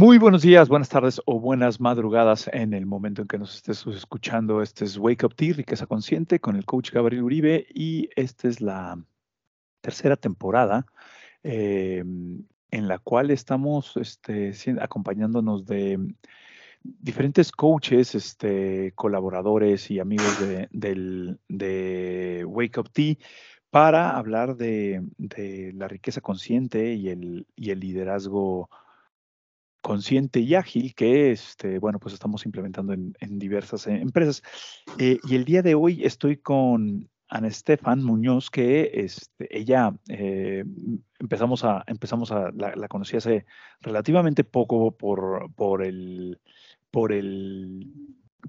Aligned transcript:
Muy 0.00 0.16
buenos 0.16 0.40
días, 0.40 0.70
buenas 0.70 0.88
tardes 0.88 1.20
o 1.26 1.38
buenas 1.38 1.78
madrugadas 1.78 2.48
en 2.54 2.72
el 2.72 2.86
momento 2.86 3.20
en 3.20 3.28
que 3.28 3.36
nos 3.36 3.54
estés 3.54 3.86
escuchando. 3.86 4.62
Este 4.62 4.86
es 4.86 4.96
Wake 4.96 5.26
Up 5.26 5.34
Tea, 5.34 5.52
Riqueza 5.52 5.86
Consciente, 5.86 6.40
con 6.40 6.56
el 6.56 6.64
coach 6.64 6.90
Gabriel 6.90 7.22
Uribe 7.22 7.66
y 7.74 8.08
esta 8.16 8.48
es 8.48 8.62
la 8.62 8.98
tercera 9.82 10.16
temporada 10.16 10.86
eh, 11.42 12.02
en 12.70 12.88
la 12.88 12.98
cual 12.98 13.30
estamos 13.30 13.94
este, 13.98 14.54
acompañándonos 14.80 15.66
de 15.66 15.98
diferentes 16.82 17.52
coaches, 17.52 18.14
este, 18.14 18.92
colaboradores 18.94 19.90
y 19.90 20.00
amigos 20.00 20.40
de, 20.40 21.36
de 21.46 22.44
Wake 22.46 22.80
Up 22.80 22.88
Tea 22.90 23.16
para 23.68 24.16
hablar 24.16 24.56
de, 24.56 25.06
de, 25.18 25.74
la 25.74 25.88
riqueza 25.88 26.22
consciente 26.22 26.94
y 26.94 27.10
el, 27.10 27.46
y 27.54 27.68
el 27.68 27.80
liderazgo 27.80 28.70
consciente 28.70 28.89
y 30.34 30.54
ágil 30.54 30.94
que 30.94 31.32
este, 31.32 31.78
bueno, 31.78 31.98
pues 31.98 32.14
estamos 32.14 32.46
implementando 32.46 32.92
en, 32.92 33.38
diversas 33.38 33.86
eh, 33.86 33.94
empresas. 33.94 34.42
Eh, 34.98 35.18
y 35.24 35.34
el 35.34 35.44
día 35.44 35.62
de 35.62 35.74
hoy 35.74 36.04
estoy 36.04 36.36
con 36.36 37.08
Ana 37.28 37.48
Estefan 37.48 38.02
Muñoz, 38.02 38.50
que 38.50 38.90
este, 38.94 39.48
ella 39.50 39.92
eh, 40.08 40.64
empezamos 41.18 41.64
a, 41.64 41.82
empezamos 41.86 42.30
a, 42.30 42.50
la, 42.52 42.88
conocí 42.88 43.16
hace 43.16 43.46
relativamente 43.80 44.44
poco 44.44 44.96
por, 44.96 45.52
por 45.54 45.82
el 45.82 46.40
por 46.90 47.12
el 47.12 47.86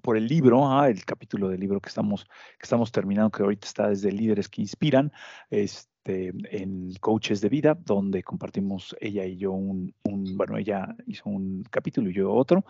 por 0.02 0.18
el 0.18 0.27
libro, 0.27 0.68
ah, 0.71 0.90
el 0.90 1.04
capítulo 1.05 1.49
del 1.49 1.60
libro 1.60 1.80
que 1.80 1.90
estamos, 1.90 2.23
que 2.23 2.63
estamos 2.63 2.91
terminando, 2.91 3.30
que 3.30 3.44
ahorita 3.44 3.68
está 3.68 3.90
desde 3.90 4.12
Líderes 4.12 4.48
que 4.48 4.62
Inspiran, 4.62 5.12
este, 5.49 5.91
en 6.05 6.94
Coaches 7.00 7.41
de 7.41 7.50
Vida, 7.50 7.77
donde 7.85 8.24
compartimos 8.24 8.96
ella 8.99 9.26
y 9.26 9.38
yo 9.38 9.52
un, 9.52 9.94
bueno, 10.04 10.57
ella 10.57 10.96
hizo 11.07 11.30
un 11.30 11.63
capítulo 11.70 12.10
y 12.10 12.13
yo 12.13 12.34
otro, 12.34 12.66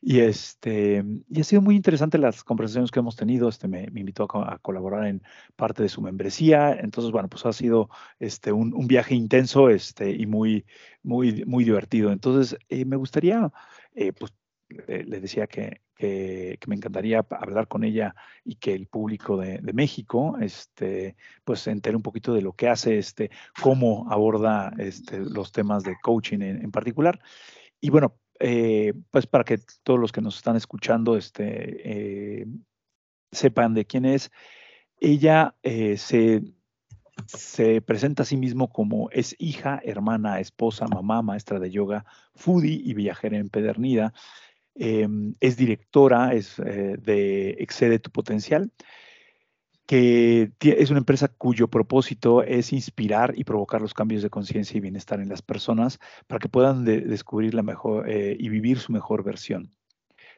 y, 0.00 0.20
este, 0.20 1.04
y 1.28 1.40
ha 1.40 1.44
sido 1.44 1.62
muy 1.62 1.76
interesante 1.76 2.18
las 2.18 2.44
conversaciones 2.44 2.90
que 2.90 3.00
hemos 3.00 3.16
tenido, 3.16 3.48
este, 3.48 3.68
me, 3.68 3.84
invitó 3.84 4.24
a, 4.24 4.58
colaborar 4.58 5.06
en 5.06 5.22
parte 5.56 5.82
de 5.82 5.88
su 5.88 6.00
membresía, 6.00 6.72
entonces, 6.74 7.12
bueno, 7.12 7.28
pues 7.28 7.44
ha 7.46 7.52
sido 7.52 7.88
este, 8.18 8.52
un, 8.52 8.86
viaje 8.86 9.14
intenso 9.14 9.68
este, 9.68 10.10
y 10.12 10.26
muy, 10.26 10.64
muy, 11.02 11.44
muy 11.44 11.64
divertido. 11.64 12.12
Entonces, 12.12 12.56
eh, 12.68 12.84
me 12.84 12.96
gustaría, 12.96 13.52
eh, 13.94 14.12
pues, 14.12 14.32
le 14.68 15.20
decía 15.20 15.46
que, 15.46 15.80
que, 15.96 16.58
me 16.66 16.76
encantaría 16.76 17.24
hablar 17.30 17.68
con 17.68 17.84
ella 17.84 18.14
y 18.44 18.56
que 18.56 18.74
el 18.74 18.86
público 18.86 19.36
de, 19.36 19.60
México 19.72 20.36
este, 20.40 21.16
pues 21.44 21.60
se 21.60 21.70
entere 21.70 21.96
un 21.96 22.02
poquito 22.02 22.34
de 22.34 22.42
lo 22.42 22.52
que 22.52 22.68
hace, 22.68 22.98
este, 22.98 23.30
cómo 23.62 24.06
aborda 24.10 24.72
este, 24.78 25.18
los 25.20 25.52
temas 25.52 25.82
de 25.84 25.96
coaching 26.02 26.40
en, 26.40 26.70
particular. 26.70 27.20
Y 27.80 27.90
bueno, 27.90 28.16
eh, 28.38 28.92
pues 29.10 29.26
para 29.26 29.44
que 29.44 29.58
todos 29.82 29.98
los 29.98 30.12
que 30.12 30.20
nos 30.20 30.36
están 30.36 30.56
escuchando 30.56 31.16
este, 31.16 32.40
eh, 32.40 32.46
sepan 33.32 33.74
de 33.74 33.86
quién 33.86 34.04
es, 34.04 34.30
ella 35.00 35.54
eh, 35.62 35.96
se, 35.96 36.42
se 37.26 37.80
presenta 37.80 38.22
a 38.22 38.26
sí 38.26 38.36
mismo 38.36 38.68
como 38.68 39.10
es 39.10 39.34
hija, 39.38 39.80
hermana, 39.84 40.40
esposa, 40.40 40.86
mamá, 40.86 41.22
maestra 41.22 41.58
de 41.58 41.70
yoga, 41.70 42.04
foodie 42.34 42.80
y 42.84 42.94
viajera 42.94 43.38
empedernida. 43.38 44.12
Em, 44.78 45.34
es 45.40 45.56
directora 45.56 46.34
es, 46.34 46.58
eh, 46.58 46.96
de 46.98 47.50
Excede 47.60 47.98
tu 47.98 48.10
Potencial, 48.10 48.70
que 49.86 50.50
es 50.60 50.90
una 50.90 50.98
empresa 50.98 51.28
cuyo 51.28 51.68
propósito 51.68 52.42
es 52.42 52.72
inspirar 52.72 53.32
y 53.36 53.44
provocar 53.44 53.80
los 53.80 53.94
cambios 53.94 54.22
de 54.22 54.30
conciencia 54.30 54.76
y 54.76 54.80
bienestar 54.80 55.20
en 55.20 55.28
las 55.28 55.42
personas 55.42 56.00
para 56.26 56.40
que 56.40 56.48
puedan 56.48 56.84
descubrir 56.84 57.54
la 57.54 57.62
mejor 57.62 58.10
eh, 58.10 58.36
y 58.38 58.48
vivir 58.48 58.78
su 58.78 58.92
mejor 58.92 59.22
versión. 59.22 59.72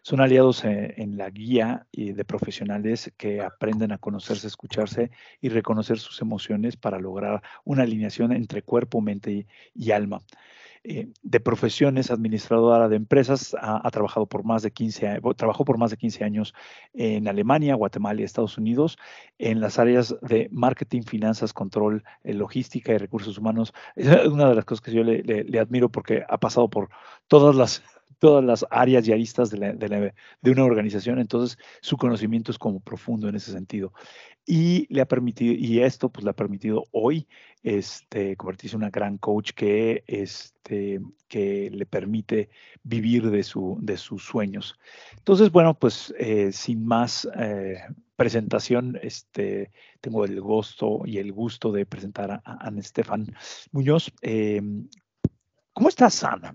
Son 0.03 0.21
aliados 0.21 0.65
eh, 0.65 0.95
en 0.99 1.17
la 1.17 1.31
guía 1.31 1.87
de 1.93 2.25
profesionales 2.25 3.13
que 3.17 3.41
aprenden 3.41 3.91
a 3.93 3.99
conocerse, 3.99 4.47
escucharse 4.47 5.11
y 5.41 5.49
reconocer 5.49 5.99
sus 5.99 6.21
emociones 6.21 6.77
para 6.77 7.01
lograr 7.01 7.43
una 7.65 7.83
alineación 7.83 8.33
entre 8.33 8.63
cuerpo, 8.63 9.01
mente 9.01 9.47
y 9.75 9.91
alma. 9.91 10.21
Eh, 10.85 11.09
de 11.23 11.41
profesiones, 11.41 12.11
administradora 12.11 12.89
de 12.89 12.97
empresas, 12.97 13.57
ha, 13.61 13.91
trabajado 13.91 14.27
por 14.27 14.45
más 14.45 14.63
de 14.63 14.71
15 14.71 15.21
trabajó 15.37 15.65
por 15.65 15.79
más 15.79 15.91
de 15.91 15.97
15 15.97 16.25
años 16.25 16.55
en 16.95 17.29
Alemania, 17.29 17.75
Guatemala 17.75 18.21
y 18.21 18.25
Estados 18.25 18.59
Unidos 18.59 18.99
en 19.39 19.61
las 19.61 19.79
áreas 19.79 20.17
de 20.23 20.49
marketing, 20.53 21.03
finanzas, 21.03 21.53
control, 21.53 22.05
eh, 22.25 22.35
logística 22.35 22.93
y 22.93 22.99
recursos 22.99 23.39
humanos. 23.39 23.73
Es 23.97 24.27
una 24.27 24.49
de 24.49 24.55
las 24.55 24.65
cosas 24.65 24.83
que 24.83 24.93
yo 24.93 25.03
le, 25.03 25.59
admiro 25.59 25.89
porque 25.89 26.25
ha 26.29 26.39
pasado 26.39 26.69
por 26.69 26.91
todas 27.27 27.57
las 27.57 27.83
todas 28.19 28.45
las 28.45 28.67
áreas 28.71 29.07
y 29.07 29.13
aristas 29.13 29.51
de, 29.51 30.13
una 30.45 30.65
organización, 30.65 31.19
entonces 31.19 31.59
su 31.81 31.97
conocimiento 31.97 32.51
es 32.51 32.59
como 32.59 32.81
profundo 32.81 33.29
en 33.29 33.37
ese 33.37 33.53
sentido 33.53 33.93
y 34.49 34.87
le 34.93 35.03
ha 35.03 35.07
permitido, 35.07 35.53
y 35.53 35.81
esto 35.81 36.09
pues 36.09 36.25
le 36.25 36.31
ha 36.31 36.35
permitido 36.35 36.87
hoy 36.93 37.29
este, 37.63 38.35
convertirse 38.37 38.77
en 38.77 38.83
una 38.83 38.91
gran 38.91 39.19
coach 39.19 39.51
que, 39.53 40.03
este, 40.07 41.01
le 41.31 41.87
permite 41.87 42.49
vivir 42.83 43.31
de, 43.31 43.43
su, 43.43 43.77
de 43.83 43.99
sus 43.99 44.25
sueños. 44.25 44.79
Entonces, 45.19 45.53
bueno, 45.53 45.79
pues 45.79 46.15
eh, 46.19 46.51
sin 46.51 46.87
más 46.87 47.29
eh, 47.39 47.77
presentación, 48.17 48.99
este, 49.03 49.71
tengo 50.01 50.25
el 50.25 50.41
gusto 50.41 51.03
y 51.05 51.19
el 51.19 51.31
gusto 51.33 51.71
de 51.71 51.85
presentar 51.85 52.41
a, 52.43 52.73
Estefan 52.79 53.27
Muñoz. 53.71 54.11
Em, 54.23 54.89
¿Cómo 55.75 55.91
estás, 55.91 56.25
Ana? 56.25 56.55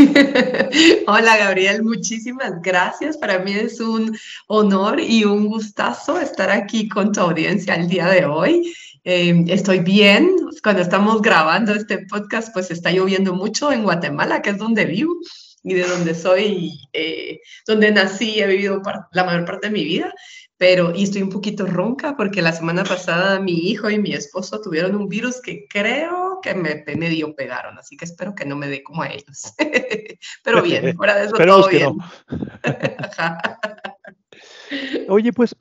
Hola 1.06 1.36
Gabriel, 1.36 1.82
muchísimas 1.82 2.62
gracias. 2.62 3.16
Para 3.18 3.38
mí 3.40 3.52
es 3.52 3.80
un 3.80 4.16
honor 4.46 5.00
y 5.00 5.24
un 5.24 5.46
gustazo 5.46 6.18
estar 6.18 6.50
aquí 6.50 6.88
con 6.88 7.12
tu 7.12 7.20
audiencia 7.20 7.74
el 7.74 7.88
día 7.88 8.06
de 8.08 8.24
hoy. 8.24 8.72
Em, 9.04 9.44
estoy 9.48 9.80
bien. 9.80 10.30
Cuando 10.62 10.82
estamos 10.82 11.20
grabando 11.20 11.74
este 11.74 12.06
podcast, 12.06 12.52
pues 12.52 12.70
está 12.70 12.90
lloviendo 12.90 13.34
mucho 13.34 13.72
en 13.72 13.82
Guatemala, 13.82 14.40
que 14.42 14.50
es 14.50 14.58
donde 14.58 14.86
vivo 14.86 15.14
y 15.62 15.74
de 15.74 15.86
donde 15.86 16.14
soy, 16.14 16.72
eh, 16.92 17.40
donde 17.66 17.92
nací 17.92 18.36
y 18.36 18.40
he 18.40 18.46
vivido 18.46 18.80
la 19.12 19.24
mayor 19.24 19.44
parte 19.44 19.66
de 19.66 19.72
mi 19.72 19.84
vida 19.84 20.14
pero 20.60 20.94
y 20.94 21.04
estoy 21.04 21.22
un 21.22 21.30
poquito 21.30 21.64
ronca 21.64 22.18
porque 22.18 22.42
la 22.42 22.52
semana 22.52 22.84
pasada 22.84 23.40
mi 23.40 23.70
hijo 23.70 23.88
y 23.88 23.98
mi 23.98 24.12
esposo 24.12 24.60
tuvieron 24.60 24.94
un 24.94 25.08
virus 25.08 25.40
que 25.40 25.66
creo 25.66 26.38
que 26.42 26.54
me 26.54 26.84
medio 26.96 27.34
pegaron, 27.34 27.78
así 27.78 27.96
que 27.96 28.04
espero 28.04 28.34
que 28.34 28.44
no 28.44 28.56
me 28.56 28.68
dé 28.68 28.82
como 28.82 29.00
a 29.00 29.08
ellos. 29.08 29.54
pero 30.44 30.60
bien, 30.60 30.94
fuera 30.98 31.14
de 31.14 31.24
eso 31.24 31.34
todo 31.34 31.66
bien. 31.66 31.96
Oye, 35.08 35.32
pues, 35.32 35.56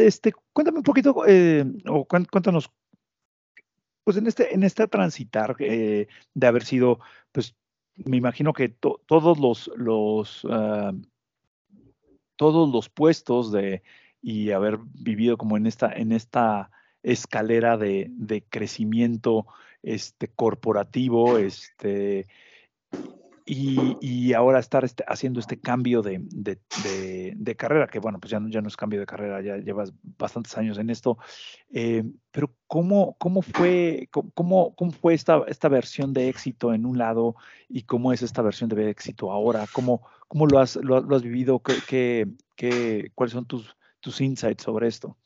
este, 0.00 0.32
cuéntame 0.54 0.78
un 0.78 0.84
poquito, 0.84 1.24
eh, 1.26 1.66
o 1.86 2.06
cuéntanos, 2.06 2.70
pues 4.02 4.16
en 4.16 4.28
este, 4.28 4.54
en 4.54 4.62
este 4.62 4.88
transitar 4.88 5.56
eh, 5.58 6.08
de 6.32 6.46
haber 6.46 6.64
sido, 6.64 7.00
pues, 7.32 7.54
me 7.96 8.16
imagino 8.16 8.54
que 8.54 8.70
todos 8.70 9.38
los, 9.38 9.70
los 9.76 10.46
ah, 10.48 10.92
todos 12.36 12.72
los 12.72 12.88
puestos 12.88 13.52
de 13.52 13.82
y 14.20 14.50
haber 14.50 14.78
vivido 14.78 15.36
como 15.36 15.56
en 15.56 15.66
esta, 15.66 15.92
en 15.92 16.12
esta 16.12 16.70
escalera 17.02 17.76
de, 17.76 18.44
crecimiento 18.50 19.46
este, 19.82 20.28
corporativo, 20.28 21.38
este, 21.38 22.26
y, 23.50 24.34
ahora 24.34 24.58
estar 24.58 24.84
este, 24.84 25.04
haciendo 25.08 25.40
este 25.40 25.58
cambio 25.58 26.02
de, 26.02 26.20
carrera, 27.56 27.86
que 27.88 27.98
bueno, 27.98 28.20
pues 28.20 28.30
ya 28.30 28.40
no, 28.40 28.48
ya 28.48 28.60
no 28.60 28.68
es 28.68 28.76
cambio 28.76 29.00
de 29.00 29.06
carrera, 29.06 29.40
ya 29.40 29.56
llevas 29.56 29.92
bastantes 30.02 30.56
años 30.58 30.76
en 30.78 30.90
esto, 30.90 31.18
eh, 31.72 32.04
pero 32.30 32.52
¿cómo, 32.66 33.16
cómo 33.18 33.40
fue, 33.40 34.08
cómo, 34.10 34.74
cómo 34.74 34.90
fue 34.90 35.14
esta, 35.14 35.42
esta 35.48 35.68
versión 35.68 36.12
de 36.12 36.28
éxito 36.28 36.74
en 36.74 36.84
un 36.84 36.98
lado 36.98 37.36
y 37.68 37.82
cómo 37.84 38.12
es 38.12 38.22
esta 38.22 38.42
versión 38.42 38.68
de 38.68 38.90
éxito 38.90 39.32
ahora? 39.32 39.66
¿Cómo, 39.72 40.02
cómo 40.28 40.46
lo, 40.46 40.58
has, 40.58 40.76
lo, 40.76 40.98
has 41.14 41.22
vivido? 41.22 41.60
¿Qué, 41.60 42.28
qué, 42.54 43.12
cuáles 43.14 43.32
son 43.32 43.46
tus, 43.46 43.76
tus 44.00 44.20
insights 44.20 44.64
sobre 44.64 44.88
esto. 44.88 45.16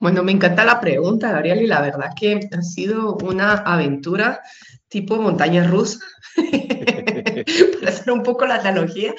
Bueno, 0.00 0.22
me 0.22 0.32
encanta 0.32 0.64
la 0.64 0.80
pregunta, 0.80 1.30
Gabriel, 1.30 1.62
y 1.62 1.66
la 1.66 1.80
verdad 1.80 2.10
que 2.18 2.40
ha 2.52 2.62
sido 2.62 3.16
una 3.16 3.52
aventura 3.52 4.40
tipo 4.88 5.16
montaña 5.16 5.66
rusa, 5.66 5.98
para 6.36 7.90
hacer 7.90 8.12
un 8.12 8.22
poco 8.22 8.46
la 8.46 8.56
analogía, 8.56 9.14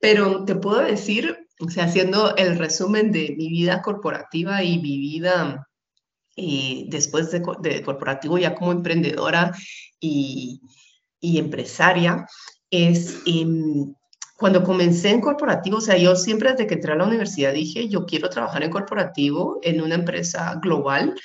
pero 0.00 0.44
te 0.44 0.54
puedo 0.54 0.80
decir, 0.80 1.48
o 1.60 1.68
sea, 1.68 1.84
haciendo 1.84 2.36
el 2.36 2.58
resumen 2.58 3.12
de 3.12 3.34
mi 3.36 3.48
vida 3.48 3.82
corporativa 3.82 4.62
y 4.62 4.78
mi 4.78 4.98
vida 4.98 5.66
eh, 6.36 6.84
después 6.88 7.30
de, 7.30 7.42
corporativo 7.82 8.38
ya 8.38 8.54
como 8.54 8.72
emprendedora 8.72 9.52
y, 9.98 10.60
y 11.20 11.38
empresaria, 11.38 12.26
es 12.70 13.22
em, 13.26 13.94
cuando 14.38 14.62
comencé 14.62 15.10
en 15.10 15.20
corporativo, 15.20 15.78
o 15.78 15.80
sea, 15.80 15.96
yo 15.96 16.14
siempre 16.14 16.52
desde 16.52 16.68
que 16.68 16.74
entré 16.74 16.92
a 16.92 16.96
la 16.96 17.06
universidad 17.06 17.52
dije, 17.52 17.88
yo 17.88 18.06
quiero 18.06 18.30
trabajar 18.30 18.62
en 18.62 18.70
corporativo 18.70 19.58
en 19.62 19.80
una 19.80 19.96
empresa 19.96 20.60
global 20.62 21.16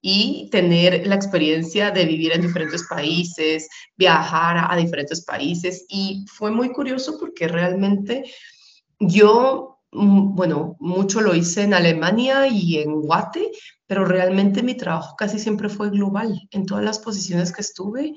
y 0.00 0.48
tener 0.50 1.06
la 1.06 1.14
experiencia 1.14 1.90
de 1.90 2.06
vivir 2.06 2.32
en 2.32 2.40
diferentes 2.40 2.84
países, 2.88 3.68
viajar 3.94 4.66
a 4.70 4.74
diferentes 4.74 5.22
países. 5.22 5.84
Y 5.90 6.24
fue 6.32 6.50
muy 6.50 6.72
curioso 6.72 7.18
porque 7.20 7.46
realmente 7.46 8.24
yo, 8.98 9.80
mm, 9.92 10.34
bueno, 10.34 10.76
mucho 10.80 11.20
lo 11.20 11.34
hice 11.34 11.64
en 11.64 11.74
Alemania 11.74 12.46
y 12.48 12.78
en 12.78 13.02
Guate, 13.02 13.50
pero 13.86 14.06
realmente 14.06 14.62
mi 14.62 14.78
trabajo 14.78 15.14
casi 15.14 15.38
siempre 15.38 15.68
fue 15.68 15.90
global. 15.90 16.40
En 16.50 16.64
todas 16.64 16.82
las 16.82 16.98
posiciones 16.98 17.52
que 17.52 17.60
estuve, 17.60 18.14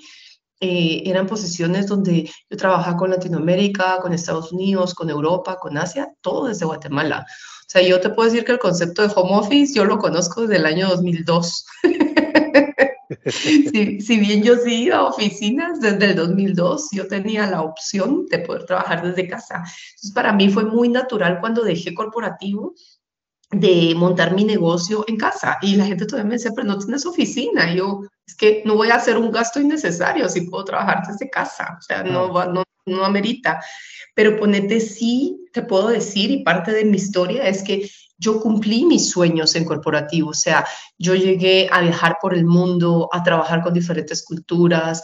eh, 0.62 1.04
eran 1.06 1.28
posiciones 1.28 1.88
donde 1.88 2.30
yo 2.50 2.58
trabajaba 2.58 2.98
con 2.98 3.10
Latinoamérica, 3.10 4.00
con 4.02 4.14
Estados 4.14 4.52
Unidos, 4.52 4.94
con 4.94 5.10
Europa, 5.10 5.58
con 5.60 5.78
Asia, 5.78 6.14
todo 6.22 6.48
desde 6.48 6.66
Guatemala. 6.66 7.26
O 7.28 7.70
sea, 7.70 7.82
yo 7.82 8.00
te 8.00 8.10
puedo 8.10 8.30
decir 8.30 8.46
que 8.46 8.54
el 8.54 8.60
concepto 8.60 9.02
de 9.02 9.12
home 9.14 9.36
office 9.36 9.74
yo 9.74 9.86
lo 9.86 9.98
conozco 9.98 10.42
desde 10.42 10.58
el 10.58 10.66
año 10.66 10.88
2002. 10.88 11.66
si, 13.26 14.02
si, 14.02 14.20
bien 14.20 14.44
yo 14.44 14.56
sí 14.58 14.84
iba 14.84 14.98
a 14.98 15.06
oficinas 15.06 15.82
desde 15.82 16.06
el 16.06 16.16
2002, 16.16 16.90
yo 16.92 17.08
tenía 17.08 17.48
la 17.48 17.62
opción 17.62 18.26
de 18.28 18.40
poder 18.40 18.66
trabajar 18.66 19.04
desde 19.04 19.28
casa. 19.28 19.56
Entonces, 19.56 20.12
para 20.14 20.32
mí 20.32 20.50
fue 20.50 20.64
muy 20.64 20.90
natural 20.90 21.40
cuando 21.42 21.64
dejé 21.64 21.94
corporativo 21.94 22.76
de 23.52 23.94
montar 23.96 24.34
mi 24.34 24.44
negocio 24.44 25.06
en 25.08 25.18
casa. 25.18 25.58
Y 25.62 25.76
la 25.76 25.86
gente 25.86 26.06
todavía 26.06 26.30
me 26.30 26.36
decía, 26.36 26.52
pero 26.56 26.68
no 26.68 26.78
tienes 26.78 27.06
oficina. 27.06 27.72
Y 27.72 27.78
yo, 27.78 28.02
es 28.26 28.36
que 28.36 28.64
no 28.66 28.76
voy 28.76 28.90
a 28.90 28.96
hacer 28.96 29.18
un 29.18 29.32
gasto 29.32 29.60
innecesario 29.60 30.28
si 30.30 30.42
puedo 30.42 30.66
trabajar 30.66 31.04
desde 31.08 31.30
casa. 31.30 31.78
O 31.78 31.82
sea, 31.82 32.04
no, 32.04 32.28
no, 32.46 32.64
no 32.86 33.06
amerita. 33.06 33.64
Pero 34.14 34.38
ponete 34.38 34.80
sí, 34.80 35.46
te 35.54 35.62
puedo 35.62 35.90
decir, 35.90 36.32
y 36.32 36.44
parte 36.44 36.72
de 36.72 36.86
mi 36.86 36.98
historia 36.98 37.48
es 37.48 37.64
que 37.64 37.90
yo 38.18 38.40
cumplí 38.40 38.86
mis 38.86 39.10
sueños 39.10 39.56
en 39.56 39.66
corporativo. 39.66 40.30
O 40.30 40.34
sea, 40.34 40.66
yo 40.98 41.16
llegué 41.16 41.68
a 41.72 41.82
viajar 41.82 42.18
por 42.22 42.34
el 42.34 42.46
mundo, 42.46 43.10
a 43.12 43.24
trabajar 43.24 43.62
con 43.62 43.74
diferentes 43.74 44.24
culturas, 44.24 45.02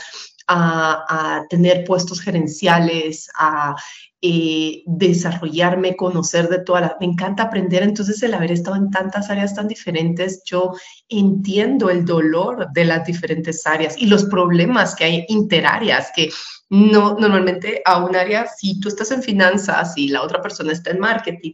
a, 0.47 1.05
a, 1.07 1.47
tener 1.47 1.83
puestos 1.83 2.21
gerenciales, 2.21 3.29
a 3.37 3.75
eh, 4.21 4.83
desarrollarme, 4.85 5.95
conocer 5.95 6.47
de 6.47 6.59
todas 6.59 6.83
las... 6.83 6.91
Me 6.99 7.07
encanta 7.07 7.43
aprender, 7.43 7.81
entonces 7.81 8.21
el 8.21 8.33
haber 8.33 8.51
estado 8.51 8.75
en 8.75 8.91
tantas 8.91 9.29
áreas 9.29 9.55
tan 9.55 9.67
diferentes, 9.67 10.43
yo 10.45 10.73
entiendo 11.09 11.89
el 11.89 12.05
dolor 12.05 12.67
de 12.71 12.85
las 12.85 13.05
diferentes 13.05 13.65
áreas 13.65 13.97
y 13.97 14.05
los 14.05 14.25
problemas 14.25 14.95
que 14.95 15.05
hay 15.05 15.25
interáreas, 15.27 16.11
que 16.15 16.29
no, 16.71 17.17
normalmente 17.19 17.81
a 17.83 18.01
un 18.01 18.15
área, 18.15 18.47
si 18.47 18.79
tú 18.79 18.87
estás 18.87 19.11
en 19.11 19.21
finanzas 19.21 19.91
y 19.97 20.07
la 20.07 20.21
otra 20.21 20.41
persona 20.41 20.71
está 20.71 20.91
en 20.91 20.99
marketing, 20.99 21.51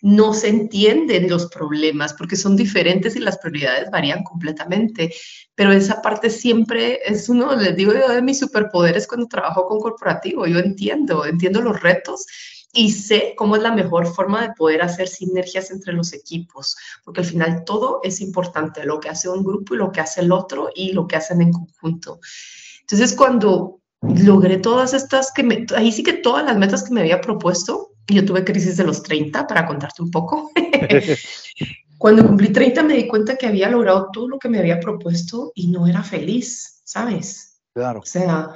no 0.00 0.32
se 0.32 0.46
entienden 0.46 1.28
los 1.28 1.46
problemas 1.46 2.14
porque 2.14 2.36
son 2.36 2.54
diferentes 2.54 3.16
y 3.16 3.18
las 3.18 3.36
prioridades 3.38 3.90
varían 3.90 4.22
completamente. 4.22 5.12
Pero 5.56 5.72
esa 5.72 6.00
parte 6.00 6.30
siempre 6.30 7.00
es 7.04 7.28
uno, 7.28 7.56
les 7.56 7.74
digo 7.74 7.92
de 7.92 8.22
mis 8.22 8.38
superpoderes 8.38 9.08
cuando 9.08 9.26
trabajo 9.26 9.66
con 9.66 9.80
corporativo. 9.80 10.46
Yo 10.46 10.60
entiendo, 10.60 11.26
entiendo 11.26 11.60
los 11.60 11.82
retos 11.82 12.09
y 12.72 12.92
sé 12.92 13.34
cómo 13.36 13.56
es 13.56 13.62
la 13.62 13.72
mejor 13.72 14.06
forma 14.06 14.42
de 14.42 14.54
poder 14.54 14.82
hacer 14.82 15.08
sinergias 15.08 15.70
entre 15.70 15.92
los 15.92 16.12
equipos, 16.12 16.76
porque 17.04 17.20
al 17.20 17.26
final 17.26 17.64
todo 17.64 18.00
es 18.02 18.20
importante, 18.20 18.84
lo 18.84 19.00
que 19.00 19.08
hace 19.08 19.28
un 19.28 19.42
grupo 19.42 19.74
y 19.74 19.78
lo 19.78 19.90
que 19.90 20.00
hace 20.00 20.20
el 20.20 20.32
otro 20.32 20.70
y 20.74 20.92
lo 20.92 21.06
que 21.06 21.16
hacen 21.16 21.42
en 21.42 21.52
conjunto. 21.52 22.20
Entonces, 22.82 23.14
cuando 23.14 23.80
logré 24.02 24.58
todas 24.58 24.94
estas 24.94 25.32
que 25.32 25.42
me, 25.42 25.66
ahí 25.76 25.92
sí 25.92 26.02
que 26.02 26.14
todas 26.14 26.44
las 26.44 26.56
metas 26.56 26.84
que 26.84 26.94
me 26.94 27.00
había 27.00 27.20
propuesto, 27.20 27.92
yo 28.06 28.24
tuve 28.24 28.44
crisis 28.44 28.76
de 28.76 28.84
los 28.84 29.02
30 29.02 29.46
para 29.46 29.66
contarte 29.66 30.02
un 30.02 30.10
poco. 30.10 30.50
Cuando 31.98 32.26
cumplí 32.26 32.48
30 32.48 32.82
me 32.82 32.94
di 32.94 33.06
cuenta 33.06 33.36
que 33.36 33.46
había 33.46 33.68
logrado 33.68 34.08
todo 34.10 34.26
lo 34.26 34.38
que 34.38 34.48
me 34.48 34.58
había 34.58 34.80
propuesto 34.80 35.52
y 35.54 35.68
no 35.68 35.86
era 35.86 36.02
feliz, 36.02 36.80
¿sabes? 36.82 37.60
Claro. 37.74 38.00
O 38.00 38.06
sea, 38.06 38.54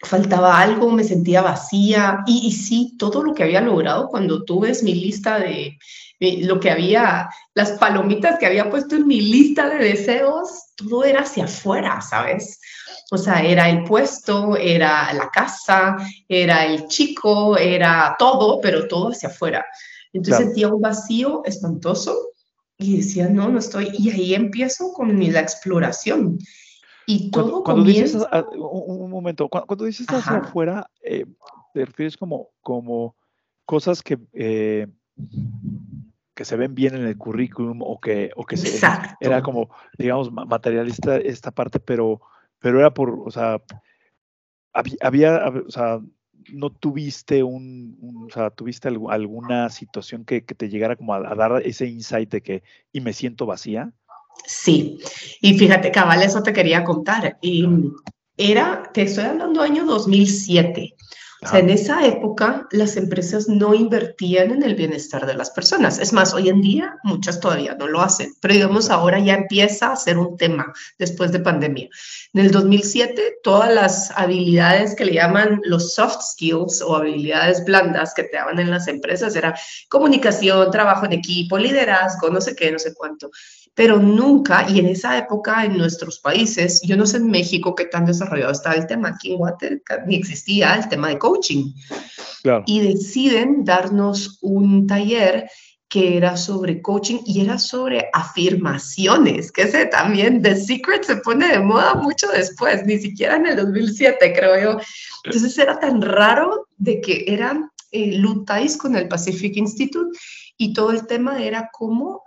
faltaba 0.00 0.60
algo, 0.60 0.90
me 0.90 1.04
sentía 1.04 1.42
vacía 1.42 2.22
y, 2.26 2.46
y 2.46 2.52
sí, 2.52 2.94
todo 2.98 3.22
lo 3.22 3.34
que 3.34 3.42
había 3.42 3.60
logrado 3.60 4.08
cuando 4.08 4.44
tú 4.44 4.60
ves 4.60 4.82
mi 4.82 4.94
lista 4.94 5.38
de, 5.38 5.78
de 6.20 6.38
lo 6.42 6.58
que 6.58 6.70
había, 6.70 7.28
las 7.54 7.72
palomitas 7.72 8.38
que 8.38 8.46
había 8.46 8.70
puesto 8.70 8.96
en 8.96 9.06
mi 9.06 9.20
lista 9.20 9.68
de 9.68 9.78
deseos, 9.78 10.74
todo 10.76 11.04
era 11.04 11.20
hacia 11.20 11.44
afuera, 11.44 12.00
¿sabes? 12.00 12.60
O 13.10 13.18
sea, 13.18 13.40
era 13.42 13.68
el 13.68 13.84
puesto, 13.84 14.56
era 14.56 15.12
la 15.12 15.30
casa, 15.30 15.96
era 16.28 16.66
el 16.66 16.86
chico, 16.88 17.56
era 17.56 18.16
todo, 18.18 18.60
pero 18.60 18.86
todo 18.88 19.10
hacia 19.10 19.28
afuera. 19.28 19.64
Entonces 20.12 20.46
sentía 20.46 20.68
un 20.68 20.80
vacío 20.80 21.42
espantoso 21.44 22.16
y 22.76 22.98
decía, 22.98 23.28
no, 23.28 23.48
no 23.48 23.58
estoy. 23.58 23.90
Y 23.96 24.10
ahí 24.10 24.34
empiezo 24.34 24.92
con 24.92 25.32
la 25.32 25.40
exploración. 25.40 26.38
Y 27.08 27.30
todo 27.30 27.64
cuando, 27.64 27.84
dices, 27.84 28.16
un, 28.54 29.10
momento, 29.10 29.48
cuando, 29.48 29.84
dices 29.84 30.06
hacia 30.10 30.36
afuera, 30.36 30.90
eh, 31.02 31.24
te 31.72 31.84
refieres 31.84 32.16
como, 32.16 32.50
como 32.60 33.16
cosas 33.64 34.02
que, 34.02 34.18
eh, 34.34 34.86
que 36.34 36.44
se 36.44 36.56
ven 36.56 36.74
bien 36.74 36.94
en 36.94 37.06
el 37.06 37.16
currículum 37.16 37.80
o 37.82 37.98
que, 37.98 38.30
o 38.36 38.44
que 38.44 38.56
se, 38.58 38.86
era 39.20 39.42
como, 39.42 39.70
digamos, 39.96 40.30
materialista 40.30 41.16
esta 41.16 41.50
parte, 41.50 41.80
pero 41.80 42.20
pero 42.60 42.80
era 42.80 42.92
por, 42.92 43.22
o 43.24 43.30
sea, 43.30 43.60
había, 45.00 45.48
o 45.66 45.70
sea, 45.70 46.00
no 46.52 46.70
tuviste 46.70 47.42
un, 47.42 48.26
o 48.28 48.32
sea, 48.32 48.50
tuviste 48.50 48.88
alguna 48.88 49.68
situación 49.70 50.24
que, 50.24 50.40
te 50.40 50.68
llegara 50.68 50.96
como 50.96 51.14
a, 51.14 51.34
dar 51.34 51.62
ese 51.64 51.86
insight 51.86 52.30
de 52.30 52.42
que, 52.42 52.62
y 52.92 53.00
me 53.00 53.12
siento 53.12 53.46
vacía. 53.46 53.92
Sí, 54.46 54.98
y 55.40 55.58
fíjate, 55.58 55.90
cabal, 55.90 56.22
eso 56.22 56.42
te 56.42 56.52
quería 56.52 56.84
contar. 56.84 57.38
Y 57.40 57.66
era, 58.36 58.90
te 58.92 59.02
estoy 59.02 59.24
hablando 59.24 59.60
año 59.60 59.84
2007. 59.84 60.94
O 61.40 61.46
sea, 61.48 61.60
en 61.60 61.70
esa 61.70 62.04
época 62.04 62.66
las 62.72 62.96
empresas 62.96 63.48
no 63.48 63.72
invertían 63.72 64.50
en 64.50 64.64
el 64.64 64.74
bienestar 64.74 65.24
de 65.24 65.34
las 65.34 65.50
personas. 65.50 66.00
Es 66.00 66.12
más, 66.12 66.34
hoy 66.34 66.48
en 66.48 66.60
día 66.60 66.96
muchas 67.04 67.38
todavía 67.38 67.74
no 67.74 67.86
lo 67.86 68.00
hacen, 68.00 68.34
pero 68.40 68.54
digamos 68.54 68.90
ahora 68.90 69.20
ya 69.20 69.34
empieza 69.34 69.92
a 69.92 69.96
ser 69.96 70.18
un 70.18 70.36
tema 70.36 70.72
después 70.98 71.30
de 71.30 71.38
pandemia. 71.38 71.88
En 72.34 72.40
el 72.40 72.50
2007, 72.50 73.38
todas 73.44 73.72
las 73.72 74.10
habilidades 74.16 74.96
que 74.96 75.04
le 75.04 75.14
llaman 75.14 75.60
los 75.62 75.94
soft 75.94 76.20
skills 76.32 76.82
o 76.82 76.96
habilidades 76.96 77.64
blandas 77.64 78.14
que 78.14 78.24
te 78.24 78.36
daban 78.36 78.58
en 78.58 78.70
las 78.70 78.88
empresas 78.88 79.36
era 79.36 79.54
comunicación, 79.88 80.72
trabajo 80.72 81.06
en 81.06 81.12
equipo, 81.12 81.56
liderazgo, 81.56 82.30
no 82.30 82.40
sé 82.40 82.56
qué, 82.56 82.72
no 82.72 82.80
sé 82.80 82.94
cuánto. 82.94 83.30
Pero 83.74 84.00
nunca, 84.00 84.68
y 84.68 84.80
en 84.80 84.86
esa 84.86 85.16
época 85.16 85.64
en 85.64 85.78
nuestros 85.78 86.18
países, 86.18 86.80
yo 86.82 86.96
no 86.96 87.06
sé 87.06 87.18
en 87.18 87.30
México 87.30 87.76
qué 87.76 87.84
tan 87.84 88.06
desarrollado 88.06 88.50
estaba 88.50 88.74
el 88.74 88.88
tema, 88.88 89.10
aquí 89.10 89.34
en 89.34 89.40
Water 89.40 89.82
ni 90.04 90.16
existía 90.16 90.74
el 90.74 90.88
tema 90.88 91.08
de 91.08 91.18
coaching. 91.28 91.72
Y 92.66 92.80
deciden 92.80 93.64
darnos 93.64 94.38
un 94.40 94.86
taller 94.86 95.48
que 95.88 96.16
era 96.16 96.36
sobre 96.36 96.82
coaching 96.82 97.18
y 97.24 97.40
era 97.40 97.58
sobre 97.58 98.10
afirmaciones, 98.12 99.50
que 99.50 99.62
ese 99.62 99.86
también, 99.86 100.42
The 100.42 100.54
Secret 100.54 101.04
se 101.04 101.16
pone 101.16 101.48
de 101.48 101.60
moda 101.60 101.94
mucho 101.94 102.28
después, 102.28 102.84
ni 102.84 102.98
siquiera 102.98 103.36
en 103.36 103.46
el 103.46 103.56
2007, 103.56 104.34
creo 104.34 104.60
yo. 104.60 104.80
Entonces 105.24 105.56
era 105.58 105.78
tan 105.78 106.02
raro 106.02 106.68
de 106.76 107.00
que 107.00 107.24
eran 107.26 107.70
eh, 107.90 108.18
lutáis 108.18 108.76
con 108.76 108.96
el 108.96 109.08
Pacific 109.08 109.56
Institute 109.56 110.16
y 110.58 110.74
todo 110.74 110.90
el 110.90 111.06
tema 111.06 111.42
era 111.42 111.70
cómo 111.72 112.22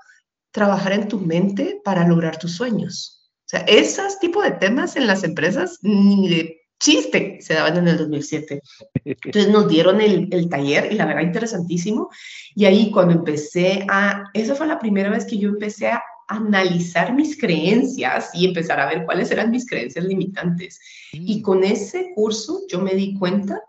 trabajar 0.51 0.93
en 0.93 1.07
tu 1.07 1.19
mente 1.19 1.79
para 1.83 2.07
lograr 2.07 2.37
tus 2.37 2.53
sueños. 2.53 3.29
O 3.45 3.49
sea, 3.51 3.59
esos 3.61 4.17
tipos 4.19 4.43
de 4.43 4.51
temas 4.51 4.95
en 4.95 5.05
las 5.05 5.23
empresas 5.23 5.77
ni 5.83 6.29
de 6.29 6.60
chiste 6.81 7.37
se 7.39 7.53
daban 7.53 7.77
en 7.77 7.87
el 7.87 7.97
2007. 7.97 8.61
Entonces 9.05 9.49
nos 9.49 9.67
dieron 9.69 10.01
el, 10.01 10.27
el, 10.31 10.49
taller 10.49 10.91
y 10.91 10.95
la 10.95 11.05
verdad 11.05 11.21
interesantísimo. 11.21 12.09
Y 12.55 12.65
ahí 12.65 12.91
cuando 12.91 13.13
empecé 13.13 13.85
a, 13.89 14.23
esa 14.33 14.55
fue 14.55 14.67
la 14.67 14.79
primera 14.79 15.09
vez 15.09 15.25
que 15.25 15.37
yo 15.37 15.49
empecé 15.49 15.87
a 15.87 16.03
analizar 16.27 17.13
mis 17.13 17.37
creencias 17.37 18.29
y 18.33 18.47
empezar 18.47 18.79
a 18.79 18.87
ver 18.87 19.05
cuáles 19.05 19.31
eran 19.31 19.51
mis 19.51 19.65
creencias 19.65 20.05
limitantes. 20.05 20.79
Y 21.11 21.39
mm. 21.39 21.41
con 21.41 21.63
ese 21.63 22.11
curso 22.15 22.61
yo 22.69 22.79
me 22.79 22.93
di 22.93 23.17
cuenta 23.17 23.61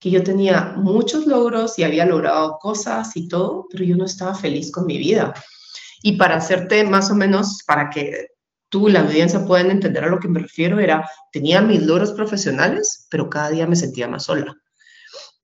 que 0.00 0.10
yo 0.10 0.24
tenía 0.24 0.74
muchos 0.76 1.26
logros 1.26 1.78
y 1.78 1.84
había 1.84 2.04
logrado 2.04 2.58
cosas 2.60 3.16
y 3.16 3.28
todo, 3.28 3.68
pero 3.70 3.84
yo 3.84 3.96
no 3.96 4.04
estaba 4.04 4.34
feliz 4.34 4.72
con 4.72 4.84
mi 4.84 4.98
vida. 4.98 5.32
Y 6.02 6.16
para 6.16 6.36
hacerte 6.36 6.82
más 6.82 7.08
o 7.12 7.14
menos, 7.14 7.62
para 7.64 7.88
que 7.88 8.31
tú 8.72 8.88
y 8.88 8.92
la 8.92 9.00
audiencia 9.00 9.44
puedan 9.44 9.70
entender 9.70 10.02
a 10.02 10.08
lo 10.08 10.18
que 10.18 10.28
me 10.28 10.40
refiero, 10.40 10.80
era, 10.80 11.06
tenía 11.30 11.60
mis 11.60 11.82
logros 11.82 12.12
profesionales, 12.12 13.06
pero 13.10 13.28
cada 13.28 13.50
día 13.50 13.66
me 13.66 13.76
sentía 13.76 14.08
más 14.08 14.24
sola. 14.24 14.56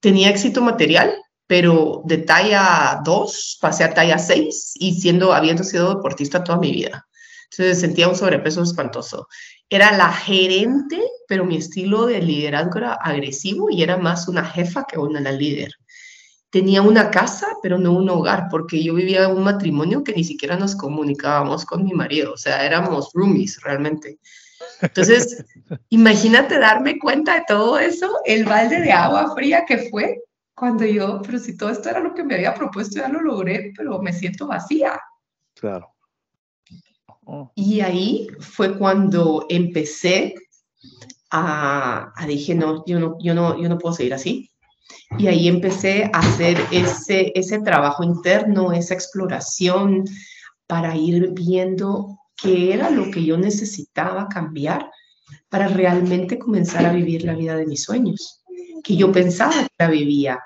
Tenía 0.01 0.31
éxito 0.31 0.63
material, 0.63 1.15
pero 1.47 2.01
de 2.07 2.19
talla 2.19 3.01
2 3.05 3.59
pasé 3.61 3.85
a 3.85 3.93
talla 3.93 4.19
6 4.19 4.73
y 4.77 4.99
siendo, 4.99 5.35
habiendo 5.35 5.63
sido 5.63 5.95
deportista 5.95 6.43
toda 6.43 6.59
mi 6.59 6.73
vida. 6.73 7.07
Entonces 7.53 7.79
sentía 7.79 8.09
un 8.09 8.17
sobrepeso 8.17 8.63
espantoso. 8.63 9.29
Era 9.69 9.95
la 9.95 10.11
gerente, 10.11 10.99
pero 11.29 11.45
mi 11.45 11.59
estilo 11.59 12.07
de 12.07 12.23
liderazgo 12.23 12.79
era 12.79 12.95
agresivo 12.95 13.69
y 13.69 13.83
era 13.83 13.99
más 13.99 14.27
una 14.29 14.45
jefa 14.45 14.87
que 14.89 14.99
una 14.99 15.31
líder. 15.31 15.73
Tenía 16.51 16.83
una 16.83 17.11
casa, 17.11 17.47
pero 17.63 17.79
no 17.79 17.93
un 17.93 18.09
hogar, 18.09 18.49
porque 18.51 18.83
yo 18.83 18.95
vivía 18.95 19.25
en 19.25 19.37
un 19.37 19.45
matrimonio 19.45 20.03
que 20.03 20.15
ni 20.15 20.25
siquiera 20.25 20.57
nos 20.57 20.75
comunicábamos 20.75 21.65
con 21.65 21.85
mi 21.85 21.93
marido, 21.93 22.33
o 22.33 22.37
sea, 22.37 22.65
éramos 22.65 23.11
roomies 23.13 23.61
realmente. 23.63 24.19
Entonces, 24.81 25.45
imagínate 25.91 26.59
darme 26.59 26.99
cuenta 26.99 27.35
de 27.35 27.45
todo 27.47 27.79
eso, 27.79 28.19
el 28.25 28.45
balde 28.45 28.81
de 28.81 28.93
agua 28.93 29.35
fría 29.35 29.65
que 29.67 29.89
fue 29.91 30.23
cuando 30.55 30.85
yo, 30.85 31.21
pero 31.23 31.39
si 31.39 31.57
todo 31.57 31.71
esto 31.71 31.89
era 31.89 32.01
lo 32.01 32.15
que 32.15 32.25
me 32.25 32.35
había 32.35 32.55
propuesto, 32.55 32.97
ya 32.99 33.09
lo 33.09 33.21
logré, 33.21 33.73
pero 33.77 34.01
me 34.01 34.13
siento 34.13 34.47
vacía. 34.47 35.01
Claro. 35.55 35.95
Oh. 37.25 37.53
Y 37.55 37.81
ahí 37.81 38.27
fue 38.41 38.77
cuando 38.77 39.47
empecé 39.49 40.35
a, 41.31 42.13
a, 42.17 42.27
dije, 42.27 42.55
no 42.55 42.85
yo, 42.87 42.99
no, 42.99 43.17
yo 43.21 43.35
no, 43.35 43.61
yo 43.61 43.69
no 43.69 43.79
puedo 43.79 43.95
seguir 43.95 44.15
así. 44.15 44.51
Y 45.19 45.27
ahí 45.27 45.49
empecé 45.49 46.11
a 46.13 46.19
hacer 46.19 46.59
ese, 46.71 47.33
ese 47.35 47.61
trabajo 47.61 48.03
interno, 48.03 48.73
esa 48.73 48.95
exploración 48.95 50.05
para 50.67 50.97
ir 50.97 51.31
viendo 51.33 52.19
qué 52.37 52.73
era 52.73 52.91
lo 52.91 53.11
que 53.11 53.25
yo 53.25 53.37
necesitaba 53.37 54.29
cambiar 54.29 54.91
para 55.49 55.69
realmente 55.69 56.39
comenzar 56.39 56.87
a 56.87 56.93
vivir 56.93 57.25
la 57.25 57.35
vida 57.35 57.57
de 57.57 57.67
mis 57.67 57.83
sueños, 57.83 58.43
que 58.85 58.97
yo 58.97 59.11
pensaba 59.13 59.53
que 59.53 59.69
la 59.79 59.91
vivía, 59.91 60.41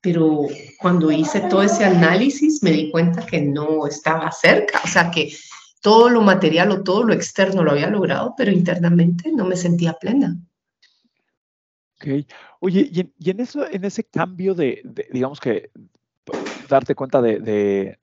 pero 0.00 0.46
cuando 0.78 1.10
hice 1.10 1.40
todo 1.42 1.62
ese 1.62 1.84
análisis 1.84 2.62
me 2.62 2.70
di 2.70 2.90
cuenta 2.90 3.24
que 3.24 3.40
no 3.40 3.86
estaba 3.86 4.30
cerca, 4.30 4.80
o 4.84 4.88
sea, 4.88 5.10
que 5.10 5.32
todo 5.80 6.08
lo 6.08 6.20
material 6.22 6.70
o 6.70 6.82
todo 6.82 7.04
lo 7.04 7.12
externo 7.12 7.64
lo 7.64 7.72
había 7.72 7.88
logrado, 7.88 8.34
pero 8.36 8.50
internamente 8.50 9.32
no 9.32 9.44
me 9.44 9.56
sentía 9.56 9.94
plena. 9.94 10.36
Ok. 12.02 12.26
Oye, 12.60 12.88
y 12.90 13.30
en, 13.30 13.40
ese 13.84 14.04
cambio 14.04 14.54
de, 14.54 14.82
digamos 15.12 15.38
que, 15.38 15.70
darte 16.68 16.94
cuenta 16.94 17.22
de, 17.22 17.98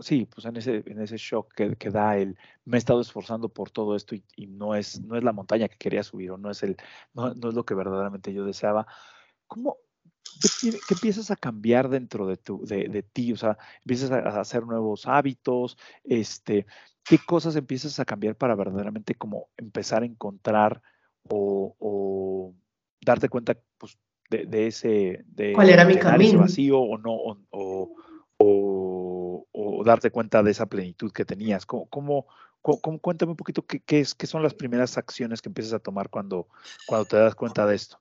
sí, 0.00 0.26
pues 0.26 0.46
en 0.46 0.56
ese, 0.56 1.16
shock 1.16 1.52
que, 1.54 1.90
da 1.90 2.16
el, 2.16 2.38
me 2.64 2.76
he 2.76 2.78
estado 2.78 3.00
esforzando 3.00 3.48
por 3.50 3.70
todo 3.70 3.94
esto 3.94 4.14
y, 4.14 4.46
no, 4.46 4.74
es, 4.74 5.02
la 5.02 5.32
montaña 5.32 5.68
que 5.68 5.76
quería 5.76 6.02
subir 6.02 6.30
o 6.30 6.38
no 6.38 6.50
es, 6.50 6.62
el, 6.62 6.76
no, 7.12 7.28
es 7.30 7.54
lo 7.54 7.64
que 7.64 7.74
verdaderamente 7.74 8.32
yo 8.32 8.44
deseaba. 8.44 8.86
¿Cómo, 9.46 9.76
¿Qué, 10.62 10.78
empiezas 10.90 11.30
a 11.30 11.36
cambiar 11.36 11.90
dentro 11.90 12.26
de, 12.26 12.36
ti? 13.12 13.32
O 13.32 13.36
sea, 13.36 13.58
empiezas 13.84 14.10
a 14.10 14.40
hacer 14.40 14.64
nuevos 14.64 15.06
hábitos, 15.06 15.76
este, 16.04 16.64
¿qué 17.04 17.18
cosas 17.18 17.56
empiezas 17.56 18.00
a 18.00 18.06
cambiar 18.06 18.36
para 18.36 18.54
verdaderamente 18.54 19.14
como 19.14 19.50
empezar 19.58 20.04
a 20.04 20.06
encontrar 20.06 20.80
o, 21.28 22.54
darte 23.00 23.28
cuenta 23.28 23.56
pues, 23.78 23.98
de, 24.30 24.66
ese... 24.66 25.24
De, 25.26 25.52
¿Cuál 25.52 25.70
era 25.70 25.84
mi 25.84 25.96
camino? 25.96 26.40
vacío 26.40 26.78
o 26.78 26.98
no, 26.98 27.14
o, 27.50 27.94
o, 28.38 29.84
darte 29.84 30.10
cuenta 30.10 30.42
de 30.42 30.50
esa 30.50 30.66
plenitud 30.66 31.10
que 31.12 31.24
tenías. 31.24 31.66
¿Cómo, 31.66 31.86
cómo, 31.88 32.26
cuéntame 33.00 33.30
un 33.30 33.36
poquito 33.36 33.62
qué, 33.62 33.80
qué, 33.80 34.00
es, 34.00 34.14
qué 34.14 34.26
son 34.26 34.42
las 34.42 34.54
primeras 34.54 34.98
acciones 34.98 35.40
que 35.42 35.48
empiezas 35.48 35.74
a 35.74 35.78
tomar 35.78 36.10
cuando, 36.10 36.48
cuando 36.86 37.06
te 37.06 37.16
das 37.16 37.34
cuenta 37.34 37.66
de 37.66 37.76
esto? 37.76 37.98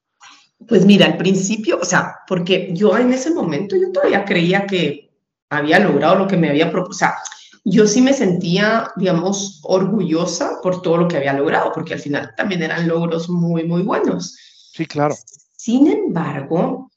Pues 0.68 0.86
mira, 0.86 1.06
al 1.06 1.18
principio, 1.18 1.80
o 1.82 1.86
sea, 1.86 2.18
porque 2.28 2.70
yo 2.74 2.98
en 2.98 3.14
ese 3.14 3.34
momento 3.34 3.78
yo 3.78 3.92
todavía 3.92 4.26
creía 4.26 4.66
que 4.66 5.10
había 5.50 5.80
logrado 5.80 6.16
lo 6.16 6.28
que 6.28 6.38
me 6.38 6.50
había 6.50 6.70
propuesto, 6.70 7.00
sea, 7.00 7.16
yo 7.70 7.88
sí 7.88 8.02
me 8.02 8.14
sentía, 8.14 8.92
digamos, 8.96 9.60
orgullosa 9.64 10.60
por 10.62 10.82
todo 10.82 10.98
lo 10.98 11.08
que 11.08 11.18
había 11.18 11.34
logrado, 11.34 11.72
porque 11.74 11.94
al 11.94 12.00
final 12.00 12.34
también 12.36 12.64
eran 12.64 12.88
logros 12.88 13.30
muy, 13.30 13.64
muy 13.64 13.84
buenos. 13.84 14.36
Sí, 14.74 14.86
claro. 14.86 15.16
Sin 15.56 15.88
embargo, 15.88 16.90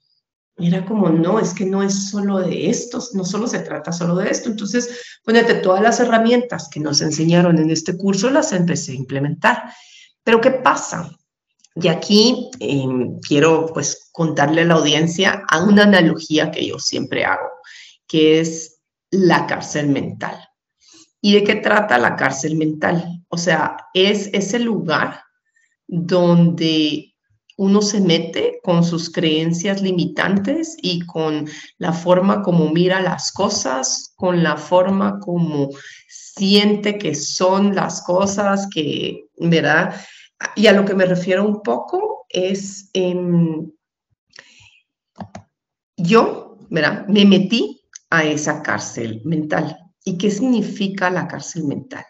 era 0.57 0.85
como, 0.85 1.09
no, 1.09 1.39
es 1.39 1.55
que 1.55 1.65
no 1.65 1.83
es 1.83 2.11
solo 2.11 2.39
de 2.39 2.71
esto, 2.71 3.03
no 3.15 3.25
solo 3.25 3.47
se 3.47 3.61
trata 3.61 3.93
solo 3.93 4.15
de 4.17 4.31
esto. 4.31 4.49
Entonces, 4.49 5.19
ponete 5.25 5.55
todas 5.55 5.83
las 5.83 6.01
herramientas 6.01 6.69
que 6.71 6.81
nos 6.81 7.01
enseñaron 7.01 7.59
en 7.59 7.71
este 7.71 7.97
curso, 7.97 8.31
las 8.31 8.53
empecé 8.53 8.93
a 8.93 8.97
implementar. 8.97 9.65
Pero 10.23 10.41
¿qué 10.41 10.53
pasa? 10.53 11.11
Y 11.75 11.89
aquí 11.89 12.51
em, 12.61 13.19
quiero 13.21 13.67
pues 13.73 14.11
contarle 14.13 14.63
a 14.63 14.67
la 14.67 14.75
audiencia 14.75 15.43
a 15.49 15.65
una 15.65 15.85
analogía 15.85 16.51
que 16.51 16.67
yo 16.67 16.79
siempre 16.79 17.25
hago, 17.25 17.49
que 18.07 18.41
es 18.41 18.79
la 19.11 19.47
cárcel 19.47 19.89
mental. 19.89 20.52
¿Y 21.25 21.35
de 21.35 21.45
qué 21.45 21.55
trata 21.55 21.99
la 21.99 22.17
cárcel 22.17 22.57
mental? 22.57 23.25
O 23.29 23.39
sea, 23.39 23.77
es 23.95 24.29
ese 24.33 24.59
lugar 24.59 25.23
donde 25.87 27.15
uno 27.57 27.81
se 27.81 28.01
mete 28.01 28.59
con 28.65 28.83
sus 28.83 29.09
creencias 29.09 29.83
limitantes 29.83 30.77
y 30.83 31.07
con 31.07 31.49
la 31.79 31.93
forma 31.93 32.43
como 32.43 32.71
mira 32.71 33.01
las 33.01 33.31
cosas, 33.31 34.13
con 34.17 34.43
la 34.43 34.57
forma 34.57 35.21
como 35.21 35.71
siente 36.09 36.99
que 36.99 37.15
son 37.15 37.75
las 37.75 38.03
cosas, 38.03 38.67
que, 38.75 39.27
¿verdad? 39.39 39.95
Y 40.57 40.67
a 40.67 40.73
lo 40.73 40.85
que 40.85 40.95
me 40.95 41.07
refiero 41.07 41.47
un 41.47 41.63
poco 41.63 42.27
es, 42.31 42.91
yo, 45.97 46.59
¿verdad? 46.69 47.07
Me 47.07 47.25
metí 47.27 47.81
a 48.11 48.25
esa 48.25 48.61
cárcel 48.61 49.23
mental. 49.25 49.82
¿Y 50.05 50.19
qué 50.19 50.31
significa 50.31 51.11
la 51.11 51.29
cárcel 51.29 51.65
mental? 51.65 52.05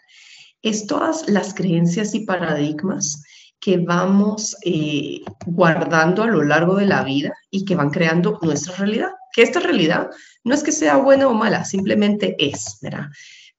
Es 0.61 0.87
todas 0.87 1.29
las 1.29 1.53
creencias 1.53 2.15
y 2.15 2.21
paradigmas 2.25 3.23
que 3.59 3.77
vamos 3.77 4.55
eh, 4.65 5.21
guardando 5.45 6.23
a 6.23 6.27
lo 6.27 6.43
largo 6.43 6.75
de 6.75 6.85
la 6.85 7.03
vida 7.03 7.33
y 7.49 7.65
que 7.65 7.75
van 7.75 7.91
creando 7.91 8.39
nuestra 8.41 8.75
realidad. 8.75 9.11
Que 9.33 9.41
esta 9.41 9.59
realidad 9.59 10.09
no 10.43 10.53
es 10.53 10.63
que 10.63 10.71
sea 10.71 10.97
buena 10.97 11.27
o 11.27 11.33
mala, 11.33 11.63
simplemente 11.65 12.35
es, 12.37 12.77
¿verdad? 12.81 13.07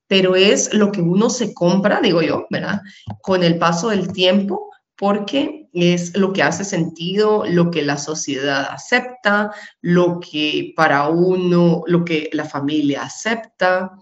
pero 0.06 0.36
es 0.36 0.72
lo 0.74 0.92
que 0.92 1.00
uno 1.00 1.30
se 1.30 1.54
compra, 1.54 2.00
digo 2.00 2.22
yo, 2.22 2.46
¿verdad? 2.50 2.82
Con 3.22 3.42
el 3.42 3.58
paso 3.58 3.88
del 3.88 4.12
tiempo, 4.12 4.70
porque 4.96 5.68
es 5.72 6.16
lo 6.16 6.32
que 6.32 6.42
hace 6.42 6.64
sentido, 6.64 7.44
lo 7.46 7.70
que 7.70 7.82
la 7.82 7.96
sociedad 7.96 8.68
acepta, 8.70 9.52
lo 9.80 10.20
que 10.20 10.72
para 10.76 11.08
uno, 11.08 11.82
lo 11.86 12.04
que 12.04 12.30
la 12.32 12.44
familia 12.44 13.02
acepta, 13.02 13.92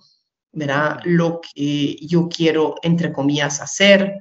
¿verdad? 0.53 1.01
Lo 1.05 1.41
que 1.41 1.97
yo 2.07 2.29
quiero, 2.29 2.77
entre 2.83 3.13
comillas, 3.13 3.61
hacer, 3.61 4.19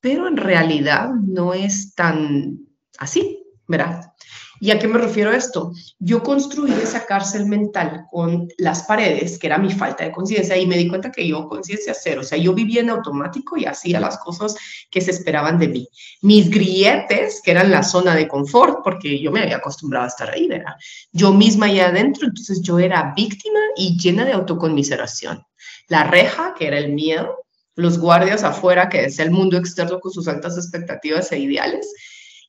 pero 0.00 0.28
en 0.28 0.36
realidad 0.36 1.10
no 1.14 1.54
es 1.54 1.94
tan 1.94 2.66
así, 2.98 3.45
¿verdad? 3.68 4.12
¿Y 4.58 4.70
a 4.70 4.78
qué 4.78 4.88
me 4.88 4.98
refiero 4.98 5.32
esto? 5.32 5.72
Yo 5.98 6.22
construí 6.22 6.72
esa 6.72 7.04
cárcel 7.04 7.46
mental 7.46 8.06
con 8.10 8.48
las 8.56 8.84
paredes, 8.84 9.38
que 9.38 9.48
era 9.48 9.58
mi 9.58 9.70
falta 9.70 10.04
de 10.04 10.12
conciencia, 10.12 10.56
y 10.56 10.66
me 10.66 10.78
di 10.78 10.88
cuenta 10.88 11.12
que 11.12 11.26
yo 11.26 11.46
conciencia 11.46 11.92
cero, 11.94 12.22
o 12.22 12.24
sea, 12.24 12.38
yo 12.38 12.54
vivía 12.54 12.80
en 12.80 12.90
automático 12.90 13.56
y 13.56 13.66
hacía 13.66 14.00
las 14.00 14.18
cosas 14.18 14.56
que 14.90 15.00
se 15.00 15.10
esperaban 15.10 15.58
de 15.58 15.68
mí. 15.68 15.88
Mis 16.22 16.48
grilletes, 16.48 17.42
que 17.42 17.50
eran 17.50 17.70
la 17.70 17.82
zona 17.82 18.14
de 18.14 18.28
confort, 18.28 18.78
porque 18.82 19.20
yo 19.20 19.30
me 19.30 19.42
había 19.42 19.56
acostumbrado 19.56 20.06
a 20.06 20.08
estar 20.08 20.30
ahí, 20.30 20.48
¿verdad? 20.48 20.74
Yo 21.12 21.32
misma 21.32 21.66
allá 21.66 21.88
adentro, 21.88 22.26
entonces 22.26 22.62
yo 22.62 22.78
era 22.78 23.12
víctima 23.14 23.60
y 23.76 23.98
llena 23.98 24.24
de 24.24 24.32
autoconmiseración. 24.32 25.42
La 25.88 26.04
reja, 26.04 26.54
que 26.58 26.66
era 26.66 26.78
el 26.78 26.94
miedo, 26.94 27.44
los 27.74 27.98
guardias 27.98 28.42
afuera, 28.42 28.88
que 28.88 29.04
es 29.04 29.18
el 29.18 29.30
mundo 29.30 29.58
externo 29.58 30.00
con 30.00 30.10
sus 30.10 30.26
altas 30.28 30.56
expectativas 30.56 31.30
e 31.30 31.38
ideales, 31.38 31.92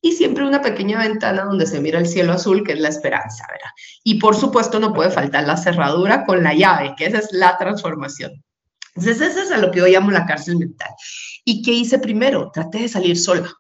y 0.08 0.12
siempre 0.14 0.46
una 0.46 0.62
pequeña 0.62 1.00
ventana 1.00 1.44
donde 1.44 1.66
se 1.66 1.80
mira 1.80 2.00
el 2.00 2.08
cielo 2.08 2.34
azul, 2.34 2.64
que 2.64 2.74
es 2.74 2.80
la 2.80 2.90
esperanza, 2.90 3.46
¿verdad? 3.52 3.70
Y 4.04 4.20
por 4.20 4.36
supuesto 4.36 4.80
no 4.80 4.94
puede 4.94 5.12
faltar 5.12 5.46
la 5.46 5.58
cerradura 5.58 6.26
con 6.26 6.44
la 6.44 6.54
llave, 6.54 6.94
que 6.98 7.06
esa 7.06 7.20
es 7.20 7.32
la 7.32 7.58
transformación. 7.58 8.44
Entonces, 8.96 9.22
eso 9.22 9.42
es 9.44 9.52
a 9.52 9.58
lo 9.58 9.70
que 9.70 9.80
yo 9.80 9.88
llamo 9.88 10.10
la 10.10 10.26
cárcel 10.26 10.58
mental. 10.58 10.90
¿Y 11.46 11.62
qué 11.62 11.72
hice 11.72 12.00
primero? 12.00 12.50
Traté 12.52 12.80
de 12.80 12.88
salir 12.90 13.18
sola. 13.18 13.54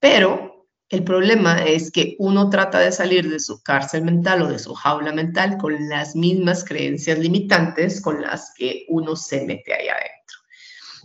Pero 0.00 0.68
el 0.88 1.04
problema 1.04 1.62
es 1.64 1.90
que 1.90 2.16
uno 2.18 2.48
trata 2.48 2.78
de 2.78 2.92
salir 2.92 3.28
de 3.28 3.40
su 3.40 3.62
cárcel 3.62 4.04
mental 4.04 4.42
o 4.42 4.48
de 4.48 4.58
su 4.58 4.74
jaula 4.74 5.12
mental 5.12 5.58
con 5.58 5.88
las 5.88 6.16
mismas 6.16 6.64
creencias 6.64 7.18
limitantes 7.18 8.00
con 8.00 8.22
las 8.22 8.52
que 8.56 8.86
uno 8.88 9.16
se 9.16 9.44
mete 9.44 9.74
ahí 9.74 9.88
adentro. 9.88 10.23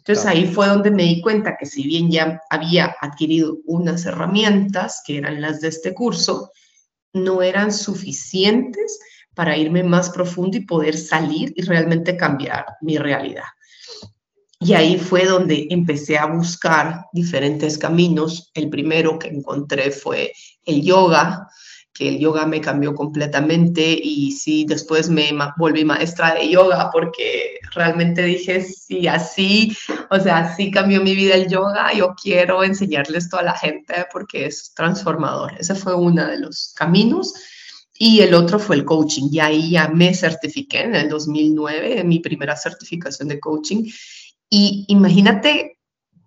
Entonces 0.10 0.26
ahí 0.26 0.48
fue 0.48 0.66
donde 0.66 0.90
me 0.90 1.04
di 1.04 1.22
cuenta 1.22 1.56
que 1.56 1.68
si 1.68 1.84
bien 1.84 2.10
ya 2.10 2.42
había 2.50 2.96
adquirido 3.00 3.60
unas 3.66 4.08
herramientas, 4.08 5.04
que 5.06 5.20
eran 5.20 5.40
las 5.40 5.62
de 5.62 5.68
este 5.68 5.94
curso, 5.94 6.52
no 7.14 7.44
eran 7.44 7.72
suficientes 7.72 9.00
para 9.36 9.56
irme 9.56 9.84
más 9.84 10.10
profundo 10.10 10.58
y 10.58 10.66
poder 10.66 10.98
salir 10.98 11.54
y 11.56 11.62
realmente 11.62 12.18
cambiar 12.18 12.66
mi 12.82 12.98
realidad. 12.98 13.44
Y 14.60 14.74
ahí 14.74 14.98
fue 14.98 15.26
donde 15.26 15.68
empecé 15.70 16.18
a 16.18 16.26
buscar 16.26 17.06
diferentes 17.14 17.78
caminos. 17.78 18.50
El 18.56 18.68
primero 18.72 19.20
que 19.20 19.28
encontré 19.28 19.92
fue 19.92 20.34
el 20.66 20.82
yoga, 20.82 21.48
que 22.00 22.08
el 22.08 22.18
yoga 22.18 22.46
me 22.46 22.62
cambió 22.62 22.96
completamente 22.96 24.00
y 24.02 24.32
sí, 24.32 24.64
después 24.66 25.10
me 25.10 25.32
volví 25.58 25.84
maestra 25.84 26.34
de 26.34 26.50
yoga 26.50 26.90
porque 26.94 27.60
realmente 27.76 28.24
dije, 28.24 28.62
sí, 28.62 29.06
así, 29.06 29.76
o 30.10 30.18
sea, 30.18 30.38
así 30.38 30.72
cambió 30.72 31.02
mi 31.02 31.14
vida 31.14 31.36
el 31.36 31.50
yoga, 31.50 31.92
yo 31.94 32.16
quiero 32.16 32.64
enseñarles 32.64 33.26
esto 33.26 33.38
a 33.38 33.44
la 33.44 33.54
gente 33.54 34.06
porque 34.14 34.46
es 34.46 34.74
transformador. 34.74 35.52
Ese 35.60 35.76
fue 35.76 35.94
uno 35.94 36.26
de 36.26 36.40
los 36.40 36.74
caminos. 36.74 37.34
y 38.02 38.22
el 38.22 38.34
otro 38.34 38.60
fue 38.60 38.78
el 38.78 38.86
coaching. 38.86 39.28
Y 39.30 39.40
ahí 39.42 39.72
ya 39.72 39.90
me 39.90 40.14
certifiqué 40.14 40.84
en 40.84 40.96
el 40.96 41.10
2009, 41.10 42.00
en 42.00 42.08
mi 42.08 42.20
primera 42.20 42.56
certificación 42.56 43.28
de 43.28 43.42
coaching. 43.42 43.84
Y 44.50 44.86
imagínate 44.88 45.80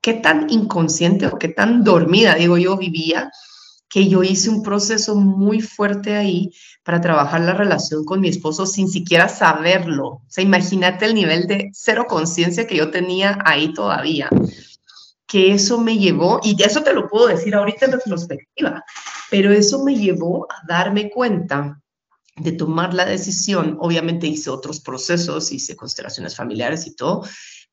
qué 0.03 0.15
tan 0.15 0.51
inconsciente 0.51 1.29
o 1.29 1.39
qué 1.39 1.49
tan 1.49 1.83
dormida, 1.83 2.35
digo 2.35 2.59
yo, 2.59 2.77
vivía, 2.77 3.31
que 3.93 4.09
yo 4.09 4.23
hice 4.23 4.49
un 4.49 4.63
proceso 4.63 5.15
muy 5.17 5.61
fuerte 5.61 6.17
ahí 6.17 6.51
para 6.83 7.03
trabajar 7.03 7.43
la 7.43 7.53
relación 7.53 8.07
con 8.07 8.21
mi 8.21 8.29
esposo 8.31 8.65
sin 8.65 8.89
siquiera 8.89 9.29
saberlo. 9.29 10.07
O 10.07 10.23
sea, 10.29 10.43
imagínate 10.43 11.05
el 11.05 11.15
nivel 11.15 11.47
de 11.47 11.69
cero 11.75 12.07
conciencia 12.09 12.67
que 12.67 12.77
yo 12.77 12.91
tenía 12.91 13.39
ahí 13.45 13.75
todavía. 13.75 14.31
Que 15.27 15.53
eso 15.53 15.79
me 15.79 15.99
llevó, 15.99 16.41
y 16.43 16.57
eso 16.63 16.83
te 16.83 16.95
lo 16.95 17.07
puedo 17.07 17.27
decir 17.27 17.55
ahorita 17.55 17.85
en 17.85 17.93
retrospectiva, 17.93 18.83
pero 19.31 19.53
eso 19.53 19.85
me 19.85 19.95
llevó 19.95 20.47
a 20.51 20.67
darme 20.67 21.11
cuenta 21.11 21.79
de 22.37 22.53
tomar 22.53 22.95
la 22.95 23.05
decisión. 23.05 23.77
Obviamente 23.79 24.27
hice 24.27 24.49
otros 24.49 24.81
procesos, 24.81 25.53
hice 25.53 25.77
constelaciones 25.77 26.35
familiares 26.35 26.87
y 26.87 26.97
todo, 26.97 27.27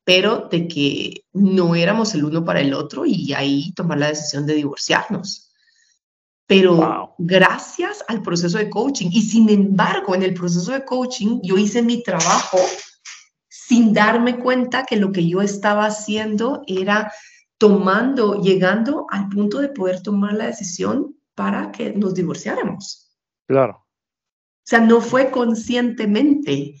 pero 0.04 0.48
de 0.50 0.68
que 0.68 1.24
no 1.32 1.74
éramos 1.74 2.14
el 2.14 2.24
uno 2.24 2.44
para 2.44 2.60
el 2.60 2.74
otro 2.74 3.06
y 3.06 3.32
ahí 3.32 3.72
tomar 3.72 3.96
la 3.96 4.08
decisión 4.08 4.44
de 4.44 4.54
divorciarnos. 4.54 5.49
Pero 6.50 7.14
gracias 7.18 8.04
al 8.08 8.22
proceso 8.22 8.58
de 8.58 8.68
coaching 8.68 9.08
y 9.12 9.22
sin 9.22 9.48
embargo 9.48 10.16
en 10.16 10.24
el 10.24 10.34
proceso 10.34 10.72
de 10.72 10.84
coaching 10.84 11.38
yo 11.44 11.56
hice 11.56 11.80
mi 11.80 12.02
trabajo 12.02 12.58
sin 13.48 13.94
darme 13.94 14.36
cuenta 14.40 14.84
que 14.84 14.96
lo 14.96 15.12
que 15.12 15.28
yo 15.28 15.42
estaba 15.42 15.86
haciendo 15.86 16.64
era 16.66 17.12
tomando, 17.56 18.42
llegando 18.42 19.06
al 19.10 19.28
punto 19.28 19.60
de 19.60 19.68
poder 19.68 20.02
tomar 20.02 20.32
la 20.32 20.46
decisión 20.46 21.14
para 21.36 21.70
que 21.70 21.92
nos 21.92 22.14
divorciáramos. 22.14 23.16
Claro. 23.46 23.86
O 23.86 24.64
sea, 24.64 24.80
no 24.80 25.00
fue 25.00 25.30
conscientemente 25.30 26.74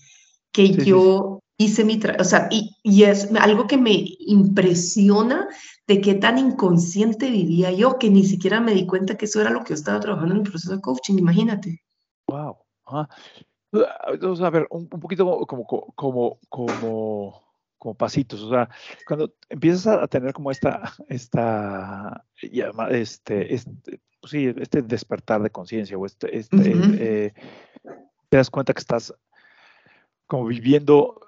que 0.50 0.72
yo 0.84 1.38
hice 1.58 1.84
mi 1.84 1.96
trabajo, 1.96 2.22
o 2.22 2.24
sea, 2.24 2.48
y, 2.50 2.76
y, 2.82 3.04
es 3.04 3.30
algo 3.36 3.68
que 3.68 3.76
me 3.76 4.16
impresiona 4.18 5.46
de 5.90 6.00
qué 6.00 6.14
tan 6.14 6.38
inconsciente 6.38 7.32
vivía 7.32 7.72
yo 7.72 7.98
que 7.98 8.10
ni 8.10 8.22
siquiera 8.22 8.60
me 8.60 8.72
di 8.72 8.86
cuenta 8.86 9.16
que 9.16 9.24
eso 9.24 9.40
era 9.40 9.50
lo 9.50 9.64
que 9.64 9.70
yo 9.70 9.74
estaba 9.74 9.98
trabajando 9.98 10.34
en 10.34 10.42
el 10.42 10.48
proceso 10.48 10.76
de 10.76 10.80
coaching, 10.80 11.18
imagínate. 11.18 11.82
Wow. 12.28 12.58
Vamos 13.72 14.40
a 14.40 14.50
ver, 14.50 14.68
un, 14.70 14.88
poquito 14.88 15.46
como, 15.48 15.66
como, 15.66 16.38
como, 16.48 17.42
como 17.76 17.94
pasitos, 17.96 18.40
o 18.40 18.50
sea, 18.50 18.68
cuando 19.04 19.34
empiezas 19.48 19.88
a 19.88 20.06
tener 20.06 20.32
como 20.32 20.52
esta, 20.52 20.92
esta, 21.08 22.24
este, 22.40 23.52
este, 23.52 24.00
pues 24.20 24.30
sí, 24.30 24.54
este 24.58 24.82
despertar 24.82 25.42
de 25.42 25.50
conciencia 25.50 25.98
o 25.98 26.06
este, 26.06 26.38
este 26.38 26.72
eh, 27.00 27.32
te 28.28 28.36
das 28.36 28.48
cuenta 28.48 28.72
que 28.72 28.80
estás 28.80 29.12
como 30.28 30.46
viviendo 30.46 31.20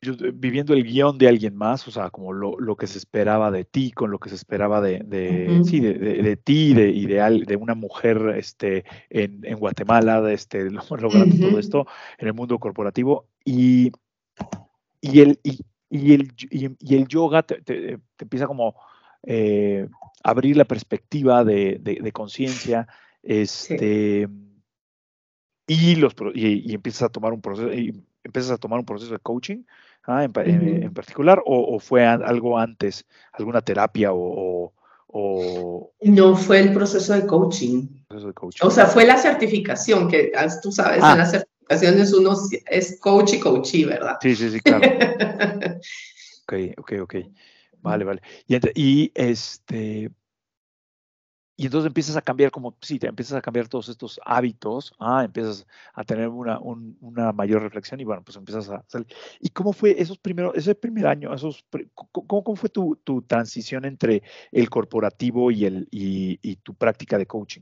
viviendo 0.00 0.72
el 0.72 0.84
guion 0.84 1.18
de 1.18 1.28
alguien 1.28 1.54
más, 1.54 1.86
o 1.86 1.90
sea, 1.90 2.10
como 2.10 2.32
lo, 2.32 2.58
lo, 2.58 2.76
que 2.76 2.86
se 2.86 2.96
esperaba 2.96 3.50
de 3.50 3.64
ti, 3.64 3.90
con 3.90 4.10
lo 4.10 4.18
que 4.18 4.30
se 4.30 4.34
esperaba 4.34 4.80
de, 4.80 5.00
de 5.00 5.62
sí, 5.64 5.80
de, 5.80 5.92
de, 5.94 6.36
ti 6.36 6.72
de, 6.72 6.88
ideal 6.88 7.44
de, 7.44 7.56
una 7.56 7.74
mujer 7.74 8.34
este, 8.36 8.84
en, 9.10 9.44
en 9.44 9.58
Guatemala, 9.58 10.22
de 10.22 10.32
este, 10.32 10.70
logrando 10.98 11.48
todo 11.48 11.58
esto 11.58 11.86
en 12.18 12.28
el 12.28 12.34
mundo 12.34 12.58
corporativo. 12.58 13.26
Y, 13.44 13.92
y, 15.02 15.20
el, 15.20 15.38
y, 15.42 15.60
y 15.90 16.14
el, 16.14 16.32
y, 16.48 16.94
el 16.94 17.06
yoga 17.06 17.42
te, 17.42 17.60
te, 17.60 17.98
empieza 18.18 18.46
como 18.46 18.76
eh, 19.24 19.86
abrir 20.24 20.56
la 20.56 20.64
perspectiva 20.64 21.44
de, 21.44 22.10
conciencia, 22.14 22.88
este, 23.22 24.28
y, 25.66 25.96
los, 25.96 26.14
y, 26.34 26.72
empiezas 26.72 27.02
a 27.02 27.08
tomar 27.10 27.34
un 27.34 27.42
proceso, 27.42 27.70
y 27.70 28.02
empiezas 28.24 28.52
a 28.52 28.58
tomar 28.58 28.78
un 28.78 28.86
proceso 28.86 29.12
de 29.12 29.18
coaching 29.18 29.64
Ah, 30.04 30.24
en, 30.24 30.94
particular, 30.94 31.42
o, 31.44 31.78
fue 31.78 32.04
algo 32.04 32.58
antes, 32.58 33.04
alguna 33.32 33.60
terapia 33.60 34.10
o, 34.12 34.72
No, 36.02 36.36
fue 36.36 36.60
el 36.60 36.72
proceso 36.72 37.12
de 37.12 37.26
coaching. 37.26 37.86
O 38.62 38.70
sea, 38.70 38.86
fue 38.86 39.04
la 39.04 39.18
certificación, 39.18 40.08
que 40.08 40.32
tú 40.62 40.72
sabes, 40.72 40.98
en 40.98 41.04
ah. 41.04 41.16
las 41.16 41.30
certificaciones 41.30 42.12
uno 42.12 42.34
es 42.66 42.98
coach 43.00 43.34
y 43.34 43.40
coachee, 43.40 43.84
¿verdad? 43.84 44.16
Sí, 44.20 44.34
sí, 44.34 44.50
sí, 44.50 44.60
claro. 44.60 44.88
ok, 46.44 46.54
ok, 46.78 46.92
ok. 47.02 47.14
Vale, 47.82 48.04
vale. 48.04 48.22
Y, 48.46 48.56
y 48.74 49.12
este, 49.14 50.10
y 51.60 51.66
entonces 51.66 51.88
empiezas 51.88 52.16
a 52.16 52.22
cambiar, 52.22 52.50
como 52.50 52.74
sí, 52.80 52.98
te 52.98 53.06
empiezas 53.06 53.36
a 53.36 53.42
cambiar 53.42 53.68
todos 53.68 53.90
estos 53.90 54.18
hábitos, 54.24 54.94
ah, 54.98 55.24
empiezas 55.26 55.66
a 55.92 56.04
tener 56.04 56.26
una, 56.28 56.58
una 56.58 57.32
mayor 57.32 57.60
reflexión 57.60 58.00
y 58.00 58.04
bueno, 58.04 58.22
pues 58.24 58.38
empiezas 58.38 58.70
a 58.70 58.82
salir. 58.88 59.06
¿Y 59.40 59.50
cómo 59.50 59.74
fue 59.74 59.94
esos 60.00 60.16
primeros, 60.16 60.56
ese 60.56 60.74
primer 60.74 61.06
año, 61.06 61.34
esos, 61.34 61.62
cómo, 61.92 62.42
cómo 62.42 62.56
fue 62.56 62.70
tu, 62.70 62.96
tu, 63.04 63.20
transición 63.20 63.84
entre 63.84 64.22
el 64.50 64.70
corporativo 64.70 65.50
y, 65.50 65.66
el, 65.66 65.86
y, 65.90 66.38
y 66.40 66.56
tu 66.56 66.72
práctica 66.72 67.18
de 67.18 67.26
coaching? 67.26 67.60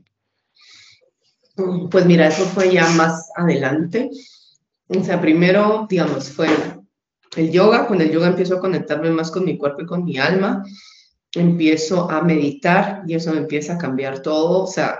Pues 1.91 2.05
mira, 2.05 2.27
eso 2.27 2.45
fue 2.45 2.71
ya 2.71 2.89
más 2.91 3.29
adelante. 3.35 4.11
O 4.87 5.03
sea, 5.03 5.19
primero, 5.19 5.87
digamos, 5.89 6.31
fue 6.31 6.47
el 7.35 7.51
yoga. 7.51 7.85
Con 7.85 7.99
el 7.99 8.11
yoga 8.11 8.27
empiezo 8.27 8.55
a 8.55 8.61
conectarme 8.61 9.09
más 9.09 9.29
con 9.29 9.43
mi 9.43 9.57
cuerpo 9.57 9.81
y 9.81 9.85
con 9.85 10.05
mi 10.05 10.17
alma 10.17 10.63
empiezo 11.33 12.09
a 12.09 12.21
meditar 12.21 13.03
y 13.07 13.15
eso 13.15 13.31
me 13.31 13.39
empieza 13.39 13.73
a 13.73 13.77
cambiar 13.77 14.21
todo. 14.21 14.63
O 14.63 14.67
sea, 14.67 14.99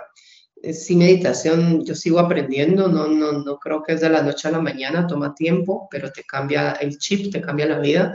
sin 0.74 1.00
meditación 1.00 1.86
yo 1.86 1.96
sigo 1.96 2.20
aprendiendo, 2.20 2.88
no, 2.88 3.08
no, 3.08 3.32
no 3.32 3.58
creo 3.60 3.82
que 3.84 3.94
es 3.94 4.02
de 4.02 4.10
la 4.10 4.22
noche 4.22 4.48
a 4.48 4.52
la 4.52 4.62
mañana, 4.62 5.08
toma 5.08 5.34
tiempo, 5.34 5.88
pero 5.90 6.12
te 6.12 6.24
cambia 6.24 6.72
el 6.74 6.98
chip, 6.98 7.32
te 7.32 7.42
cambia 7.42 7.68
la 7.68 7.80
vida. 7.80 8.14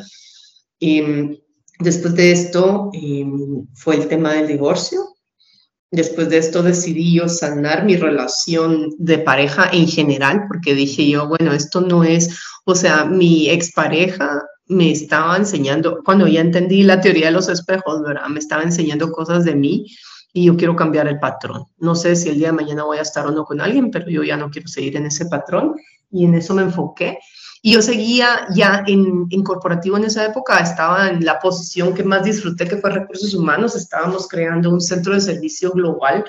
Y 0.78 1.00
mm, 1.02 1.36
después 1.80 2.14
de 2.14 2.32
esto 2.32 2.90
em, 2.92 3.66
fue 3.74 3.96
el 3.96 4.08
tema 4.08 4.34
del 4.34 4.48
divorcio. 4.48 5.00
Después 5.90 6.28
de 6.28 6.38
esto 6.38 6.62
decidí 6.62 7.14
yo 7.14 7.28
sanar 7.28 7.84
mi 7.84 7.96
relación 7.96 8.90
de 8.98 9.18
pareja 9.18 9.70
en 9.72 9.86
general, 9.86 10.44
porque 10.48 10.74
dije 10.74 11.08
yo, 11.08 11.28
bueno, 11.28 11.52
esto 11.52 11.80
no 11.80 12.02
es, 12.02 12.36
o 12.64 12.74
sea, 12.74 13.04
mi 13.04 13.48
expareja 13.48 14.42
me 14.66 14.90
estaba 14.90 15.36
enseñando, 15.36 16.02
cuando 16.04 16.26
ya 16.26 16.40
entendí 16.40 16.82
la 16.82 17.00
teoría 17.00 17.26
de 17.26 17.32
los 17.32 17.48
espejos, 17.48 18.02
¿verdad? 18.02 18.26
Me 18.28 18.38
estaba 18.38 18.62
enseñando 18.62 19.10
cosas 19.12 19.44
de 19.44 19.54
mí 19.54 19.86
y 20.32 20.46
yo 20.46 20.56
quiero 20.56 20.74
cambiar 20.74 21.06
el 21.06 21.18
patrón. 21.18 21.64
No 21.78 21.94
sé 21.94 22.16
si 22.16 22.30
el 22.30 22.38
día 22.38 22.48
de 22.48 22.54
mañana 22.54 22.84
voy 22.84 22.98
a 22.98 23.02
estar 23.02 23.26
o 23.26 23.30
no 23.30 23.44
con 23.44 23.60
alguien, 23.60 23.90
pero 23.90 24.08
yo 24.08 24.22
ya 24.24 24.36
no 24.36 24.50
quiero 24.50 24.68
seguir 24.68 24.96
en 24.96 25.06
ese 25.06 25.26
patrón 25.26 25.76
y 26.10 26.24
en 26.24 26.34
eso 26.34 26.54
me 26.54 26.62
enfoqué. 26.62 27.18
Y 27.62 27.72
yo 27.72 27.82
seguía 27.82 28.46
ya 28.54 28.84
en, 28.86 29.26
en, 29.30 29.42
corporativo 29.42 29.96
en 29.96 30.04
esa 30.04 30.26
época, 30.26 30.58
estaba 30.58 31.08
en 31.08 31.24
la 31.24 31.38
posición 31.38 31.94
que 31.94 32.04
más 32.04 32.22
disfruté, 32.24 32.68
que 32.68 32.76
fue 32.76 32.90
recursos 32.90 33.32
humanos. 33.32 33.74
Estábamos 33.74 34.28
creando 34.28 34.70
un 34.70 34.82
centro 34.82 35.14
de 35.14 35.20
servicio 35.20 35.70
global 35.70 36.24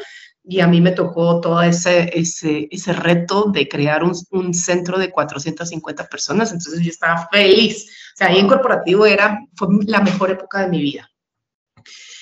y 0.47 0.59
a 0.59 0.67
mí 0.67 0.79
me 0.79 0.91
tocó 0.91 1.41
todo 1.41 1.61
ese, 1.61 2.11
ese, 2.17 2.67
ese 2.69 2.93
reto 2.93 3.45
de 3.51 3.67
crear 3.67 4.03
un, 4.03 4.13
un, 4.31 4.53
centro 4.53 4.99
de 4.99 5.11
450 5.11 6.07
personas, 6.07 6.51
entonces 6.51 6.81
yo 6.81 6.89
estaba 6.89 7.27
feliz. 7.31 7.85
O 8.13 8.17
sea, 8.17 8.27
ahí 8.27 8.39
en 8.39 8.47
corporativo 8.47 9.05
era, 9.05 9.39
fue 9.55 9.67
la 9.87 10.01
mejor 10.01 10.31
época 10.31 10.61
de 10.61 10.69
mi 10.69 10.81
vida. 10.81 11.09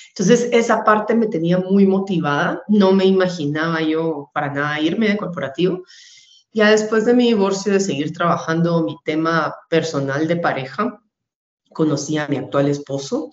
Entonces, 0.08 0.48
esa 0.52 0.84
parte 0.84 1.14
me 1.14 1.26
tenía 1.26 1.58
muy 1.58 1.86
motivada, 1.86 2.62
no 2.68 2.92
me 2.92 3.04
imaginaba 3.04 3.82
yo 3.82 4.30
para 4.32 4.52
nada 4.52 4.80
irme 4.80 5.08
de 5.08 5.16
corporativo. 5.16 5.82
Ya 6.52 6.70
después 6.70 7.04
de 7.04 7.14
mi 7.14 7.26
divorcio, 7.26 7.72
de 7.72 7.80
seguir 7.80 8.12
trabajando 8.12 8.84
mi 8.84 8.96
tema 9.04 9.54
personal 9.68 10.28
de 10.28 10.36
pareja, 10.36 11.02
conocí 11.72 12.16
a 12.16 12.28
mi 12.28 12.36
actual 12.36 12.68
esposo 12.68 13.32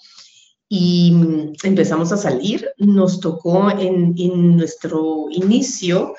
y 0.74 1.12
mm, 1.12 1.54
empezamos 1.64 2.14
a 2.14 2.18
salir. 2.18 2.72
Nos 2.78 3.20
tocó 3.20 3.70
en, 3.72 4.16
nuestro 4.56 5.26
inicio 5.30 6.16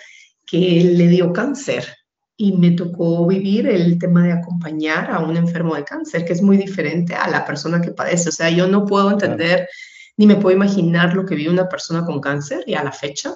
que 0.46 0.84
le 0.94 1.08
dio 1.08 1.32
cáncer 1.32 1.86
y 2.36 2.52
me 2.52 2.72
tocó 2.72 3.26
vivir 3.26 3.66
el 3.66 3.98
tema 3.98 4.24
de 4.24 4.32
acompañar 4.32 5.10
a 5.10 5.20
un 5.20 5.38
enfermo 5.38 5.74
de 5.74 5.84
cáncer, 5.84 6.26
que 6.26 6.34
es 6.34 6.42
muy 6.42 6.58
diferente 6.58 7.14
a 7.14 7.30
la 7.30 7.46
persona 7.46 7.80
que 7.80 7.92
padece. 7.92 8.28
O 8.28 8.32
sea, 8.32 8.50
yo 8.50 8.68
no 8.68 8.84
puedo 8.84 9.10
entender 9.10 9.66
ni 10.18 10.26
me 10.26 10.36
puedo 10.36 10.54
imaginar 10.54 11.14
lo 11.14 11.24
que 11.24 11.34
vive 11.34 11.48
una 11.48 11.70
persona 11.70 12.04
con 12.04 12.20
cáncer 12.20 12.62
y 12.66 12.74
a 12.74 12.84
la 12.84 12.92
fecha, 12.92 13.34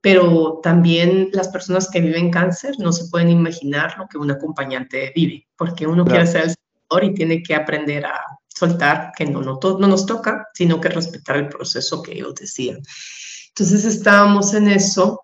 pero 0.00 0.58
también 0.64 1.28
las 1.32 1.46
personas 1.46 1.88
que 1.88 2.00
viven 2.00 2.32
cáncer 2.32 2.74
no 2.80 2.92
se 2.92 3.08
pueden 3.08 3.30
imaginar 3.30 3.96
lo 3.98 4.08
que 4.08 4.18
un 4.18 4.32
acompañante 4.32 5.12
vive, 5.14 5.46
porque 5.56 5.86
uno 5.86 6.04
quiere 6.04 6.26
ser 6.26 6.46
el 6.46 6.54
señor 6.88 7.04
y 7.04 7.14
tiene 7.14 7.40
que 7.40 7.54
aprender 7.54 8.06
a 8.06 8.39
soltar, 8.60 9.12
que 9.16 9.24
no, 9.24 9.40
no, 9.40 9.58
no 9.62 9.86
nos 9.88 10.06
toca, 10.06 10.46
sino 10.54 10.80
que 10.80 10.90
respetar 10.90 11.36
el 11.36 11.48
proceso 11.48 12.02
que 12.02 12.12
ellos 12.12 12.34
decían. 12.34 12.80
Entonces 13.48 13.84
estábamos 13.84 14.54
en 14.54 14.68
eso 14.68 15.22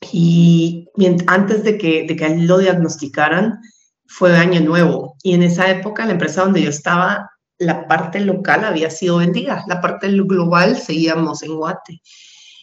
y 0.00 0.88
antes 1.26 1.62
de 1.64 1.76
que, 1.76 2.06
de 2.06 2.16
que 2.16 2.28
lo 2.36 2.58
diagnosticaran, 2.58 3.60
fue 4.06 4.36
año 4.36 4.60
nuevo. 4.60 5.16
Y 5.22 5.34
en 5.34 5.42
esa 5.42 5.70
época, 5.70 6.06
la 6.06 6.12
empresa 6.12 6.42
donde 6.42 6.62
yo 6.62 6.70
estaba, 6.70 7.30
la 7.58 7.86
parte 7.86 8.20
local 8.20 8.64
había 8.64 8.90
sido 8.90 9.18
vendida, 9.18 9.64
la 9.68 9.80
parte 9.80 10.08
global 10.08 10.78
seguíamos 10.78 11.42
en 11.42 11.56
Guate. 11.56 12.00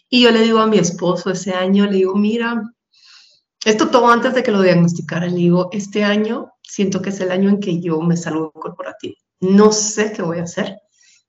Y 0.10 0.24
yo 0.24 0.32
le 0.32 0.42
digo 0.42 0.60
a 0.60 0.68
mi 0.68 0.80
esposo 0.80 1.30
ese 1.30 1.54
año, 1.54 1.86
le 1.86 1.98
digo, 1.98 2.16
mira, 2.16 2.62
Esto 3.64 3.90
todo 3.90 4.10
antes 4.10 4.34
de 4.36 4.44
que 4.44 4.52
lo 4.52 4.62
diagnosticara. 4.62 5.28
Le 5.28 5.36
digo, 5.36 5.70
este 5.72 6.04
año 6.04 6.52
siento 6.62 7.02
que 7.02 7.10
es 7.10 7.20
el 7.20 7.32
año 7.32 7.50
en 7.50 7.60
que 7.60 7.80
yo 7.82 8.00
me 8.02 8.16
salgo 8.16 8.52
corporativo. 8.52 9.16
No 9.40 9.72
sé 9.72 10.14
qué 10.14 10.22
voy 10.22 10.40
a 10.40 10.44
hacer, 10.44 10.78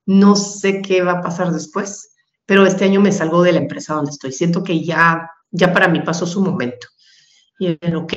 no 0.07 0.37
sé 0.37 0.83
qué 0.83 1.03
va 1.03 1.12
a 1.12 1.23
pasar 1.23 1.53
después, 1.53 2.14
pero 2.47 2.64
este 2.64 2.85
año 2.85 3.01
me 3.01 3.12
salgo 3.12 3.42
de 3.42 3.53
la 3.53 3.59
empresa 3.59 3.95
donde 3.95 4.12
estoy. 4.12 4.33
Siento 4.33 4.62
que 4.62 4.85
ya, 4.85 5.31
ya 5.51 5.73
para 5.73 5.88
mí 5.88 6.01
pasó 6.01 6.27
su 6.27 6.40
momento. 6.40 6.87
Y 7.59 7.79
él, 7.81 7.97
ok, 7.97 8.14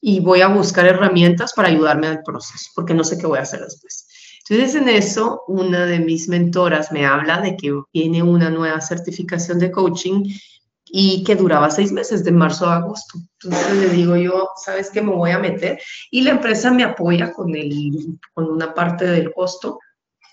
y 0.00 0.20
voy 0.20 0.40
a 0.40 0.48
buscar 0.48 0.86
herramientas 0.86 1.52
para 1.52 1.68
ayudarme 1.68 2.06
al 2.06 2.22
proceso, 2.22 2.70
porque 2.74 2.94
no 2.94 3.04
sé 3.04 3.18
qué 3.18 3.26
voy 3.26 3.38
a 3.38 3.42
hacer 3.42 3.60
después. 3.60 4.06
Entonces, 4.48 4.80
en 4.80 4.88
eso, 4.88 5.42
una 5.46 5.86
de 5.86 6.00
mis 6.00 6.28
mentoras 6.28 6.90
me 6.90 7.06
habla 7.06 7.40
de 7.40 7.56
que 7.56 7.72
tiene 7.92 8.22
una 8.22 8.50
nueva 8.50 8.80
certificación 8.80 9.58
de 9.58 9.70
coaching 9.70 10.24
y 10.92 11.22
que 11.24 11.36
duraba 11.36 11.70
seis 11.70 11.92
meses, 11.92 12.24
de 12.24 12.32
marzo 12.32 12.66
a 12.66 12.76
agosto. 12.76 13.18
Entonces 13.42 13.76
le 13.76 13.88
digo 13.90 14.16
yo, 14.16 14.50
¿sabes 14.56 14.90
qué 14.90 15.00
me 15.02 15.14
voy 15.14 15.30
a 15.30 15.38
meter? 15.38 15.80
Y 16.10 16.22
la 16.22 16.32
empresa 16.32 16.70
me 16.72 16.82
apoya 16.82 17.32
con, 17.32 17.54
el, 17.54 18.18
con 18.34 18.46
una 18.46 18.74
parte 18.74 19.06
del 19.06 19.32
costo. 19.32 19.78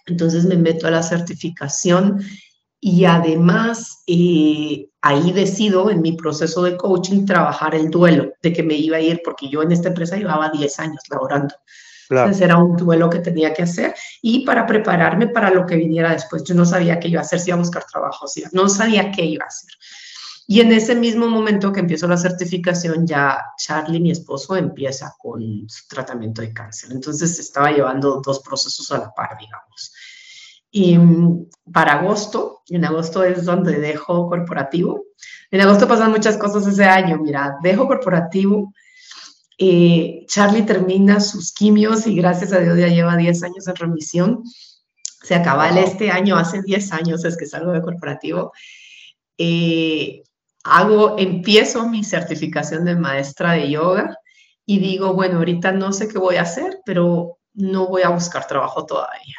Entonces 0.07 0.45
me 0.45 0.55
meto 0.55 0.87
a 0.87 0.91
la 0.91 1.03
certificación 1.03 2.21
y 2.79 3.05
además 3.05 4.03
eh, 4.07 4.89
ahí 5.01 5.31
decido 5.31 5.89
en 5.89 6.01
mi 6.01 6.13
proceso 6.13 6.63
de 6.63 6.77
coaching 6.77 7.25
trabajar 7.25 7.75
el 7.75 7.89
duelo 7.89 8.33
de 8.41 8.53
que 8.53 8.63
me 8.63 8.75
iba 8.75 8.97
a 8.97 9.01
ir 9.01 9.21
porque 9.23 9.49
yo 9.49 9.61
en 9.61 9.71
esta 9.71 9.89
empresa 9.89 10.17
llevaba 10.17 10.49
10 10.49 10.79
años 10.79 11.01
laborando. 11.09 11.55
Entonces 12.09 12.41
era 12.41 12.57
un 12.57 12.77
duelo 12.77 13.09
que 13.09 13.19
tenía 13.19 13.53
que 13.53 13.63
hacer 13.63 13.93
y 14.21 14.45
para 14.45 14.65
prepararme 14.65 15.27
para 15.27 15.49
lo 15.49 15.65
que 15.65 15.75
viniera 15.75 16.13
después. 16.13 16.43
Yo 16.43 16.55
no 16.55 16.65
sabía 16.65 16.99
qué 16.99 17.09
iba 17.09 17.19
a 17.19 17.23
hacer, 17.23 17.39
si 17.39 17.49
iba 17.49 17.57
a 17.57 17.59
buscar 17.59 17.83
trabajo, 17.85 18.27
si 18.27 18.43
no 18.53 18.69
sabía 18.69 19.11
qué 19.11 19.25
iba 19.25 19.43
a 19.43 19.47
hacer. 19.47 19.71
Y 20.49 20.61
en 20.61 20.71
ese 20.71 20.95
mismo 20.95 21.27
momento 21.27 21.73
que 21.73 21.81
empiezo 21.81 22.07
la 22.07 22.15
certificación, 22.15 23.05
ya 23.05 23.43
Charlie, 23.57 23.99
mi 23.99 24.11
esposo, 24.11 24.55
empieza 24.55 25.13
con 25.19 25.67
su 25.67 25.87
tratamiento 25.89 26.41
de 26.41 26.53
cáncer. 26.53 26.93
Entonces 26.93 27.37
estaba 27.37 27.69
llevando 27.71 28.21
dos 28.25 28.39
procesos 28.39 28.89
a 28.91 28.99
la 28.99 29.13
par, 29.13 29.37
digamos. 29.37 29.93
Y 30.71 30.97
mm, 30.97 31.49
para 31.73 31.99
agosto, 31.99 32.61
en 32.69 32.85
agosto 32.85 33.25
es 33.25 33.43
donde 33.43 33.77
dejo 33.77 34.29
corporativo. 34.29 35.03
En 35.51 35.59
agosto 35.59 35.85
pasan 35.85 36.11
muchas 36.11 36.37
cosas 36.37 36.65
ese 36.65 36.85
año. 36.85 37.17
Mira, 37.17 37.57
dejo 37.61 37.85
corporativo. 37.85 38.73
Eh, 39.57 40.23
Charlie 40.27 40.63
termina 40.63 41.19
sus 41.19 41.51
quimios 41.51 42.07
y 42.07 42.15
gracias 42.15 42.53
a 42.53 42.59
Dios 42.59 42.77
ya 42.77 42.87
lleva 42.87 43.17
10 43.17 43.43
años 43.43 43.67
en 43.67 43.75
remisión. 43.75 44.43
Se 45.23 45.35
acaba 45.35 45.67
el 45.67 45.77
este 45.79 46.09
año, 46.09 46.37
hace 46.37 46.61
10 46.61 46.93
años 46.93 47.25
es 47.25 47.35
que 47.35 47.45
salgo 47.45 47.73
de 47.73 47.81
corporativo. 47.81 48.53
Eh, 49.37 50.23
hago, 50.69 51.17
empiezo 51.17 51.87
mi 51.87 52.03
certificación 52.03 52.85
de 52.85 52.95
maestra 52.95 53.53
de 53.53 53.69
yoga 53.69 54.17
y 54.65 54.79
digo, 54.79 55.13
bueno, 55.13 55.37
ahorita 55.39 55.71
no 55.71 55.93
sé 55.93 56.07
qué 56.07 56.17
voy 56.17 56.35
a 56.35 56.41
hacer, 56.41 56.79
pero 56.85 57.39
no 57.53 57.87
voy 57.87 58.03
a 58.03 58.09
buscar 58.09 58.47
trabajo 58.47 58.85
todavía. 58.85 59.37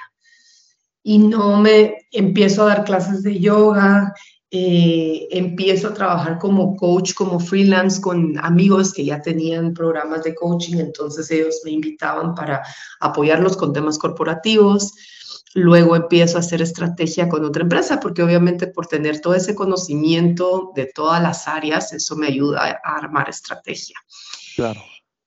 Y 1.02 1.18
no 1.18 1.58
me 1.58 2.06
empiezo 2.10 2.62
a 2.62 2.68
dar 2.68 2.84
clases 2.84 3.22
de 3.22 3.38
yoga, 3.38 4.14
eh, 4.50 5.28
empiezo 5.30 5.88
a 5.88 5.94
trabajar 5.94 6.38
como 6.38 6.74
coach, 6.74 7.12
como 7.12 7.38
freelance 7.38 8.00
con 8.00 8.38
amigos 8.38 8.94
que 8.94 9.04
ya 9.04 9.20
tenían 9.20 9.74
programas 9.74 10.22
de 10.24 10.34
coaching, 10.34 10.78
entonces 10.78 11.30
ellos 11.30 11.60
me 11.64 11.72
invitaban 11.72 12.34
para 12.34 12.62
apoyarlos 13.00 13.58
con 13.58 13.74
temas 13.74 13.98
corporativos. 13.98 14.94
Luego 15.54 15.96
empiezo 15.96 16.36
a 16.36 16.40
hacer 16.40 16.62
estrategia 16.62 17.28
con 17.28 17.44
otra 17.44 17.62
empresa, 17.62 18.00
porque 18.00 18.22
obviamente 18.22 18.66
por 18.66 18.86
tener 18.86 19.20
todo 19.20 19.34
ese 19.34 19.54
conocimiento 19.54 20.72
de 20.74 20.86
todas 20.86 21.22
las 21.22 21.48
áreas, 21.48 21.92
eso 21.92 22.16
me 22.16 22.26
ayuda 22.26 22.80
a 22.84 22.96
armar 22.96 23.28
estrategia. 23.28 23.96
Claro. 24.56 24.80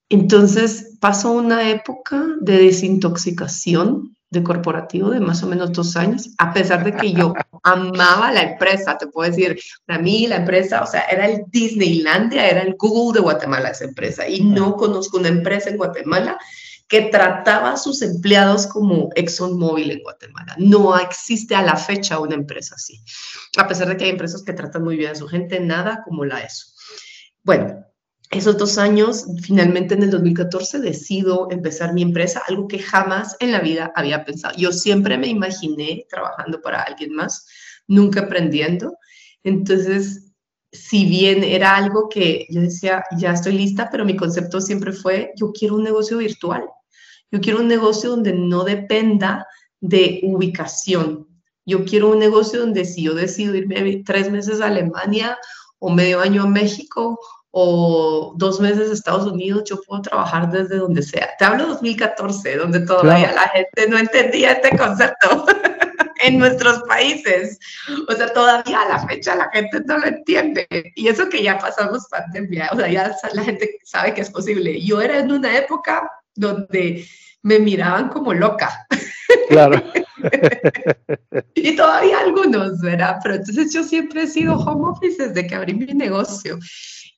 Entonces 0.09 0.97
pasó 0.99 1.31
una 1.31 1.69
época 1.69 2.25
de 2.41 2.57
desintoxicación 2.57 4.15
de 4.31 4.43
corporativo 4.43 5.09
de 5.09 5.19
más 5.19 5.43
o 5.43 5.47
menos 5.47 5.73
dos 5.73 5.95
años, 5.97 6.31
a 6.37 6.53
pesar 6.53 6.83
de 6.85 6.93
que 6.93 7.11
yo 7.11 7.33
amaba 7.63 8.31
la 8.31 8.43
empresa, 8.43 8.97
te 8.97 9.07
puedo 9.07 9.29
decir, 9.29 9.59
para 9.85 9.99
mí 9.99 10.25
la 10.27 10.37
empresa, 10.37 10.83
o 10.83 10.87
sea, 10.87 11.01
era 11.03 11.27
el 11.27 11.43
Disneylandia, 11.47 12.49
era 12.49 12.61
el 12.61 12.75
Google 12.77 13.19
de 13.19 13.23
Guatemala 13.23 13.69
esa 13.69 13.85
empresa, 13.85 14.27
y 14.27 14.41
no 14.41 14.75
conozco 14.75 15.17
una 15.17 15.27
empresa 15.27 15.69
en 15.69 15.77
Guatemala 15.77 16.37
que 16.91 17.03
trataba 17.03 17.71
a 17.71 17.77
sus 17.77 18.01
empleados 18.01 18.67
como 18.67 19.11
ExxonMobil 19.15 19.91
en 19.91 20.03
Guatemala. 20.03 20.55
No 20.57 20.99
existe 20.99 21.55
a 21.55 21.61
la 21.61 21.77
fecha 21.77 22.19
una 22.19 22.35
empresa 22.35 22.75
así. 22.75 23.01
A 23.57 23.65
pesar 23.65 23.87
de 23.87 23.95
que 23.95 24.03
hay 24.03 24.09
empresas 24.09 24.43
que 24.43 24.51
tratan 24.51 24.83
muy 24.83 24.97
bien 24.97 25.11
a 25.11 25.15
su 25.15 25.25
gente, 25.25 25.61
nada 25.61 26.03
como 26.03 26.25
la 26.25 26.41
ESO. 26.41 26.65
Bueno, 27.43 27.85
esos 28.29 28.57
dos 28.57 28.77
años, 28.77 29.25
finalmente 29.41 29.93
en 29.93 30.03
el 30.03 30.11
2014 30.11 30.79
decido 30.79 31.47
empezar 31.49 31.93
mi 31.93 32.01
empresa, 32.01 32.41
algo 32.49 32.67
que 32.67 32.79
jamás 32.79 33.37
en 33.39 33.53
la 33.53 33.61
vida 33.61 33.93
había 33.95 34.25
pensado. 34.25 34.53
Yo 34.57 34.73
siempre 34.73 35.17
me 35.17 35.27
imaginé 35.27 36.05
trabajando 36.09 36.61
para 36.61 36.81
alguien 36.81 37.13
más, 37.13 37.47
nunca 37.87 38.23
aprendiendo. 38.23 38.97
Entonces, 39.45 40.33
si 40.73 41.05
bien 41.05 41.45
era 41.45 41.73
algo 41.73 42.09
que 42.09 42.47
yo 42.49 42.59
decía, 42.59 43.05
ya 43.17 43.31
estoy 43.31 43.53
lista, 43.53 43.87
pero 43.89 44.03
mi 44.03 44.17
concepto 44.17 44.59
siempre 44.59 44.91
fue, 44.91 45.31
yo 45.37 45.53
quiero 45.53 45.75
un 45.75 45.83
negocio 45.83 46.17
virtual. 46.17 46.65
Yo 47.31 47.39
quiero 47.39 47.59
un 47.59 47.67
negocio 47.67 48.09
donde 48.09 48.33
no 48.33 48.63
dependa 48.63 49.47
de 49.79 50.19
ubicación. 50.23 51.27
Yo 51.65 51.85
quiero 51.85 52.09
un 52.09 52.19
negocio 52.19 52.59
donde 52.59 52.85
si 52.85 53.03
yo 53.03 53.13
decido 53.13 53.55
irme 53.55 54.03
tres 54.05 54.29
meses 54.29 54.61
a 54.61 54.67
Alemania 54.67 55.37
o 55.79 55.89
medio 55.89 56.19
año 56.19 56.43
a 56.43 56.47
México 56.47 57.19
o 57.51 58.33
dos 58.37 58.59
meses 58.59 58.89
a 58.89 58.93
Estados 58.93 59.31
Unidos, 59.31 59.63
yo 59.65 59.81
puedo 59.81 60.01
trabajar 60.01 60.49
desde 60.51 60.77
donde 60.77 61.01
sea. 61.01 61.29
Te 61.37 61.45
hablo 61.45 61.67
2014, 61.67 62.57
donde 62.57 62.79
todavía 62.81 63.31
la 63.33 63.49
gente 63.49 63.87
no 63.89 63.97
entendía 63.97 64.53
este 64.53 64.77
concepto 64.77 65.45
en 66.23 66.39
nuestros 66.39 66.81
países. 66.83 67.59
O 68.07 68.13
sea, 68.13 68.31
todavía 68.33 68.81
a 68.81 68.89
la 68.89 69.07
fecha 69.07 69.35
la 69.35 69.49
gente 69.51 69.81
no 69.85 69.97
lo 69.97 70.07
entiende. 70.07 70.67
Y 70.95 71.07
eso 71.07 71.29
que 71.29 71.43
ya 71.43 71.57
pasamos 71.57 72.07
pandemia, 72.09 72.69
o 72.71 72.77
sea, 72.77 72.87
ya 72.87 73.15
la 73.33 73.43
gente 73.43 73.79
sabe 73.83 74.13
que 74.13 74.21
es 74.21 74.29
posible. 74.29 74.81
Yo 74.81 75.01
era 75.01 75.19
en 75.19 75.31
una 75.31 75.57
época 75.57 76.09
donde 76.35 77.05
me 77.43 77.59
miraban 77.59 78.09
como 78.09 78.33
loca. 78.33 78.87
Claro. 79.49 79.81
y 81.55 81.75
todavía 81.75 82.19
algunos, 82.19 82.79
¿verdad? 82.79 83.17
Pero 83.23 83.35
entonces 83.35 83.73
yo 83.73 83.83
siempre 83.83 84.23
he 84.23 84.27
sido 84.27 84.55
home 84.55 84.89
office 84.89 85.27
desde 85.27 85.47
que 85.47 85.55
abrí 85.55 85.73
mi 85.73 85.93
negocio. 85.93 86.59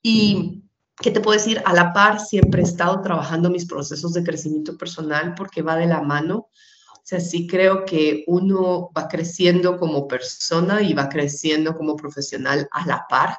Y, 0.02 0.62
¿qué 1.00 1.10
te 1.10 1.20
puedo 1.20 1.38
decir? 1.38 1.62
A 1.64 1.72
la 1.74 1.92
par, 1.92 2.20
siempre 2.20 2.62
he 2.62 2.64
estado 2.64 3.00
trabajando 3.02 3.50
mis 3.50 3.66
procesos 3.66 4.12
de 4.14 4.24
crecimiento 4.24 4.76
personal 4.76 5.34
porque 5.34 5.62
va 5.62 5.76
de 5.76 5.86
la 5.86 6.02
mano. 6.02 6.48
O 6.92 7.06
sea, 7.06 7.20
sí 7.20 7.46
creo 7.46 7.84
que 7.84 8.24
uno 8.26 8.90
va 8.96 9.08
creciendo 9.08 9.76
como 9.76 10.08
persona 10.08 10.80
y 10.80 10.94
va 10.94 11.08
creciendo 11.10 11.74
como 11.74 11.96
profesional 11.96 12.66
a 12.70 12.86
la 12.86 13.06
par. 13.08 13.36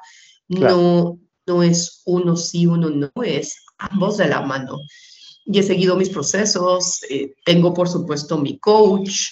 No, 0.47 1.19
no 1.47 1.63
es 1.63 2.03
uno 2.05 2.35
sí, 2.35 2.67
uno 2.67 2.91
no, 2.91 3.11
es 3.23 3.57
ambos 3.79 4.17
de 4.17 4.27
la 4.27 4.41
mano 4.41 4.77
y 5.45 5.59
he 5.59 5.63
seguido 5.63 5.95
mis 5.95 6.09
procesos. 6.09 7.01
Eh, 7.09 7.33
tengo, 7.45 7.73
por 7.73 7.87
supuesto, 7.87 8.37
mi 8.37 8.57
coach, 8.59 9.29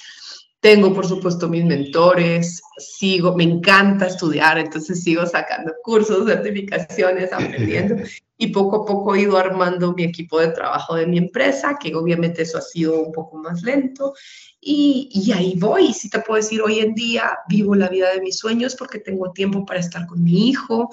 tengo, 0.59 0.93
por 0.93 1.05
supuesto, 1.05 1.49
mis 1.49 1.65
mentores, 1.65 2.61
sigo, 2.77 3.35
me 3.35 3.43
encanta 3.43 4.07
estudiar, 4.07 4.57
entonces 4.57 5.03
sigo 5.03 5.25
sacando 5.25 5.73
cursos, 5.83 6.25
certificaciones, 6.25 7.33
aprendiendo 7.33 7.95
y 8.37 8.47
poco 8.47 8.83
a 8.83 8.85
poco 8.85 9.15
he 9.15 9.21
ido 9.21 9.37
armando 9.37 9.93
mi 9.93 10.03
equipo 10.03 10.39
de 10.39 10.49
trabajo 10.49 10.95
de 10.95 11.05
mi 11.05 11.17
empresa, 11.17 11.77
que 11.79 11.95
obviamente 11.95 12.41
eso 12.41 12.57
ha 12.57 12.61
sido 12.61 12.99
un 13.01 13.11
poco 13.11 13.37
más 13.37 13.61
lento. 13.61 14.13
Y, 14.59 15.09
y 15.11 15.31
ahí 15.31 15.55
voy, 15.57 15.93
si 15.93 16.09
te 16.09 16.19
puedo 16.19 16.41
decir, 16.41 16.61
hoy 16.61 16.79
en 16.79 16.93
día 16.93 17.37
vivo 17.47 17.75
la 17.75 17.89
vida 17.89 18.11
de 18.11 18.21
mis 18.21 18.37
sueños 18.37 18.75
porque 18.75 18.99
tengo 18.99 19.31
tiempo 19.31 19.65
para 19.65 19.79
estar 19.79 20.07
con 20.07 20.23
mi 20.23 20.49
hijo, 20.49 20.89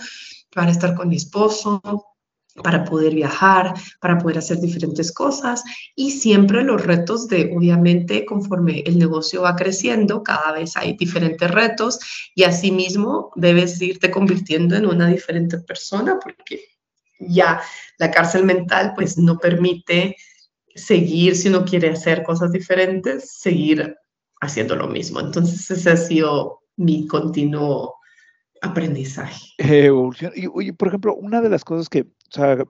para 0.52 0.70
estar 0.70 0.94
con 0.94 1.08
mi 1.08 1.16
esposo, 1.16 1.80
para 2.62 2.84
poder 2.84 3.14
viajar, 3.14 3.74
para 4.00 4.18
poder 4.18 4.38
hacer 4.38 4.60
diferentes 4.60 5.12
cosas 5.12 5.62
y 5.94 6.10
siempre 6.10 6.62
los 6.62 6.84
retos 6.84 7.28
de, 7.28 7.52
obviamente, 7.56 8.24
conforme 8.24 8.80
el 8.80 8.98
negocio 8.98 9.42
va 9.42 9.56
creciendo, 9.56 10.22
cada 10.22 10.52
vez 10.52 10.76
hay 10.76 10.96
diferentes 10.96 11.50
retos 11.50 11.98
y 12.34 12.44
asimismo 12.44 13.30
debes 13.36 13.80
irte 13.80 14.10
convirtiendo 14.10 14.76
en 14.76 14.86
una 14.86 15.08
diferente 15.08 15.58
persona 15.58 16.18
porque 16.22 16.64
ya 17.20 17.60
la 17.98 18.10
cárcel 18.10 18.44
mental 18.44 18.92
pues 18.96 19.18
no 19.18 19.38
permite 19.38 20.16
seguir, 20.74 21.36
si 21.36 21.48
uno 21.48 21.64
quiere 21.64 21.90
hacer 21.90 22.22
cosas 22.22 22.52
diferentes, 22.52 23.38
seguir 23.38 23.96
haciendo 24.40 24.74
lo 24.76 24.88
mismo. 24.88 25.20
Entonces 25.20 25.70
ese 25.70 25.90
ha 25.90 25.96
sido 25.96 26.62
mi 26.76 27.06
continuo 27.06 27.99
aprendizaje. 28.60 29.46
Eh, 29.58 29.90
y, 30.34 30.46
oye, 30.46 30.72
por 30.72 30.88
ejemplo, 30.88 31.14
una 31.14 31.40
de 31.40 31.48
las 31.48 31.64
cosas 31.64 31.88
que, 31.88 32.02
o 32.02 32.30
sea, 32.30 32.64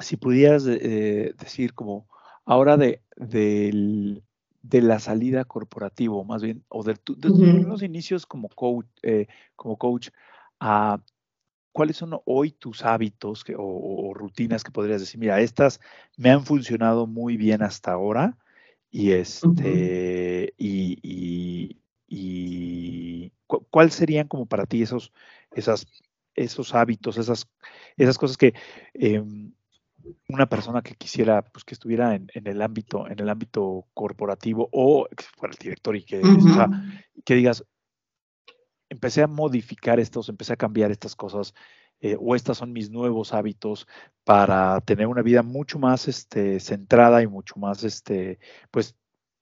si 0.00 0.16
pudieras 0.16 0.66
eh, 0.66 1.34
decir 1.38 1.74
como 1.74 2.08
ahora 2.44 2.76
de, 2.76 3.02
de, 3.16 4.22
la 4.82 4.98
salida 4.98 5.44
corporativo, 5.44 6.24
más 6.24 6.42
bien, 6.42 6.64
o 6.68 6.82
de, 6.82 6.94
tus 6.96 7.82
inicios 7.82 8.26
como 8.26 8.48
coach, 8.48 8.86
eh, 9.02 9.26
como 9.56 9.76
coach, 9.76 10.10
a 10.60 11.00
¿cuáles 11.72 11.96
son 11.96 12.18
hoy 12.24 12.52
tus 12.52 12.84
hábitos 12.84 13.44
o, 13.56 14.12
rutinas 14.14 14.64
que 14.64 14.70
podrías 14.70 15.00
decir, 15.00 15.20
mira, 15.20 15.40
estas 15.40 15.80
me 16.16 16.30
han 16.30 16.44
funcionado 16.44 17.06
muy 17.06 17.36
bien 17.36 17.62
hasta 17.62 17.92
ahora 17.92 18.38
y 18.90 19.10
este, 19.10 20.54
y, 20.56 21.78
y, 22.08 23.32
¿cuáles 23.46 23.94
serían 23.94 24.28
como 24.28 24.46
para 24.46 24.66
ti 24.66 24.82
esos, 24.82 25.12
esas, 25.52 25.86
esos 26.34 26.74
hábitos, 26.74 27.18
esas, 27.18 27.48
esas 27.96 28.18
cosas 28.18 28.36
que 28.36 28.54
em, 28.94 29.52
una 30.28 30.48
persona 30.48 30.82
que 30.82 30.94
quisiera, 30.94 31.42
pues 31.42 31.64
que 31.64 31.74
estuviera 31.74 32.14
en, 32.14 32.28
el 32.32 32.62
ámbito, 32.62 33.08
en 33.08 33.18
el 33.18 33.28
ámbito 33.28 33.86
corporativo 33.94 34.68
o 34.72 35.08
fuera 35.36 35.52
el 35.52 35.58
director 35.58 35.96
y 35.96 36.04
que, 36.04 36.22
que 37.24 37.34
digas, 37.34 37.64
empecé 38.88 39.22
a 39.22 39.26
modificar 39.26 39.98
estos, 40.00 40.28
empecé 40.28 40.52
a 40.52 40.56
cambiar 40.56 40.90
estas 40.90 41.16
cosas, 41.16 41.54
eh, 42.00 42.16
o 42.20 42.34
estas 42.36 42.58
son 42.58 42.72
mis 42.72 42.90
nuevos 42.90 43.32
hábitos 43.32 43.86
para 44.24 44.80
tener 44.82 45.06
una 45.06 45.22
vida 45.22 45.42
mucho 45.42 45.78
más 45.78 46.08
este, 46.08 46.60
centrada 46.60 47.22
y 47.22 47.26
mucho 47.26 47.54
más 47.58 47.84
este, 47.84 48.38
pues, 48.70 48.94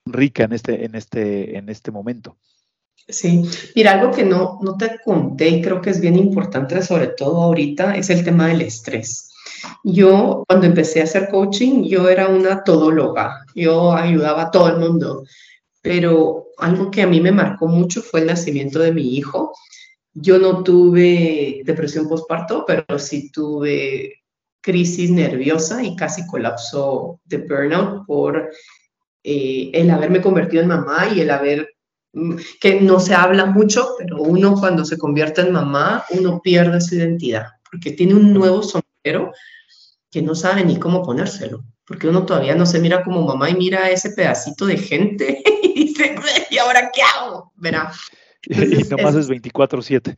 rica 0.07 0.45
en 0.45 0.53
este, 0.53 0.85
en 0.85 0.95
este, 0.95 1.59
en 1.59 1.69
este 1.69 1.91
momento. 1.91 2.39
Sí, 3.07 3.43
mira, 3.75 3.93
algo 3.93 4.15
que 4.15 4.25
no, 4.25 4.59
no 4.63 4.77
te 4.77 4.99
conté 5.05 5.49
y 5.49 5.63
creo 5.63 5.81
que 5.83 5.91
es 5.91 6.01
bien 6.01 6.17
importante, 6.17 6.81
sobre 6.83 7.09
todo 7.09 7.43
ahorita, 7.43 7.97
es 7.97 8.09
el 8.09 8.25
tema 8.25 8.49
del 8.49 8.63
estrés. 8.63 9.31
Yo, 9.83 10.45
cuando 10.49 10.67
empecé 10.67 11.01
a 11.01 11.05
hacer 11.05 11.29
coaching, 11.29 11.85
yo 11.85 12.09
era 12.09 12.29
una 12.29 12.65
todóloga, 12.65 13.45
yo 13.55 13.93
ayudaba 13.93 14.45
a 14.45 14.51
todo 14.51 14.69
el 14.69 14.79
mundo, 14.79 15.25
pero 15.83 16.47
algo 16.57 16.91
que 16.91 17.03
a 17.03 17.07
mí 17.07 17.21
me 17.21 17.33
marcó 17.33 17.67
mucho 17.69 18.03
fue 18.03 18.21
el 18.21 18.27
nacimiento 18.27 18.79
de 18.79 18.93
mi 18.93 19.17
hijo. 19.17 19.53
Yo 20.15 20.39
no 20.39 20.63
tuve 20.63 21.61
depresión 21.65 22.09
postparto, 22.09 22.65
pero 22.67 22.99
sí 22.99 23.31
tuve 23.31 24.23
crisis 24.63 25.11
nerviosa 25.11 25.83
y 25.85 25.95
casi 25.95 26.27
colapso 26.27 27.21
de 27.25 27.39
burnout 27.39 28.07
por 28.07 28.51
eh, 29.23 29.71
el 29.75 29.91
haberme 29.91 30.23
convertido 30.23 30.63
en 30.63 30.69
mamá 30.69 31.09
y 31.15 31.21
el 31.21 31.31
haber 31.31 31.74
que 32.61 32.81
no 32.81 33.01
se 33.01 33.15
habla 33.15 33.47
mucho, 33.47 33.95
pero 33.99 34.23
uno 34.23 34.55
cuando 34.55 34.85
se 34.85 34.99
convierte 34.99 35.41
en 35.41 35.53
mamá, 35.53 36.05
uno 36.11 36.41
pierde 36.43 36.81
su 36.81 36.95
identidad, 36.95 37.47
porque 37.71 37.93
tiene 37.93 38.15
un 38.15 38.33
nuevo 38.33 38.63
sombrero 38.63 39.33
que 40.11 40.23
no 40.23 40.35
sabe 40.35 40.65
ni 40.65 40.79
cómo 40.79 41.03
ponérselo, 41.03 41.65
porque 41.85 42.09
uno 42.09 42.25
todavía 42.25 42.55
no 42.55 42.67
se 42.67 42.79
mira 42.79 43.03
como 43.03 43.27
mamá 43.27 43.51
y 43.51 43.55
mira 43.55 43.91
ese 43.91 44.11
pedacito 44.11 44.67
de 44.67 44.77
gente 44.77 45.43
y 45.63 45.87
dice, 45.87 46.15
¿y 46.51 46.59
ahora 46.59 46.91
qué 46.93 47.03
hago? 47.03 47.53
Verá. 47.57 47.93
y 48.43 48.85
nomás 48.85 49.15
es, 49.15 49.29
es 49.29 49.31
24/7. 49.31 50.17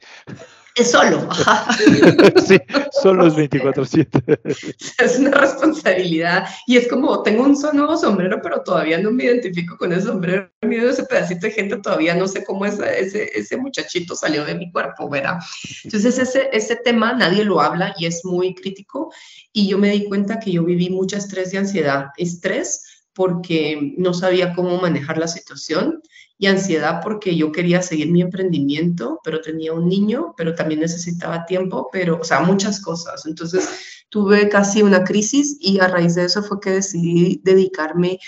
Es 0.77 0.91
solo. 0.91 1.27
sí, 2.47 2.59
solo 3.03 3.27
es 3.27 3.35
24/7. 3.35 4.77
Es 4.99 5.19
una 5.19 5.31
responsabilidad. 5.31 6.47
Y 6.67 6.77
es 6.77 6.87
como, 6.87 7.23
tengo 7.23 7.45
un 7.45 7.57
nuevo 7.73 7.97
sombrero, 7.97 8.41
pero 8.43 8.61
todavía 8.63 8.99
no 8.99 9.11
me 9.11 9.25
identifico 9.25 9.79
con 9.79 9.93
ese 9.93 10.03
sombrero. 10.03 10.51
Miro 10.61 10.91
ese 10.91 11.05
pedacito 11.05 11.47
de 11.47 11.53
gente, 11.53 11.79
todavía 11.79 12.15
no 12.15 12.29
sé 12.29 12.45
cómo 12.45 12.67
ese, 12.67 13.01
ese, 13.01 13.31
ese 13.35 13.57
muchachito 13.57 14.15
salió 14.15 14.45
de 14.45 14.55
mi 14.55 14.71
cuerpo, 14.71 15.09
¿verdad? 15.09 15.39
Entonces 15.83 16.19
ese, 16.19 16.51
ese 16.53 16.77
tema 16.77 17.15
nadie 17.15 17.45
lo 17.45 17.63
habla 17.63 17.95
y 17.99 18.05
es 18.05 18.23
muy 18.27 18.55
crítico. 18.55 19.11
Y 19.55 19.69
yo 19.69 19.79
me 19.79 19.91
di 19.91 20.05
cuenta 20.05 20.39
que 20.39 20.53
yo 20.53 20.63
viví 20.63 20.91
mucho 20.91 21.17
estrés 21.17 21.55
y 21.55 21.57
ansiedad. 21.57 22.09
Estrés 22.19 23.07
porque 23.15 23.95
no 23.97 24.13
sabía 24.13 24.53
cómo 24.53 24.79
manejar 24.79 25.17
la 25.17 25.27
situación 25.27 26.03
y 26.39 26.47
ansiedad 26.47 27.01
porque 27.03 27.37
yo 27.37 27.51
quería 27.53 27.83
seguir 27.83 28.11
mi 28.11 28.21
emprendimiento, 28.21 29.21
pero 29.25 29.41
tenía 29.41 29.73
un 29.73 29.89
niño, 29.89 30.35
pero 30.37 30.55
también 30.55 30.81
necesitaba 30.81 31.47
tiempo, 31.47 31.89
pero, 31.91 32.19
o 32.21 32.25
sea, 32.25 32.41
muchas 32.41 32.81
cosas. 32.81 33.25
Entonces, 33.27 33.69
tuve 34.09 34.49
casi 34.49 34.83
una 34.83 35.05
crisis 35.05 35.57
y 35.61 35.81
a 35.81 35.89
raíz 35.89 36.15
de 36.15 36.25
eso 36.25 36.43
fue 36.43 36.61
que 36.61 36.71
decidí 36.71 37.41
dedicarme 37.43 38.19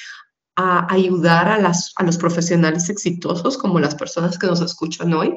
a 0.57 0.93
ayudar 0.93 1.49
a, 1.49 1.59
las, 1.59 1.93
a 1.97 2.03
los 2.03 2.17
profesionales 2.17 2.89
exitosos, 2.89 3.57
como 3.57 3.79
las 3.79 3.95
personas 3.95 4.39
que 4.39 4.49
nos 4.49 4.61
escuchan 4.61 5.13
hoy, 5.13 5.37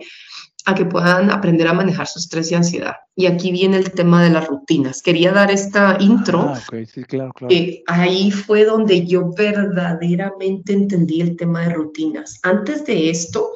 a 0.65 0.75
que 0.75 0.85
puedan 0.85 1.31
aprender 1.31 1.67
a 1.67 1.73
manejar 1.73 2.07
su 2.07 2.19
estrés 2.19 2.51
y 2.51 2.55
ansiedad. 2.55 2.95
Y 3.15 3.25
aquí 3.25 3.51
viene 3.51 3.77
el 3.77 3.91
tema 3.91 4.23
de 4.23 4.29
las 4.29 4.47
rutinas. 4.47 5.01
Quería 5.01 5.31
dar 5.31 5.51
esta 5.51 5.97
intro. 5.99 6.53
Ah, 6.53 6.61
sí, 6.69 7.03
claro, 7.03 7.33
claro. 7.33 7.55
Ahí 7.87 8.31
fue 8.31 8.65
donde 8.65 9.05
yo 9.05 9.31
verdaderamente 9.35 10.73
entendí 10.73 11.21
el 11.21 11.35
tema 11.35 11.61
de 11.61 11.73
rutinas. 11.73 12.39
Antes 12.43 12.85
de 12.85 13.09
esto, 13.09 13.51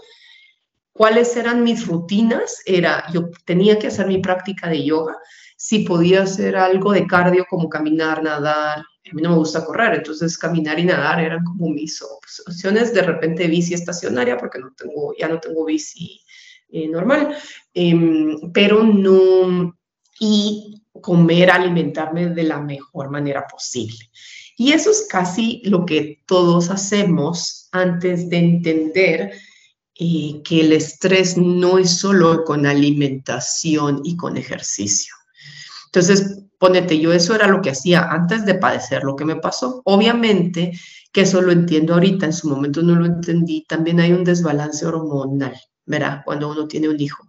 ¿cuáles 0.93 1.35
eran 1.37 1.63
mis 1.63 1.85
rutinas? 1.87 2.61
Era, 2.65 3.05
yo 3.13 3.29
tenía 3.45 3.77
que 3.77 3.87
hacer 3.87 4.07
mi 4.07 4.17
práctica 4.17 4.69
de 4.69 4.83
yoga, 4.83 5.15
si 5.57 5.79
podía 5.79 6.23
hacer 6.23 6.55
algo 6.55 6.91
de 6.91 7.07
cardio 7.07 7.45
como 7.49 7.69
caminar, 7.69 8.23
nadar. 8.23 8.79
A 8.79 9.13
mí 9.13 9.21
no 9.21 9.29
me 9.29 9.37
gusta 9.37 9.63
correr, 9.63 9.93
entonces 9.93 10.35
caminar 10.37 10.79
y 10.79 10.85
nadar 10.85 11.19
eran 11.21 11.43
como 11.43 11.69
mis 11.69 12.01
opciones. 12.01 12.91
De 12.91 13.03
repente 13.03 13.47
bici 13.47 13.75
estacionaria, 13.75 14.35
porque 14.37 14.57
no 14.57 14.73
tengo, 14.75 15.13
ya 15.17 15.27
no 15.27 15.39
tengo 15.39 15.63
bici 15.63 16.24
eh, 16.69 16.87
normal, 16.87 17.35
em, 17.73 18.51
pero 18.51 18.83
no, 18.83 19.77
y 20.19 20.81
comer, 21.01 21.51
alimentarme 21.51 22.29
de 22.29 22.43
la 22.43 22.59
mejor 22.59 23.09
manera 23.09 23.45
posible. 23.47 24.09
Y 24.57 24.71
eso 24.71 24.91
es 24.91 25.07
casi 25.09 25.61
lo 25.65 25.85
que 25.85 26.21
todos 26.25 26.69
hacemos 26.69 27.67
antes 27.71 28.29
de 28.29 28.37
entender 28.37 29.31
eh, 29.97 30.41
que 30.43 30.61
el 30.61 30.71
estrés 30.71 31.37
no 31.37 31.77
es 31.77 31.97
solo 31.97 32.43
con 32.43 32.65
alimentación 32.65 34.01
y 34.03 34.15
con 34.15 34.37
ejercicio. 34.37 35.13
Entonces, 35.87 36.43
ponete, 36.57 36.99
yo 36.99 37.13
eso 37.13 37.35
era 37.35 37.47
lo 37.47 37.61
que 37.61 37.69
hacía 37.69 38.09
antes 38.09 38.45
de 38.45 38.55
padecer 38.55 39.03
lo 39.03 39.15
que 39.15 39.25
me 39.25 39.35
pasó. 39.37 39.81
Obviamente 39.85 40.71
que 41.11 41.21
eso 41.21 41.41
lo 41.41 41.53
entiendo 41.53 41.93
ahorita, 41.93 42.25
en 42.25 42.33
su 42.33 42.49
momento 42.49 42.81
no 42.81 42.95
lo 42.95 43.05
entendí. 43.05 43.65
También 43.69 44.01
hay 44.01 44.11
un 44.11 44.25
desbalance 44.25 44.85
hormonal. 44.85 45.55
¿Verdad? 45.85 46.21
Cuando 46.25 46.49
uno 46.49 46.67
tiene 46.67 46.89
un 46.89 46.99
hijo. 46.99 47.27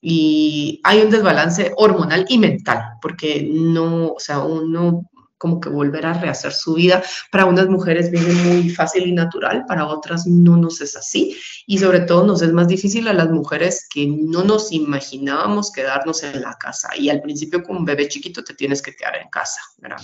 Y 0.00 0.80
hay 0.84 1.00
un 1.00 1.10
desbalance 1.10 1.72
hormonal 1.76 2.26
y 2.28 2.38
mental, 2.38 2.82
porque 3.00 3.48
no, 3.50 4.12
o 4.12 4.20
sea, 4.20 4.40
uno 4.40 5.08
como 5.38 5.60
que 5.60 5.68
volver 5.68 6.06
a 6.06 6.14
rehacer 6.14 6.52
su 6.52 6.74
vida. 6.74 7.02
Para 7.30 7.46
unas 7.46 7.68
mujeres 7.68 8.10
viene 8.10 8.32
muy 8.32 8.70
fácil 8.70 9.06
y 9.06 9.12
natural, 9.12 9.64
para 9.66 9.86
otras 9.86 10.26
no 10.26 10.56
nos 10.56 10.80
es 10.80 10.96
así. 10.96 11.36
Y 11.66 11.78
sobre 11.78 12.00
todo 12.00 12.26
nos 12.26 12.42
es 12.42 12.52
más 12.52 12.68
difícil 12.68 13.08
a 13.08 13.12
las 13.12 13.30
mujeres 13.30 13.86
que 13.92 14.06
no 14.06 14.44
nos 14.44 14.72
imaginábamos 14.72 15.70
quedarnos 15.72 16.22
en 16.22 16.40
la 16.40 16.54
casa. 16.54 16.88
Y 16.96 17.10
al 17.10 17.20
principio 17.20 17.62
con 17.62 17.76
un 17.76 17.84
bebé 17.84 18.08
chiquito 18.08 18.42
te 18.42 18.54
tienes 18.54 18.82
que 18.82 18.94
quedar 18.94 19.16
en 19.16 19.28
casa, 19.28 19.60
¿verdad? 19.78 20.02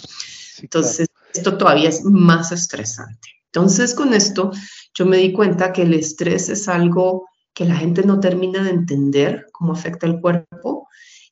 Entonces, 0.61 1.09
esto 1.33 1.57
todavía 1.57 1.88
es 1.88 2.05
más 2.05 2.53
estresante. 2.53 3.29
Entonces, 3.47 3.95
con 3.95 4.14
esto, 4.14 4.51
yo 4.95 5.07
me 5.07 5.18
di 5.18 5.33
cuenta 5.33 5.73
que 5.73 5.83
el 5.83 5.95
estrés 5.95 6.49
es 6.49 6.68
algo 6.68 7.27
que 7.55 7.65
la 7.65 7.77
gente 7.77 8.03
no 8.05 8.21
termina 8.21 8.62
de 8.62 8.71
entender 8.71 9.47
cómo 9.53 9.73
afecta 9.73 10.07
el 10.07 10.21
cuerpo 10.21 10.88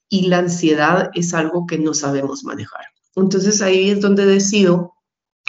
y 0.09 0.27
la 0.27 0.39
ansiedad 0.39 1.11
es 1.15 1.35
algo 1.35 1.67
que 1.67 1.79
no 1.79 1.95
sabemos 1.95 2.45
manejar. 2.45 2.85
Entonces 3.17 3.63
ahí 3.63 3.91
es 3.91 4.01
donde 4.01 4.27
decido, 4.27 4.95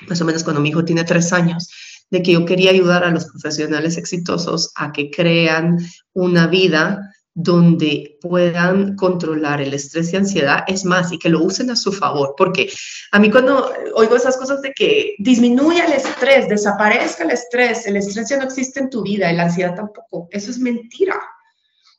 más 0.07 0.21
o 0.21 0.25
menos 0.25 0.43
cuando 0.43 0.61
mi 0.61 0.69
hijo 0.69 0.85
tiene 0.85 1.03
tres 1.03 1.33
años, 1.33 1.69
de 2.09 2.21
que 2.21 2.33
yo 2.33 2.45
quería 2.45 2.71
ayudar 2.71 3.03
a 3.03 3.11
los 3.11 3.25
profesionales 3.25 3.97
exitosos 3.97 4.71
a 4.75 4.91
que 4.91 5.09
crean 5.09 5.77
una 6.13 6.47
vida 6.47 7.10
donde 7.33 8.17
puedan 8.21 8.95
controlar 8.95 9.61
el 9.61 9.73
estrés 9.73 10.11
y 10.11 10.17
ansiedad, 10.17 10.63
es 10.67 10.83
más, 10.83 11.11
y 11.11 11.19
que 11.19 11.29
lo 11.29 11.41
usen 11.41 11.69
a 11.71 11.75
su 11.75 11.93
favor, 11.93 12.35
porque 12.37 12.69
a 13.11 13.19
mí 13.19 13.31
cuando 13.31 13.71
oigo 13.95 14.15
esas 14.15 14.35
cosas 14.35 14.61
de 14.61 14.73
que 14.73 15.15
disminuya 15.19 15.85
el 15.85 15.93
estrés, 15.93 16.49
desaparezca 16.49 17.23
el 17.23 17.31
estrés, 17.31 17.87
el 17.87 17.95
estrés 17.95 18.29
ya 18.29 18.37
no 18.37 18.43
existe 18.43 18.81
en 18.81 18.89
tu 18.89 19.01
vida 19.01 19.31
y 19.31 19.35
la 19.35 19.43
ansiedad 19.43 19.75
tampoco, 19.75 20.27
eso 20.31 20.51
es 20.51 20.59
mentira. 20.59 21.19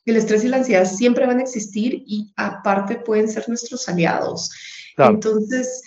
El 0.05 0.17
estrés 0.17 0.43
y 0.43 0.49
la 0.49 0.57
ansiedad 0.57 0.85
siempre 0.85 1.25
van 1.25 1.39
a 1.39 1.43
existir 1.43 2.03
y 2.05 2.31
aparte 2.35 2.97
pueden 2.97 3.29
ser 3.29 3.47
nuestros 3.47 3.87
aliados. 3.87 4.51
Entonces, 4.97 5.81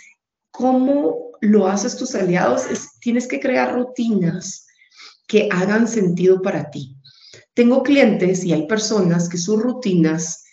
¿cómo 0.50 1.32
lo 1.42 1.66
haces 1.66 1.96
tus 1.96 2.14
aliados? 2.14 2.64
tienes 3.00 3.28
que 3.28 3.38
crear 3.38 3.74
rutinas 3.74 4.66
que 5.28 5.48
hagan 5.52 5.86
sentido 5.86 6.40
para 6.40 6.70
ti 6.70 6.95
tengo 7.56 7.82
clientes 7.82 8.44
y 8.44 8.52
hay 8.52 8.66
personas 8.66 9.30
que 9.30 9.38
sus 9.38 9.60
rutinas 9.60 10.44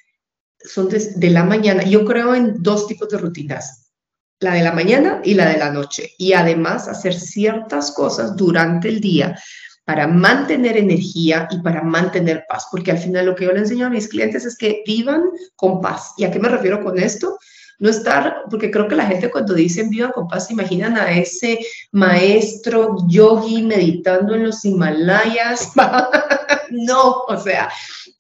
son 0.58 0.88
de, 0.88 1.30
la 1.30 1.44
mañana. 1.44 1.84
Yo 1.84 2.06
creo 2.06 2.34
en 2.34 2.64
dos 2.64 2.88
tipos 2.88 3.10
de 3.10 3.18
rutinas, 3.18 3.92
la 4.40 4.54
de 4.54 4.64
la 4.64 4.72
mañana 4.72 5.20
y 5.22 5.34
la 5.34 5.50
de 5.50 5.58
la 5.58 5.70
noche. 5.70 6.14
Y 6.18 6.32
además 6.32 6.88
hacer 6.88 7.14
ciertas 7.14 7.92
cosas 7.92 8.38
durante 8.38 8.88
el 8.88 9.02
día 9.02 9.38
para 9.84 10.08
mantener 10.08 10.78
energía 10.78 11.50
y 11.52 11.60
para 11.60 11.84
mantener 11.84 12.46
paz, 12.48 12.68
porque 12.72 12.92
al 12.92 13.00
final 13.00 13.26
lo 13.26 13.36
que 13.36 13.44
yo 13.44 13.52
le 13.52 13.60
enseño 13.60 13.88
a 13.88 13.90
mis 13.90 14.08
clientes 14.08 14.46
es 14.46 14.58
que 14.58 14.82
vivan 14.88 15.24
con 15.58 15.82
paz. 15.82 16.14
¿Y 16.18 16.24
a 16.24 16.32
qué 16.32 16.40
me 16.40 16.48
refiero 16.48 16.82
con 16.82 16.98
esto? 16.98 17.38
No 17.84 17.90
estar, 17.90 18.44
porque 18.50 18.72
creo 18.72 18.88
que 18.88 18.96
la 18.96 19.08
gente 19.08 19.30
cuando 19.30 19.54
dicen 19.54 19.90
viva 19.90 20.14
con 20.14 20.30
paz, 20.30 20.48
se 20.48 20.54
imaginan 20.54 20.96
a 20.96 21.12
ese 21.12 21.60
maestro 21.92 22.96
yogi 23.10 23.62
meditando 23.62 24.36
en 24.36 24.46
los 24.46 24.64
Himalayas. 24.64 25.74
no, 26.72 27.24
o 27.28 27.38
sea, 27.38 27.70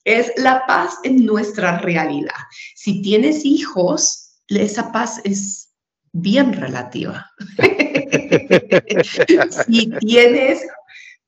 es 0.03 0.33
la 0.35 0.65
paz 0.67 0.97
en 1.03 1.25
nuestra 1.25 1.77
realidad. 1.77 2.35
Si 2.75 3.01
tienes 3.01 3.45
hijos, 3.45 4.33
esa 4.49 4.91
paz 4.91 5.21
es 5.23 5.69
bien 6.11 6.51
relativa. 6.51 7.31
si 9.65 9.89
tienes 10.01 10.59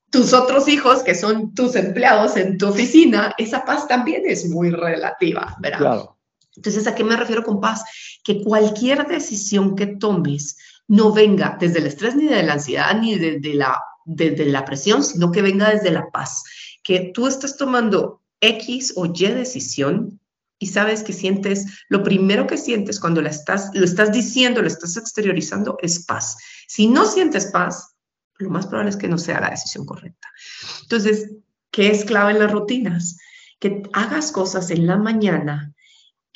tus 0.10 0.34
otros 0.34 0.67
hijos, 0.67 1.04
que 1.04 1.15
son 1.15 1.56
tus 1.56 1.78
empleados 1.78 2.36
en 2.36 2.58
tu 2.58 2.67
oficina, 2.67 3.34
esa 3.38 3.63
paz 3.63 3.88
también 3.88 4.24
es 4.26 4.50
muy 4.50 4.71
relativa, 4.71 5.56
¿verdad? 5.62 5.78
Claro. 5.78 6.14
Entonces, 6.56 6.88
¿a 6.88 6.96
qué 6.96 7.04
me 7.04 7.18
refiero 7.18 7.44
con 7.44 7.60
paz? 7.60 7.84
Que 8.24 8.44
cualquier 8.44 9.08
decisión 9.08 9.76
que 9.76 9.88
tomes 9.88 10.58
no 10.88 11.12
venga 11.12 11.58
desde 11.60 11.80
el 11.80 11.88
estrés, 11.88 12.15
ni 12.15 12.28
de 12.28 12.44
la 12.44 12.54
ansiedad, 12.54 13.00
ni 13.00 13.18
desde 13.18 13.54
la, 13.56 13.82
desde 14.06 14.46
la 14.46 14.65
presión, 14.65 15.04
sino 15.04 15.32
que 15.32 15.41
venga 15.41 15.72
desde 15.72 15.91
la 15.91 16.10
paz. 16.12 16.44
Que 16.84 17.12
tú 17.13 17.28
estás 17.28 17.58
tomando 17.58 18.22
X 18.39 18.94
o 18.96 19.06
Y 19.06 19.28
decisión 19.28 20.20
y 20.58 20.68
sabes 20.68 21.04
que 21.04 21.13
sientes, 21.13 21.65
lo 21.89 22.04
primero 22.04 22.48
que 22.48 22.58
sientes 22.58 23.00
cuando 23.00 23.22
la 23.22 23.30
estás, 23.30 23.72
lo 23.74 23.84
estás 23.84 24.12
diciendo, 24.12 24.62
lo 24.62 24.68
estás 24.68 24.96
exteriorizando, 24.96 25.78
es 25.82 26.06
paz. 26.06 26.38
Si 26.68 26.88
no 26.88 27.06
sientes 27.06 27.48
paz, 27.48 27.96
lo 28.38 28.50
más 28.50 28.68
probable 28.68 28.91
es 28.91 28.98
que 28.98 29.08
no 29.08 29.18
sea 29.18 29.41
la 29.41 29.50
decisión 29.50 29.86
correcta. 29.86 30.28
Entonces, 30.84 31.32
¿qué 31.72 31.91
es 31.91 32.06
clave 32.06 32.32
en 32.32 32.39
las 32.39 32.52
rutinas? 32.52 33.18
Que 33.60 33.84
hagas 33.94 34.32
cosas 34.32 34.72
en 34.72 34.88
la 34.88 34.98
mañana 34.98 35.75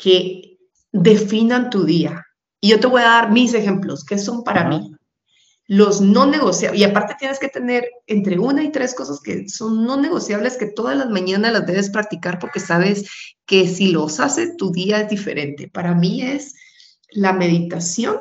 que 0.01 0.57
definan 0.91 1.69
tu 1.69 1.83
día. 1.83 2.25
Y 2.61 2.69
yo 2.69 2.79
te 2.79 2.87
voy 2.87 3.01
a 3.01 3.05
dar 3.05 3.31
mis 3.31 3.53
ejemplos, 3.53 4.03
que 4.03 4.17
son 4.17 4.43
para 4.43 4.67
mí 4.67 4.95
los 5.69 6.01
no 6.01 6.25
negociables. 6.25 6.81
Y 6.81 6.83
aparte 6.83 7.15
tienes 7.19 7.37
que 7.37 7.47
tener 7.47 7.87
entre 8.07 8.39
una 8.39 8.63
y 8.63 8.71
tres 8.71 8.95
cosas 8.95 9.19
que 9.21 9.47
son 9.47 9.85
no 9.85 9.97
negociables 9.97 10.57
que 10.57 10.65
todas 10.65 10.97
las 10.97 11.11
mañanas 11.11 11.53
las 11.53 11.67
debes 11.67 11.91
practicar 11.91 12.39
porque 12.39 12.59
sabes 12.59 13.07
que 13.45 13.67
si 13.67 13.91
los 13.91 14.19
haces 14.19 14.57
tu 14.57 14.71
día 14.71 15.01
es 15.01 15.09
diferente. 15.09 15.69
Para 15.71 15.93
mí 15.93 16.23
es 16.23 16.55
la 17.11 17.33
meditación. 17.33 18.17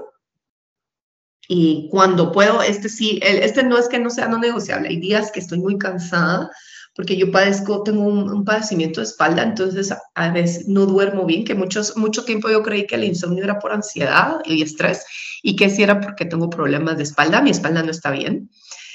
Y 1.48 1.88
cuando 1.90 2.32
puedo, 2.32 2.60
este 2.60 2.90
sí, 2.90 3.18
este 3.22 3.62
no 3.62 3.78
es 3.78 3.88
que 3.88 3.98
no 3.98 4.10
sea 4.10 4.28
no 4.28 4.38
negociable. 4.38 4.90
Hay 4.90 5.00
días 5.00 5.32
que 5.32 5.40
estoy 5.40 5.58
muy 5.58 5.78
cansada 5.78 6.50
porque 6.98 7.16
yo 7.16 7.30
padezco, 7.30 7.84
tengo 7.84 8.02
un, 8.02 8.44
padecimiento 8.44 8.98
de 8.98 9.06
espalda, 9.06 9.44
entonces 9.44 9.94
a, 10.16 10.32
veces 10.32 10.66
no 10.66 10.84
duermo 10.84 11.26
bien, 11.26 11.44
que 11.44 11.54
muchos, 11.54 11.96
mucho 11.96 12.24
tiempo 12.24 12.50
yo 12.50 12.64
creí 12.64 12.88
que 12.88 12.96
el 12.96 13.04
insomnio 13.04 13.44
era 13.44 13.60
por 13.60 13.70
ansiedad 13.70 14.40
y 14.44 14.62
estrés, 14.62 15.04
y 15.40 15.54
que 15.54 15.70
si 15.70 15.84
era 15.84 16.00
porque 16.00 16.24
tengo 16.24 16.50
problemas 16.50 16.96
de 16.96 17.04
espalda, 17.04 17.40
mi 17.40 17.50
espalda 17.50 17.84
no 17.84 17.92
está 17.92 18.10
bien. 18.10 18.50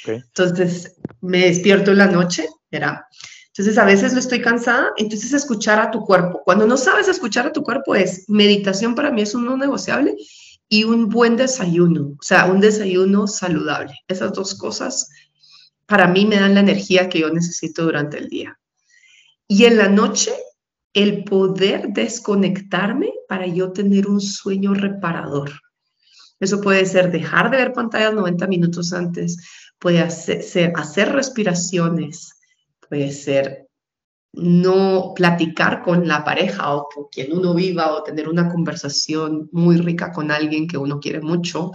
Entonces 0.06 0.98
me 1.22 1.46
despierto 1.46 1.92
en 1.92 2.00
la 2.00 2.08
noche, 2.08 2.50
era. 2.72 3.08
Entonces 3.48 3.78
a 3.78 3.86
veces 3.86 4.12
lo 4.12 4.20
estoy 4.20 4.42
cansada, 4.42 4.90
entonces 4.98 5.32
escuchar 5.32 5.80
a 5.80 5.90
tu 5.90 6.02
cuerpo. 6.02 6.42
Cuando 6.44 6.68
no 6.68 6.76
sabes 6.76 7.08
escuchar 7.08 7.48
a 7.48 7.54
tu 7.54 7.64
cuerpo 7.64 7.96
es 7.96 8.26
meditación 8.28 8.96
para 8.96 9.12
mí 9.12 9.22
es 9.22 9.34
un 9.34 9.46
no 9.46 9.56
negociable 9.56 10.18
y 10.68 10.84
un 10.84 11.08
buen 11.08 11.38
desayuno, 11.38 12.18
o 12.20 12.22
sea, 12.22 12.48
un 12.48 12.60
desayuno 12.60 13.28
saludable. 13.28 13.94
Esas 14.10 14.34
dos 14.34 14.56
cosas 14.56 15.08
para 15.86 16.08
mí 16.08 16.26
me 16.26 16.40
dan 16.40 16.54
la 16.54 16.62
energía 16.62 17.10
que 17.10 17.20
yo 17.20 17.30
necesito 17.30 17.84
durante 17.84 18.18
el 18.18 18.30
día. 18.30 18.60
Y 19.48 19.66
en 19.66 19.78
la 19.78 19.90
noche, 19.90 20.32
el 20.94 21.24
poder 21.24 21.90
desconectarme 21.90 23.12
para 23.28 23.48
yo 23.48 23.72
tener 23.72 24.08
un 24.08 24.22
sueño 24.22 24.74
reparador. 24.74 25.52
Eso 26.40 26.62
puede 26.62 26.86
ser 26.86 27.12
dejar 27.12 27.50
de 27.50 27.58
ver 27.58 27.74
pantallas 27.74 28.14
90 28.14 28.48
minutos 28.48 28.94
antes, 28.94 29.38
puede 29.80 30.10
ser 30.10 30.74
hacer 30.76 31.12
respiraciones, 31.12 32.34
puede 32.88 33.12
ser 33.12 33.63
no 34.34 35.14
platicar 35.16 35.84
con 35.84 36.08
la 36.08 36.24
pareja 36.24 36.76
o 36.76 36.90
con 36.90 37.06
quien 37.12 37.32
uno 37.34 37.54
viva 37.54 37.94
o 37.94 38.04
tener 38.04 38.28
una 38.28 38.50
conversación 38.50 39.48
muy 39.52 39.78
rica 39.78 40.12
con 40.12 40.32
alguien 40.32 40.68
que 40.68 40.78
uno 40.78 41.00
quiere 41.00 41.22
mucho 41.22 41.72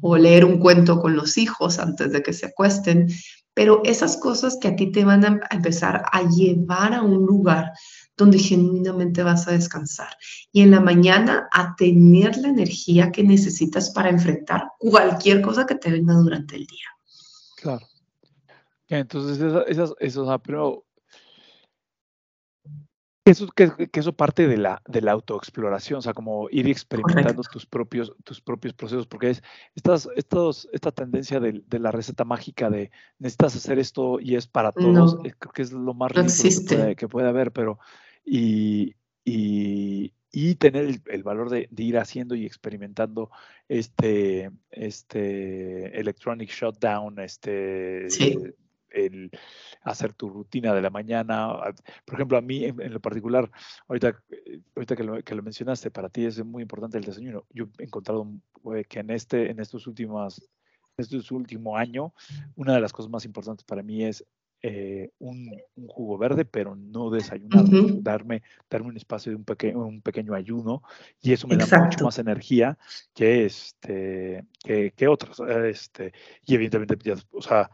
o 0.00 0.16
leer 0.16 0.44
un 0.44 0.58
cuento 0.58 1.00
con 1.00 1.16
los 1.16 1.38
hijos 1.38 1.78
antes 1.78 2.12
de 2.12 2.22
que 2.22 2.34
se 2.34 2.46
acuesten, 2.46 3.08
pero 3.54 3.80
esas 3.84 4.18
cosas 4.18 4.58
que 4.60 4.68
a 4.68 4.76
ti 4.76 4.92
te 4.92 5.04
van 5.04 5.24
a 5.24 5.40
empezar 5.50 6.04
a 6.12 6.22
llevar 6.28 6.92
a 6.92 7.02
un 7.02 7.24
lugar 7.24 7.72
donde 8.16 8.38
genuinamente 8.38 9.22
vas 9.22 9.48
a 9.48 9.52
descansar 9.52 10.10
y 10.52 10.60
en 10.60 10.72
la 10.72 10.80
mañana 10.80 11.48
a 11.52 11.74
tener 11.74 12.36
la 12.36 12.48
energía 12.48 13.10
que 13.10 13.22
necesitas 13.24 13.90
para 13.90 14.10
enfrentar 14.10 14.68
cualquier 14.78 15.40
cosa 15.40 15.66
que 15.66 15.74
te 15.74 15.90
venga 15.90 16.14
durante 16.14 16.56
el 16.56 16.66
día. 16.66 16.86
Claro. 17.56 17.86
Entonces, 18.88 19.38
esas, 19.68 19.94
esos, 19.98 20.40
pero 20.44 20.84
eso, 23.30 23.46
que, 23.48 23.70
eso 23.92 24.12
parte 24.12 24.46
de 24.46 24.56
la, 24.56 24.82
de 24.86 25.02
la 25.02 25.12
autoexploración, 25.12 25.98
o 25.98 26.02
sea, 26.02 26.14
como 26.14 26.48
ir 26.50 26.68
experimentando 26.68 27.42
tus 27.42 27.66
propios, 27.66 28.12
tus 28.24 28.40
propios 28.40 28.74
procesos, 28.74 29.06
porque 29.06 29.30
es 29.30 29.42
estas, 29.74 30.08
estos, 30.16 30.68
esta 30.72 30.92
tendencia 30.92 31.40
de, 31.40 31.62
la 31.78 31.90
receta 31.90 32.24
mágica 32.24 32.70
de 32.70 32.90
necesitas 33.18 33.56
hacer 33.56 33.78
esto 33.78 34.20
y 34.20 34.36
es 34.36 34.46
para 34.46 34.72
todos, 34.72 35.18
eh, 35.24 35.32
creo 35.38 35.52
que 35.52 35.62
es 35.62 35.72
lo 35.72 35.94
más 35.94 36.12
ridículo 36.12 36.96
que, 36.96 37.08
puede, 37.08 37.28
haber, 37.28 37.52
pero 37.52 37.78
y, 38.24 38.94
y, 39.24 40.12
y 40.30 40.54
tener 40.56 41.00
el, 41.06 41.22
valor 41.22 41.50
de, 41.50 41.68
ir 41.76 41.98
haciendo 41.98 42.34
y 42.34 42.46
experimentando 42.46 43.30
este, 43.68 44.50
este 44.70 45.98
electronic 45.98 46.50
shutdown, 46.50 47.18
este 47.20 48.08
el 48.90 49.30
hacer 49.82 50.14
tu 50.14 50.28
rutina 50.28 50.74
de 50.74 50.82
la 50.82 50.90
mañana. 50.90 51.54
Por 52.04 52.14
ejemplo, 52.14 52.38
a 52.38 52.42
mí 52.42 52.64
en, 52.64 52.92
lo 52.92 53.00
particular, 53.00 53.50
ahorita, 53.88 54.22
eh, 54.30 54.60
ahorita 54.76 54.96
que, 54.96 55.04
lo, 55.04 55.22
que 55.22 55.34
lo 55.34 55.42
mencionaste, 55.42 55.90
para 55.90 56.08
ti 56.08 56.24
es 56.24 56.44
muy 56.44 56.62
importante 56.62 56.98
el 56.98 57.04
desayuno. 57.04 57.44
Yo 57.50 57.66
he 57.78 57.84
encontrado 57.84 58.26
eh, 58.74 58.84
que 58.84 59.00
en, 59.00 59.10
este, 59.10 59.50
en 59.50 59.60
estos 59.60 59.86
últimos 59.86 60.48
este 60.98 61.34
último 61.34 61.76
año, 61.76 62.12
una 62.56 62.74
de 62.74 62.80
las 62.80 62.92
cosas 62.92 63.10
más 63.10 63.24
importantes 63.24 63.64
para 63.64 63.84
mí 63.84 64.04
es 64.04 64.24
eh, 64.62 65.12
un, 65.20 65.48
jugo 65.86 66.18
verde, 66.18 66.44
pero 66.44 66.74
no 66.74 67.10
desayunar, 67.10 67.64
darme, 68.02 68.42
darme 68.68 68.88
un 68.88 68.96
espacio 68.96 69.30
de 69.30 69.36
un, 69.36 69.44
pequeño 69.44 69.86
un 69.86 70.02
pequeño 70.02 70.34
ayuno 70.34 70.82
y 71.22 71.32
eso 71.32 71.46
me 71.46 71.56
da 71.56 71.84
mucho 71.84 72.04
más 72.04 72.18
energía 72.18 72.76
que, 73.14 73.44
este, 73.44 74.44
que, 74.64 74.92
que 74.96 75.06
otros. 75.06 75.38
Este, 75.40 76.12
y 76.44 76.56
evidentemente, 76.56 77.14
o 77.30 77.42
sea, 77.42 77.70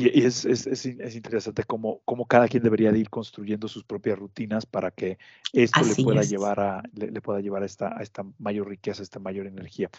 y, 0.00 0.24
es, 0.24 0.44
es, 0.44 0.66
es, 0.68 1.16
interesante 1.16 1.64
cómo, 1.64 2.02
cómo, 2.04 2.26
cada 2.26 2.46
quien 2.46 2.62
debería 2.62 2.92
de 2.92 3.00
ir 3.00 3.10
construyendo 3.10 3.66
sus 3.66 3.82
propias 3.82 4.16
rutinas 4.16 4.64
para 4.64 4.92
que 4.92 5.18
esto 5.52 5.80
le 5.80 6.04
pueda 6.04 6.22
llevar 6.22 6.60
a 6.60 6.82
le, 6.94 7.20
pueda 7.20 7.40
llevar 7.40 7.64
a 7.64 7.66
esta, 7.66 7.98
a 7.98 8.02
esta 8.02 8.24
mayor 8.38 8.68
riqueza, 8.68 9.02
a 9.02 9.04
esta 9.04 9.18
mayor 9.18 9.48
energía. 9.48 9.90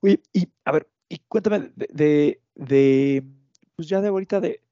Oye, 0.00 0.20
y 0.34 0.48
a 0.66 0.72
ver, 0.72 0.86
y 1.08 1.20
cuéntame 1.28 1.70
de, 1.76 2.42
de, 2.54 3.24
pues 3.74 3.88
ya 3.88 4.02
de 4.02 4.08
ahorita 4.08 4.40
de, 4.40 4.62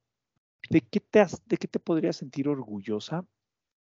de 0.68 0.80
qué 0.82 1.00
te 1.00 1.24
de 1.46 1.56
qué 1.56 1.68
te 1.68 1.80
podrías 1.80 2.16
sentir 2.16 2.46
orgullosa 2.46 3.24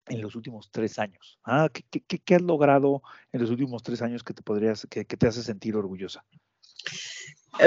en 0.09 0.21
los 0.21 0.37
últimos 0.37 0.71
tres 0.71 0.99
años. 0.99 1.39
Ah, 1.43 1.71
¿qué, 1.73 2.03
qué, 2.07 2.19
qué 2.19 2.35
has 2.35 2.43
logrado 2.43 3.03
en 3.33 3.41
los 3.41 3.49
últimos 3.49 3.83
tres 3.83 4.03
años 4.03 4.23
que 4.23 4.35
te 4.35 4.43
podrías, 4.43 4.87
que, 4.91 5.07
que 5.07 5.17
te 5.17 5.27
hace 5.27 5.43
sentir 5.43 5.75
orgullosa? 5.75 6.23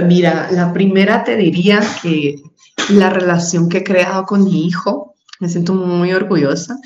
Mira, 0.05 0.51
la 0.51 0.71
primera 0.71 1.23
te 1.23 1.35
diría 1.35 1.81
que 2.01 2.35
la 2.89 3.09
relación 3.09 3.69
que 3.69 3.79
he 3.79 3.83
creado 3.83 4.25
con 4.25 4.43
mi 4.43 4.65
hijo, 4.65 5.15
me 5.39 5.47
siento 5.47 5.73
muy 5.73 6.11
orgullosa. 6.11 6.77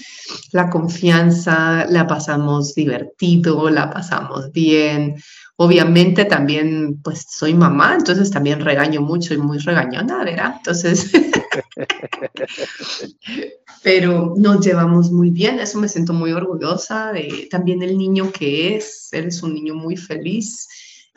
La 0.52 0.70
confianza, 0.70 1.86
la 1.90 2.06
pasamos 2.06 2.76
divertido, 2.76 3.70
la 3.70 3.90
pasamos 3.90 4.52
bien. 4.52 5.16
Obviamente 5.56 6.26
también, 6.26 7.00
pues 7.04 7.26
soy 7.30 7.54
mamá, 7.54 7.96
entonces 7.98 8.30
también 8.30 8.60
regaño 8.60 9.02
mucho 9.02 9.34
y 9.34 9.38
muy 9.38 9.58
regañona, 9.60 10.24
¿verdad? 10.24 10.56
Entonces, 10.58 11.12
pero 13.84 14.34
nos 14.38 14.66
llevamos 14.66 15.12
muy 15.12 15.30
bien, 15.30 15.60
eso 15.60 15.80
me 15.80 15.90
siento 15.90 16.14
muy 16.14 16.32
orgullosa 16.32 17.12
de 17.12 17.48
también 17.50 17.84
el 17.84 17.98
niño 17.98 18.32
que 18.32 18.76
es, 18.76 19.10
eres 19.12 19.44
un 19.44 19.54
niño 19.54 19.76
muy 19.76 19.96
feliz 19.96 20.68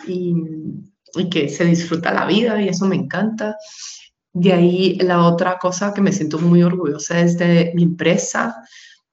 y 0.07 0.35
que 1.31 1.49
se 1.49 1.65
disfruta 1.65 2.13
la 2.13 2.27
vida 2.27 2.61
y 2.61 2.69
eso 2.69 2.87
me 2.87 2.97
encanta. 2.97 3.57
De 4.39 4.53
ahí 4.53 4.97
la 4.97 5.25
otra 5.25 5.59
cosa 5.59 5.95
que 5.95 6.03
me 6.03 6.13
siento 6.13 6.39
muy 6.39 6.63
orgullosa 6.63 7.23
es 7.23 7.39
de 7.39 7.73
mi 7.75 7.85
empresa. 7.85 8.63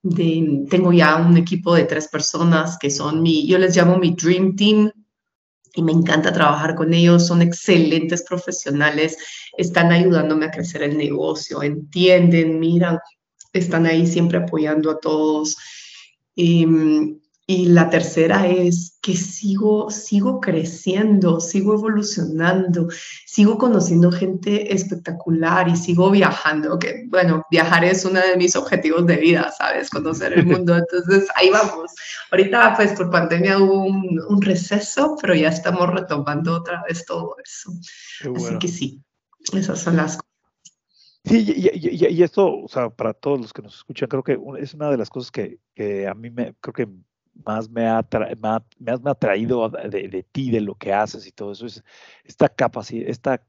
De, 0.02 0.66
tengo 0.68 0.92
ya 0.92 1.16
un 1.16 1.38
equipo 1.38 1.74
de 1.74 1.84
tres 1.84 2.08
personas 2.08 2.76
que 2.76 2.90
son 2.90 3.22
mi, 3.22 3.46
yo 3.46 3.56
les 3.56 3.74
llamo 3.74 3.96
mi 3.96 4.10
Dream 4.10 4.54
Team 4.54 4.92
y 5.74 5.82
me 5.82 5.92
encanta 5.92 6.30
trabajar 6.30 6.74
con 6.74 6.92
ellos, 6.92 7.26
son 7.26 7.40
excelentes 7.40 8.22
profesionales, 8.22 9.16
están 9.56 9.92
ayudándome 9.92 10.44
a 10.44 10.50
crecer 10.50 10.82
el 10.82 10.98
negocio, 10.98 11.62
entienden, 11.62 12.60
miran, 12.60 12.98
están 13.54 13.86
ahí 13.86 14.06
siempre 14.06 14.36
apoyando 14.36 14.90
a 14.90 15.00
todos. 15.00 15.56
Y, 16.34 16.66
y 17.46 17.66
la 17.66 17.90
tercera 17.90 18.46
es 18.46 18.98
que 19.02 19.14
sigo, 19.14 19.90
sigo 19.90 20.40
creciendo, 20.40 21.40
sigo 21.40 21.74
evolucionando, 21.74 22.88
sigo 23.26 23.58
conociendo 23.58 24.10
gente 24.10 24.72
espectacular 24.72 25.68
y 25.68 25.76
sigo 25.76 26.10
viajando, 26.10 26.78
que 26.78 27.04
bueno, 27.08 27.44
viajar 27.50 27.84
es 27.84 28.06
uno 28.06 28.20
de 28.20 28.38
mis 28.38 28.56
objetivos 28.56 29.06
de 29.06 29.16
vida, 29.16 29.52
¿sabes? 29.58 29.90
Conocer 29.90 30.32
el 30.32 30.46
mundo. 30.46 30.74
Entonces, 30.78 31.28
ahí 31.34 31.50
vamos. 31.50 31.92
Ahorita, 32.30 32.74
pues 32.76 32.92
por 32.92 33.10
pandemia 33.10 33.58
hubo 33.58 33.84
un, 33.84 34.40
receso, 34.40 35.16
pero 35.20 35.34
ya 35.34 35.48
estamos 35.48 35.90
retomando 35.90 36.54
otra 36.54 36.82
vez 36.88 37.04
todo 37.04 37.36
eso. 37.44 37.72
Así 38.34 38.58
que 38.58 38.68
sí, 38.68 39.02
esas 39.52 39.82
son 39.82 39.96
las 39.96 40.16
cosas. 40.16 40.30
Sí, 41.26 41.54
y, 41.56 42.22
esto, 42.22 42.64
o 42.64 42.68
sea, 42.68 42.90
para 42.90 43.12
todos 43.12 43.40
los 43.40 43.52
que 43.52 43.62
nos 43.62 43.76
escuchan, 43.76 44.08
creo 44.08 44.22
que 44.22 44.38
es 44.60 44.74
una 44.74 44.90
de 44.90 44.96
las 44.98 45.10
cosas 45.10 45.30
que, 45.30 45.58
que 45.74 46.06
a 46.06 46.14
mí 46.14 46.30
me, 46.30 46.54
creo 46.60 46.72
que 46.74 46.88
más 47.44 47.68
me 47.68 47.86
ha, 47.86 48.06
me 48.78 48.92
has 48.92 49.04
atraído 49.04 49.68
de, 49.68 50.26
ti, 50.30 50.50
de 50.50 50.60
lo 50.60 50.74
que 50.74 50.92
haces 50.92 51.26
y 51.26 51.32
todo 51.32 51.52
eso, 51.52 51.66
es 51.66 51.82
esta 52.24 52.48
capacidad, 52.48 53.08
esta, 53.08 53.42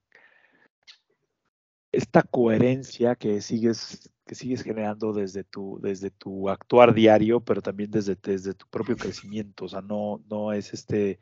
esta 1.92 2.24
coherencia 2.24 3.16
que 3.16 3.42
sigues, 3.42 4.12
que 4.26 4.36
sigues 4.36 4.64
generando 4.64 5.14
desde 5.14 5.44
tu, 5.44 5.80
desde 5.82 6.12
tu 6.12 6.50
actuar 6.50 6.94
diario, 6.94 7.40
pero 7.40 7.62
también 7.62 7.92
desde, 7.92 8.16
desde 8.16 8.54
tu 8.54 8.68
propio 8.68 8.98
crecimiento. 8.98 9.66
O 9.66 9.70
sea, 9.70 9.82
no, 9.82 10.22
no 10.30 10.52
es 10.52 10.74
este, 10.74 11.20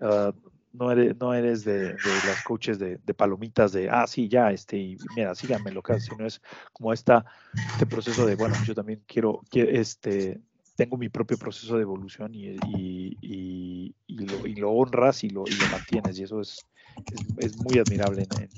ah, 0.00 0.34
no 0.72 0.90
eres, 0.90 1.16
no 1.18 1.34
eres 1.34 1.64
de, 1.64 1.94
las 2.26 2.42
coaches 2.44 2.78
de, 2.78 2.98
palomitas 3.16 3.72
de, 3.72 3.90
ah, 3.90 4.06
sí, 4.06 4.28
ya, 4.28 4.50
este, 4.52 4.76
y 4.76 4.98
mira, 5.16 5.34
síganme 5.34 5.72
lo 5.72 5.82
que 5.82 5.98
sino 6.00 6.26
es 6.26 6.40
como 6.72 6.92
esta, 6.92 7.24
este 7.72 7.86
proceso 7.86 8.24
de, 8.24 8.36
bueno, 8.36 8.54
yo 8.64 8.74
también 8.74 9.02
quiero, 9.06 9.40
quiero 9.50 9.70
este, 9.70 10.40
tengo 10.80 10.96
mi 10.96 11.10
propio 11.10 11.36
proceso 11.36 11.76
de 11.76 11.82
evolución 11.82 12.34
y, 12.34 12.56
y, 13.20 13.94
lo, 14.56 14.70
honras 14.70 15.22
y 15.24 15.28
lo, 15.28 15.44
mantienes 15.70 16.18
y 16.18 16.22
eso 16.22 16.40
es, 16.40 16.64
es, 17.36 17.54
muy 17.54 17.78
admirable 17.78 18.22
en, 18.22 18.48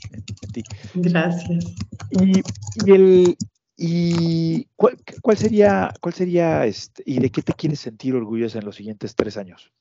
ti. 0.52 0.62
Gracias. 0.94 1.74
Y, 2.10 2.92
el, 2.92 3.36
y 3.76 4.68
¿cuál, 4.76 4.96
sería, 5.36 5.92
cuál 6.00 6.14
sería 6.14 6.64
este, 6.64 7.02
y 7.04 7.18
de 7.18 7.30
qué 7.30 7.42
te 7.42 7.54
quieres 7.54 7.80
sentir 7.80 8.14
orgullosa 8.14 8.60
en 8.60 8.66
los 8.66 8.76
siguientes 8.76 9.16
tres 9.16 9.36
años? 9.36 9.72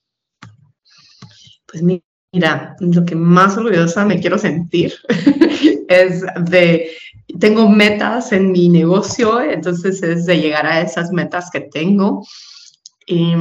Pues 1.68 1.84
mira, 1.84 2.04
lo 2.32 3.06
que 3.06 3.16
más 3.16 3.58
orgullosa 3.58 4.06
me 4.06 4.20
quiero 4.20 4.38
sentir 4.38 4.94
es 5.90 6.24
de 6.50 6.92
tengo 7.40 7.70
metas 7.70 8.32
en 8.32 8.52
mi 8.52 8.70
negocio, 8.70 9.42
entonces 9.42 10.02
es 10.04 10.26
de 10.26 10.40
llegar 10.40 10.66
a 10.66 10.82
esas 10.82 11.12
metas 11.12 11.50
que 11.52 11.62
tengo. 11.62 12.26
Y 13.06 13.34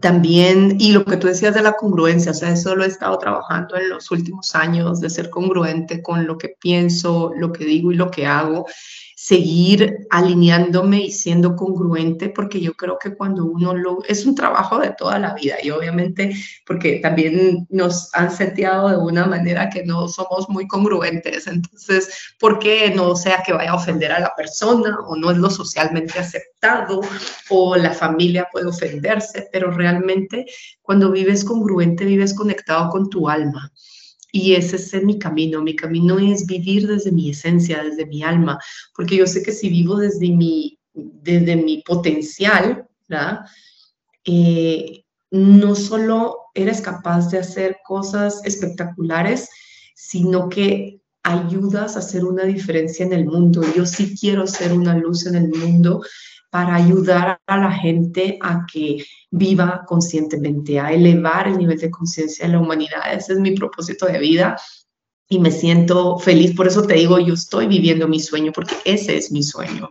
también, 0.00 0.76
y 0.78 0.92
lo 0.92 1.04
que 1.04 1.16
tú 1.16 1.26
decías 1.26 1.54
de 1.54 1.62
la 1.62 1.72
congruencia, 1.72 2.32
o 2.32 2.34
sea, 2.34 2.50
eso 2.50 2.76
lo 2.76 2.84
he 2.84 2.88
estado 2.88 3.16
trabajando 3.18 3.76
en 3.76 3.88
los 3.88 4.10
últimos 4.10 4.54
años, 4.54 5.00
de 5.00 5.10
ser 5.10 5.30
congruente 5.30 6.02
con 6.02 6.26
lo 6.26 6.36
que 6.36 6.54
pienso, 6.60 7.32
lo 7.36 7.52
que 7.52 7.64
digo 7.64 7.92
y 7.92 7.96
lo 7.96 8.10
que 8.10 8.26
hago 8.26 8.66
seguir 9.18 10.06
alineándome 10.10 11.00
y 11.00 11.10
siendo 11.10 11.56
congruente, 11.56 12.28
porque 12.28 12.60
yo 12.60 12.74
creo 12.74 12.98
que 12.98 13.16
cuando 13.16 13.46
uno 13.46 13.74
lo... 13.74 14.04
es 14.06 14.26
un 14.26 14.34
trabajo 14.34 14.78
de 14.78 14.90
toda 14.90 15.18
la 15.18 15.32
vida 15.32 15.56
y 15.62 15.70
obviamente 15.70 16.36
porque 16.66 16.98
también 16.98 17.66
nos 17.70 18.14
han 18.14 18.30
seteado 18.30 18.90
de 18.90 18.98
una 18.98 19.24
manera 19.24 19.70
que 19.70 19.84
no 19.84 20.06
somos 20.06 20.50
muy 20.50 20.68
congruentes, 20.68 21.46
entonces, 21.46 22.34
¿por 22.38 22.58
qué 22.58 22.92
no 22.94 23.16
sea 23.16 23.42
que 23.42 23.54
vaya 23.54 23.70
a 23.70 23.76
ofender 23.76 24.12
a 24.12 24.20
la 24.20 24.34
persona 24.36 24.98
o 25.06 25.16
no 25.16 25.30
es 25.30 25.38
lo 25.38 25.48
socialmente 25.48 26.18
aceptado 26.18 27.00
o 27.48 27.74
la 27.74 27.92
familia 27.92 28.48
puede 28.52 28.66
ofenderse, 28.66 29.48
pero 29.50 29.70
realmente 29.70 30.44
cuando 30.82 31.10
vives 31.10 31.42
congruente, 31.42 32.04
vives 32.04 32.34
conectado 32.34 32.90
con 32.90 33.08
tu 33.08 33.30
alma 33.30 33.72
y 34.32 34.54
ese 34.54 34.76
es 34.76 35.04
mi 35.04 35.18
camino. 35.18 35.62
Mi 35.62 35.74
camino 35.74 36.18
es 36.18 36.46
vivir 36.46 36.86
desde 36.86 37.12
mi 37.12 37.30
esencia, 37.30 37.82
desde 37.82 38.06
mi 38.06 38.22
alma, 38.22 38.58
porque 38.94 39.16
yo 39.16 39.26
sé 39.26 39.42
que 39.42 39.52
si 39.52 39.68
vivo 39.68 39.96
desde 39.96 40.30
mi, 40.30 40.78
desde 40.92 41.56
mi 41.56 41.82
potencial, 41.82 42.86
eh, 44.24 45.04
no 45.30 45.74
solo 45.74 46.36
eres 46.54 46.80
capaz 46.80 47.30
de 47.30 47.38
hacer 47.38 47.78
cosas 47.84 48.40
espectaculares, 48.44 49.48
sino 49.94 50.48
que 50.48 51.00
ayudas 51.22 51.96
a 51.96 51.98
hacer 51.98 52.24
una 52.24 52.44
diferencia 52.44 53.04
en 53.04 53.12
el 53.12 53.26
mundo. 53.26 53.62
Yo 53.74 53.84
sí 53.84 54.16
quiero 54.18 54.46
ser 54.46 54.72
una 54.72 54.96
luz 54.96 55.26
en 55.26 55.34
el 55.34 55.48
mundo 55.48 56.02
para 56.56 56.76
ayudar 56.76 57.38
a 57.46 57.58
la 57.58 57.70
gente 57.70 58.38
a 58.40 58.64
que 58.64 59.04
viva 59.30 59.82
conscientemente, 59.86 60.80
a 60.80 60.90
elevar 60.90 61.48
el 61.48 61.58
nivel 61.58 61.78
de 61.78 61.90
conciencia 61.90 62.46
de 62.46 62.52
la 62.52 62.60
humanidad. 62.60 63.12
Ese 63.12 63.34
es 63.34 63.40
mi 63.40 63.50
propósito 63.50 64.06
de 64.06 64.18
vida 64.18 64.56
y 65.28 65.38
me 65.38 65.50
siento 65.50 66.18
feliz. 66.18 66.56
Por 66.56 66.66
eso 66.66 66.86
te 66.86 66.94
digo, 66.94 67.18
yo 67.18 67.34
estoy 67.34 67.66
viviendo 67.66 68.08
mi 68.08 68.20
sueño, 68.20 68.52
porque 68.54 68.74
ese 68.86 69.18
es 69.18 69.30
mi 69.30 69.42
sueño. 69.42 69.90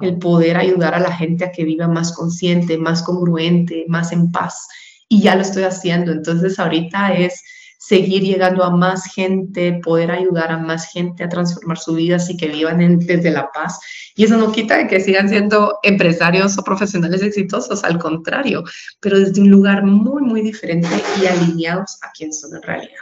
El 0.00 0.18
poder 0.18 0.56
ayudar 0.56 0.94
a 0.94 1.00
la 1.00 1.12
gente 1.12 1.44
a 1.44 1.50
que 1.50 1.64
viva 1.64 1.88
más 1.88 2.12
consciente, 2.12 2.78
más 2.78 3.02
congruente, 3.02 3.84
más 3.88 4.12
en 4.12 4.30
paz. 4.30 4.68
Y 5.08 5.22
ya 5.22 5.34
lo 5.34 5.42
estoy 5.42 5.64
haciendo. 5.64 6.12
Entonces 6.12 6.60
ahorita 6.60 7.12
es 7.14 7.42
seguir 7.78 8.22
llegando 8.22 8.64
a 8.64 8.70
más 8.70 9.06
gente, 9.14 9.80
poder 9.82 10.10
ayudar 10.10 10.50
a 10.50 10.58
más 10.58 10.92
gente 10.92 11.24
a 11.24 11.28
transformar 11.28 11.78
su 11.78 11.94
vida 11.94 12.18
y 12.28 12.36
que 12.36 12.48
vivan 12.48 12.98
desde 12.98 13.30
la 13.30 13.50
paz. 13.52 13.80
Y 14.16 14.24
eso 14.24 14.36
no 14.36 14.52
quita 14.52 14.76
de 14.76 14.88
que 14.88 15.00
sigan 15.00 15.28
siendo 15.28 15.78
empresarios 15.82 16.58
o 16.58 16.64
profesionales 16.64 17.22
exitosos, 17.22 17.84
al 17.84 17.98
contrario, 17.98 18.64
pero 19.00 19.18
desde 19.18 19.40
un 19.40 19.50
lugar 19.50 19.84
muy, 19.84 20.22
muy 20.22 20.42
diferente 20.42 20.88
y 21.22 21.26
alineados 21.26 21.98
a 22.02 22.10
quien 22.10 22.32
son 22.32 22.56
en 22.56 22.62
realidad. 22.62 23.00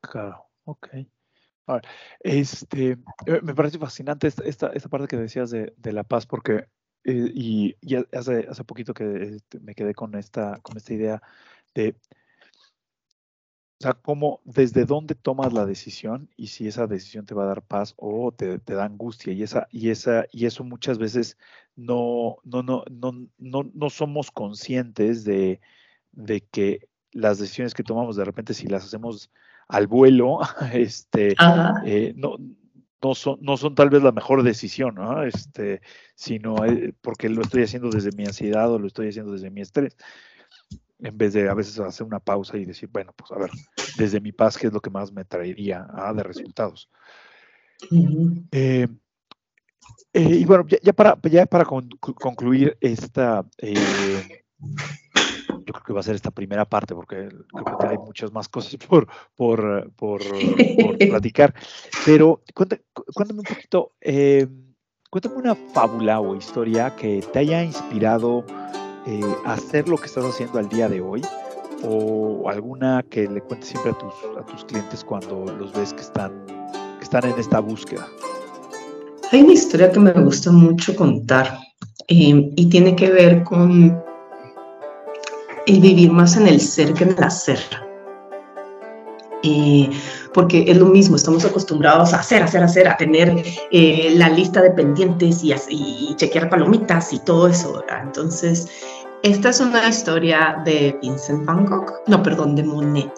Claro, 0.00 0.46
ok. 0.64 0.88
este, 2.20 2.98
eh, 3.26 3.40
me 3.42 3.54
parece 3.54 3.78
fascinante 3.78 4.26
esta, 4.26 4.70
esta, 4.72 4.88
parte 4.88 5.06
que 5.06 5.16
decías 5.16 5.50
de, 5.50 5.72
de 5.76 5.92
la 5.92 6.02
paz, 6.02 6.26
porque 6.26 6.66
eh, 7.04 7.30
y, 7.32 7.76
hace, 8.12 8.46
hace 8.48 8.64
poquito 8.64 8.92
que 8.92 9.36
este, 9.36 9.60
me 9.60 9.74
quedé 9.74 9.94
con 9.94 10.16
esta, 10.16 10.58
con 10.62 10.76
esta 10.76 10.92
idea 10.92 11.22
de 11.74 11.94
o 13.80 13.82
sea, 13.82 13.94
cómo, 13.94 14.42
desde 14.44 14.84
dónde 14.84 15.14
tomas 15.14 15.54
la 15.54 15.64
decisión 15.64 16.28
y 16.36 16.48
si 16.48 16.68
esa 16.68 16.86
decisión 16.86 17.24
te 17.24 17.34
va 17.34 17.44
a 17.44 17.46
dar 17.46 17.62
paz 17.62 17.94
o 17.96 18.30
te, 18.30 18.58
da 18.58 18.84
angustia. 18.84 19.32
Y, 19.32 19.42
esa, 19.42 19.68
y, 19.70 19.88
esa, 19.88 20.26
y 20.32 20.44
eso 20.44 20.64
muchas 20.64 20.98
veces 20.98 21.38
no, 21.76 22.36
no, 22.44 22.62
no, 22.62 22.84
no, 22.90 23.26
no, 23.38 23.70
no 23.72 23.88
somos 23.88 24.30
conscientes 24.30 25.24
de, 25.24 25.62
de, 26.12 26.42
que 26.42 26.88
las 27.12 27.38
decisiones 27.38 27.72
que 27.72 27.82
tomamos 27.82 28.16
de 28.16 28.24
repente, 28.24 28.52
si 28.52 28.66
las 28.66 28.84
hacemos 28.84 29.30
al 29.66 29.86
vuelo, 29.86 30.40
este, 30.74 31.34
eh, 31.86 32.12
no, 32.16 32.36
no 33.02 33.14
son, 33.14 33.38
no 33.40 33.56
son 33.56 33.74
tal 33.74 33.88
vez 33.88 34.02
la 34.02 34.12
mejor 34.12 34.42
decisión, 34.42 34.96
¿no? 34.96 35.22
Este, 35.22 35.80
sino 36.14 36.66
eh, 36.66 36.92
porque 37.00 37.30
lo 37.30 37.40
estoy 37.40 37.62
haciendo 37.62 37.88
desde 37.88 38.14
mi 38.14 38.26
ansiedad 38.26 38.70
o 38.70 38.78
lo 38.78 38.88
estoy 38.88 39.08
haciendo 39.08 39.32
desde 39.32 39.48
mi 39.48 39.62
estrés 39.62 39.96
en 41.02 41.16
vez 41.16 41.32
de 41.32 41.48
a 41.48 41.54
veces 41.54 41.78
hacer 41.78 42.06
una 42.06 42.20
pausa 42.20 42.56
y 42.56 42.64
decir, 42.64 42.88
bueno, 42.92 43.12
pues 43.16 43.30
a 43.32 43.38
ver, 43.38 43.50
desde 43.96 44.20
mi 44.20 44.32
paz, 44.32 44.58
¿qué 44.58 44.66
es 44.66 44.72
lo 44.72 44.80
que 44.80 44.90
más 44.90 45.12
me 45.12 45.24
traería 45.24 45.86
ah, 45.90 46.12
de 46.12 46.22
resultados? 46.22 46.88
Eh, 48.52 48.86
eh, 50.12 50.22
y 50.22 50.44
bueno, 50.44 50.66
ya, 50.82 50.92
para, 50.92 51.18
ya 51.22 51.46
para 51.46 51.64
concluir 51.64 52.76
esta, 52.80 53.46
eh, 53.58 54.44
yo 54.58 55.72
creo 55.72 55.84
que 55.86 55.92
va 55.92 56.00
a 56.00 56.02
ser 56.02 56.14
esta 56.14 56.30
primera 56.30 56.64
parte, 56.64 56.94
porque 56.94 57.28
creo 57.28 57.78
que 57.78 57.86
hay 57.86 57.98
muchas 57.98 58.32
más 58.32 58.48
cosas 58.48 58.76
por, 58.76 59.08
por, 59.34 59.90
por, 59.94 60.20
platicar, 60.98 61.54
pero 62.04 62.42
cuéntame, 62.54 62.82
cuéntame 63.14 63.40
un 63.40 63.46
poquito, 63.46 63.92
cuéntame 65.10 65.34
una 65.36 65.54
fábula 65.54 66.20
o 66.20 66.36
historia 66.36 66.94
que 66.96 67.24
te 67.32 67.38
haya 67.38 67.64
inspirado 67.64 68.44
eh, 69.06 69.20
hacer 69.44 69.88
lo 69.88 69.96
que 69.96 70.06
estás 70.06 70.24
haciendo 70.24 70.58
al 70.58 70.68
día 70.68 70.88
de 70.88 71.00
hoy 71.00 71.22
o 71.82 72.48
alguna 72.48 73.04
que 73.08 73.26
le 73.26 73.40
cuentes 73.40 73.70
siempre 73.70 73.92
a 73.92 73.98
tus, 73.98 74.12
a 74.38 74.44
tus 74.44 74.64
clientes 74.64 75.04
cuando 75.04 75.46
los 75.58 75.72
ves 75.72 75.92
que 75.92 76.02
están, 76.02 76.32
que 76.46 77.04
están 77.04 77.24
en 77.24 77.38
esta 77.38 77.60
búsqueda? 77.60 78.06
Hay 79.32 79.42
una 79.42 79.52
historia 79.52 79.90
que 79.90 80.00
me 80.00 80.12
gusta 80.12 80.50
mucho 80.50 80.94
contar 80.96 81.58
eh, 82.08 82.50
y 82.56 82.66
tiene 82.68 82.96
que 82.96 83.10
ver 83.10 83.44
con 83.44 84.02
el 85.66 85.80
vivir 85.80 86.10
más 86.10 86.36
en 86.36 86.48
el 86.48 86.60
ser 86.60 86.92
que 86.94 87.04
en 87.04 87.10
el 87.10 87.22
hacer. 87.22 87.60
Eh, 89.42 89.88
porque 90.34 90.64
es 90.68 90.76
lo 90.76 90.86
mismo, 90.86 91.16
estamos 91.16 91.44
acostumbrados 91.44 92.12
a 92.12 92.18
hacer, 92.18 92.42
hacer, 92.42 92.62
hacer, 92.62 92.88
a 92.88 92.96
tener 92.96 93.42
eh, 93.70 94.12
la 94.16 94.28
lista 94.28 94.60
de 94.60 94.70
pendientes 94.70 95.42
y, 95.42 95.54
y, 95.70 96.14
chequear 96.16 96.50
palomitas 96.50 97.12
y 97.12 97.20
todo 97.20 97.48
eso. 97.48 97.82
Entonces, 98.02 98.68
esta 99.22 99.50
es 99.50 99.60
una 99.60 99.88
historia 99.88 100.62
de 100.64 100.98
Vincent 101.02 101.44
Van 101.44 101.66
Gogh, 101.66 101.92
no, 102.06 102.22
perdón, 102.22 102.56
de 102.56 102.62
Monet. 102.62 103.12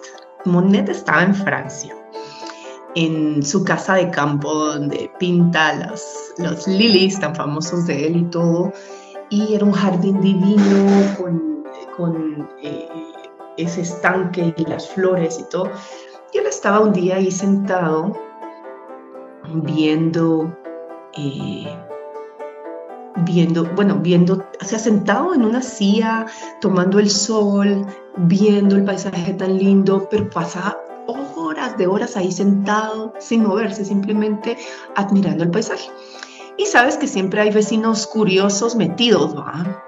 Monet 0.45 0.89
estaba 0.89 1.23
en 1.23 1.33
Francia, 1.33 1.95
en 2.95 3.43
su 3.43 3.63
casa 3.63 3.95
de 3.95 4.09
campo 4.11 4.53
donde 4.53 5.09
pinta 5.19 5.73
los, 5.87 6.33
los 6.37 6.67
lilies 6.67 7.19
tan 7.19 7.33
famosos 7.35 7.87
de 7.87 8.07
él 8.07 8.17
y 8.17 8.23
todo. 8.25 8.71
y 9.29 9.55
era 9.55 9.65
un 9.65 9.71
jardín 9.71 10.21
divino 10.21 11.15
con, 11.17 11.63
con 11.95 12.49
eh, 12.61 12.89
ese 13.57 13.81
estanque 13.81 14.53
y 14.57 14.65
las 14.65 14.89
flores 14.89 15.39
y 15.39 15.49
todo. 15.49 15.69
Y 16.33 16.39
él 16.39 16.47
estaba 16.47 16.81
un 16.81 16.93
día 16.93 17.15
ahí 17.15 17.31
sentado 17.31 18.11
viendo, 19.53 20.55
eh, 21.17 21.77
viendo, 23.17 23.65
bueno, 23.75 23.99
viendo, 23.99 24.45
se 24.61 24.75
ha 24.75 24.79
sentado 24.79 25.33
en 25.33 25.43
una 25.43 25.61
silla, 25.61 26.25
tomando 26.61 26.99
el 26.99 27.09
sol, 27.09 27.85
viendo 28.17 28.75
el 28.75 28.83
paisaje 28.83 29.33
tan 29.33 29.57
lindo, 29.57 30.07
pero 30.09 30.29
pasa 30.29 30.77
horas 31.35 31.77
de 31.77 31.87
horas 31.87 32.17
ahí 32.17 32.31
sentado, 32.31 33.13
sin 33.19 33.43
moverse, 33.43 33.85
simplemente 33.85 34.57
admirando 34.95 35.43
el 35.43 35.51
paisaje. 35.51 35.89
Y 36.57 36.65
sabes 36.65 36.97
que 36.97 37.07
siempre 37.07 37.41
hay 37.41 37.51
vecinos 37.51 38.05
curiosos 38.07 38.75
metidos, 38.75 39.35
¿va? 39.35 39.83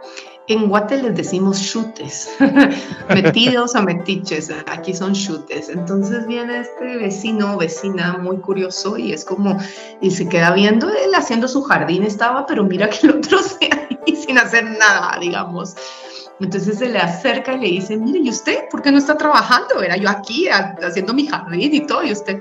En 0.47 0.69
Guate 0.69 1.01
les 1.01 1.15
decimos 1.15 1.59
chutes, 1.59 2.29
metidos 3.09 3.75
a 3.75 3.81
metiches, 3.81 4.51
aquí 4.67 4.93
son 4.93 5.13
chutes. 5.13 5.69
Entonces 5.69 6.27
viene 6.27 6.59
este 6.59 6.97
vecino 6.97 7.55
o 7.55 7.57
vecina 7.57 8.19
muy 8.19 8.37
curioso 8.37 8.95
y 8.97 9.11
es 9.11 9.25
como, 9.25 9.57
y 10.01 10.11
se 10.11 10.29
queda 10.29 10.53
viendo 10.53 10.89
él 10.89 11.15
haciendo 11.15 11.47
su 11.47 11.63
jardín, 11.63 12.03
estaba, 12.03 12.45
pero 12.45 12.63
mira 12.63 12.89
que 12.89 13.07
el 13.07 13.17
otro 13.17 13.39
se 13.41 13.69
ahí 13.71 14.15
sin 14.15 14.37
hacer 14.37 14.65
nada, 14.65 15.17
digamos. 15.19 15.75
Entonces 16.39 16.77
se 16.77 16.89
le 16.89 16.99
acerca 16.99 17.53
y 17.53 17.59
le 17.59 17.67
dice, 17.67 17.97
mire, 17.97 18.19
¿y 18.19 18.29
usted 18.29 18.69
por 18.69 18.83
qué 18.83 18.91
no 18.91 18.99
está 18.99 19.17
trabajando? 19.17 19.81
Era 19.81 19.97
yo 19.97 20.09
aquí 20.09 20.47
haciendo 20.47 21.15
mi 21.15 21.25
jardín 21.25 21.73
y 21.73 21.87
todo, 21.87 22.03
y 22.03 22.11
usted, 22.11 22.39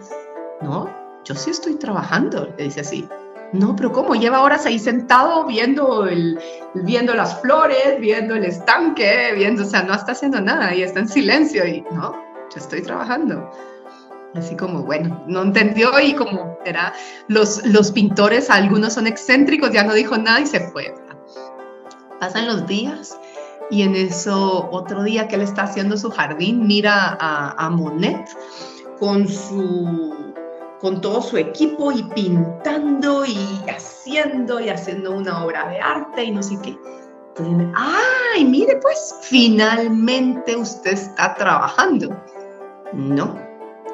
no, 0.61 0.91
yo 1.25 1.35
sí 1.35 1.51
estoy 1.51 1.77
trabajando, 1.77 2.53
le 2.59 2.65
dice 2.65 2.81
así. 2.81 3.09
No, 3.55 3.77
pero 3.77 3.93
¿cómo? 3.93 4.17
Lleva 4.17 4.43
horas 4.43 4.67
ahí 4.67 4.81
sentado 4.81 5.47
viendo, 5.47 6.07
el, 6.09 6.41
viendo 6.75 7.15
las 7.15 7.41
flores, 7.41 8.01
viendo 8.01 8.35
el 8.35 8.45
estanque, 8.45 9.33
viendo, 9.37 9.63
o 9.63 9.65
sea, 9.65 9.85
no 9.85 9.95
está 9.95 10.11
haciendo 10.11 10.41
nada 10.41 10.75
y 10.75 10.83
está 10.83 10.99
en 10.99 11.09
silencio 11.09 11.65
y 11.65 11.83
no, 11.93 12.13
yo 12.53 12.57
estoy 12.57 12.83
trabajando. 12.83 13.49
Así 14.35 14.57
como, 14.57 14.83
bueno, 14.83 15.23
no 15.29 15.43
entendió 15.43 16.01
y 16.01 16.15
como 16.15 16.59
era, 16.65 16.93
los, 17.29 17.65
los 17.65 17.93
pintores, 17.93 18.51
algunos 18.51 18.95
son 18.95 19.07
excéntricos, 19.07 19.71
ya 19.71 19.85
no 19.85 19.95
dijo 19.95 20.19
nada 20.19 20.41
y 20.41 20.47
se 20.47 20.59
fue. 20.59 20.93
Pasan 22.19 22.49
los 22.49 22.67
días 22.67 23.17
y 23.71 23.83
en 23.83 23.95
eso 23.95 24.69
otro 24.73 25.05
día 25.05 25.29
que 25.29 25.37
él 25.37 25.43
está 25.43 25.63
haciendo 25.63 25.97
su 25.97 26.11
jardín, 26.11 26.67
mira 26.67 27.17
a, 27.21 27.67
a 27.67 27.71
Monet 27.71 28.29
con 28.99 29.29
su 29.29 30.35
con 30.85 31.01
todo 31.01 31.23
su 31.23 31.39
equipo 31.39 31.93
y 31.93 32.03
pintando 32.03 33.25
y 33.25 33.65
haciendo 33.71 34.61
y 34.61 34.69
haciendo 34.69 35.13
una 35.13 35.43
obra 35.43 35.67
de 35.71 35.81
arte 35.81 36.25
y 36.25 36.31
no 36.31 36.43
sé 36.43 36.59
qué. 36.63 36.79
ay, 37.75 38.45
mire 38.45 38.77
pues, 38.83 39.19
finalmente 39.23 40.55
usted 40.55 40.93
está 40.93 41.35
trabajando. 41.37 42.15
No, 42.93 43.35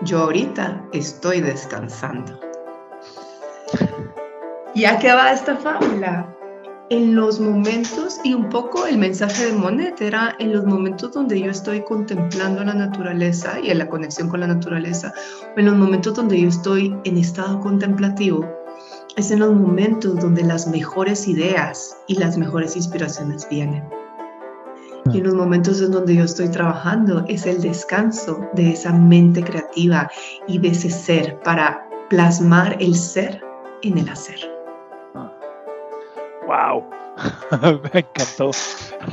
yo 0.03 0.25
ahorita 0.25 0.85
estoy 0.93 1.41
descansando. 1.41 2.41
¿Y 4.75 4.85
a 4.85 4.99
qué 4.99 5.13
va 5.13 5.31
esta 5.31 5.57
fábula? 5.59 6.37
En 6.91 7.15
los 7.15 7.39
momentos, 7.39 8.21
y 8.25 8.35
un 8.35 8.49
poco 8.49 8.85
el 8.85 8.99
mensaje 8.99 9.47
de 9.47 9.53
Monet 9.53 10.01
era 10.01 10.35
en 10.41 10.53
los 10.53 10.65
momentos 10.67 11.13
donde 11.13 11.41
yo 11.41 11.49
estoy 11.49 11.83
contemplando 11.85 12.65
la 12.65 12.75
naturaleza 12.75 13.61
y 13.61 13.71
en 13.71 13.79
la 13.79 13.89
conexión 13.89 14.29
con 14.29 14.41
la 14.41 14.49
naturaleza, 14.49 15.15
o 15.57 15.59
en 15.61 15.67
los 15.67 15.77
momentos 15.77 16.15
donde 16.15 16.41
yo 16.41 16.49
estoy 16.49 16.95
en 17.05 17.17
estado 17.17 17.61
contemplativo, 17.61 18.45
es 19.17 19.31
en 19.31 19.39
los 19.39 19.55
momentos 19.55 20.17
donde 20.17 20.43
las 20.43 20.67
mejores 20.67 21.29
ideas 21.29 21.97
y 22.09 22.17
las 22.17 22.37
mejores 22.37 22.75
inspiraciones 22.75 23.49
vienen. 23.49 23.85
Y 25.13 25.19
en 25.19 25.25
los 25.25 25.35
momentos 25.35 25.81
en 25.81 25.93
donde 25.93 26.17
yo 26.17 26.25
estoy 26.25 26.49
trabajando 26.49 27.25
es 27.29 27.47
el 27.47 27.61
descanso 27.61 28.41
de 28.55 28.73
esa 28.73 28.93
mente 28.93 29.45
creativa 29.45 30.11
y 30.49 30.59
de 30.59 30.69
ese 30.69 30.91
ser 30.91 31.41
para 31.41 31.89
plasmar 32.09 32.77
el 32.81 32.97
ser 32.97 33.41
en 33.83 33.97
el 33.97 34.09
hacer. 34.09 34.60
¡Wow! 36.51 36.91
Me 37.95 38.01
encantó. 38.01 38.51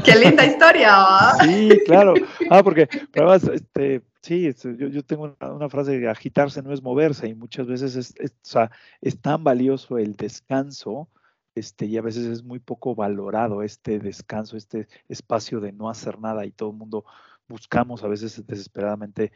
¡Qué 0.04 0.16
linda 0.16 0.44
historia! 0.44 1.36
sí, 1.44 1.70
claro. 1.86 2.16
Ah, 2.50 2.64
porque, 2.64 2.90
además, 3.16 3.44
este, 3.44 4.02
sí, 4.22 4.52
yo, 4.64 4.88
yo 4.88 5.04
tengo 5.04 5.36
una, 5.40 5.70
frase 5.70 6.00
de 6.00 6.10
agitarse 6.10 6.64
no 6.64 6.74
es 6.74 6.82
moverse 6.82 7.28
y 7.28 7.36
muchas 7.36 7.68
veces 7.68 7.96
es, 7.96 8.32
o 8.32 8.34
sea, 8.42 8.72
es 9.02 9.22
tan 9.22 9.44
valioso 9.44 10.00
el 10.00 10.16
descanso 10.16 11.10
este, 11.54 11.86
y 11.86 11.98
a 11.98 12.02
veces 12.02 12.26
es 12.26 12.44
muy 12.44 12.58
poco 12.58 12.96
valorado 12.96 13.62
este 13.62 14.00
descanso, 14.00 14.58
este 14.58 14.88
espacio 15.08 15.60
de 15.60 15.74
no 15.74 15.92
hacer 15.92 16.20
nada 16.20 16.44
y 16.44 16.52
todo 16.52 16.72
el 16.72 16.78
mundo 16.78 17.06
buscamos 17.48 18.04
a 18.04 18.08
veces 18.08 18.48
desesperadamente 18.48 19.32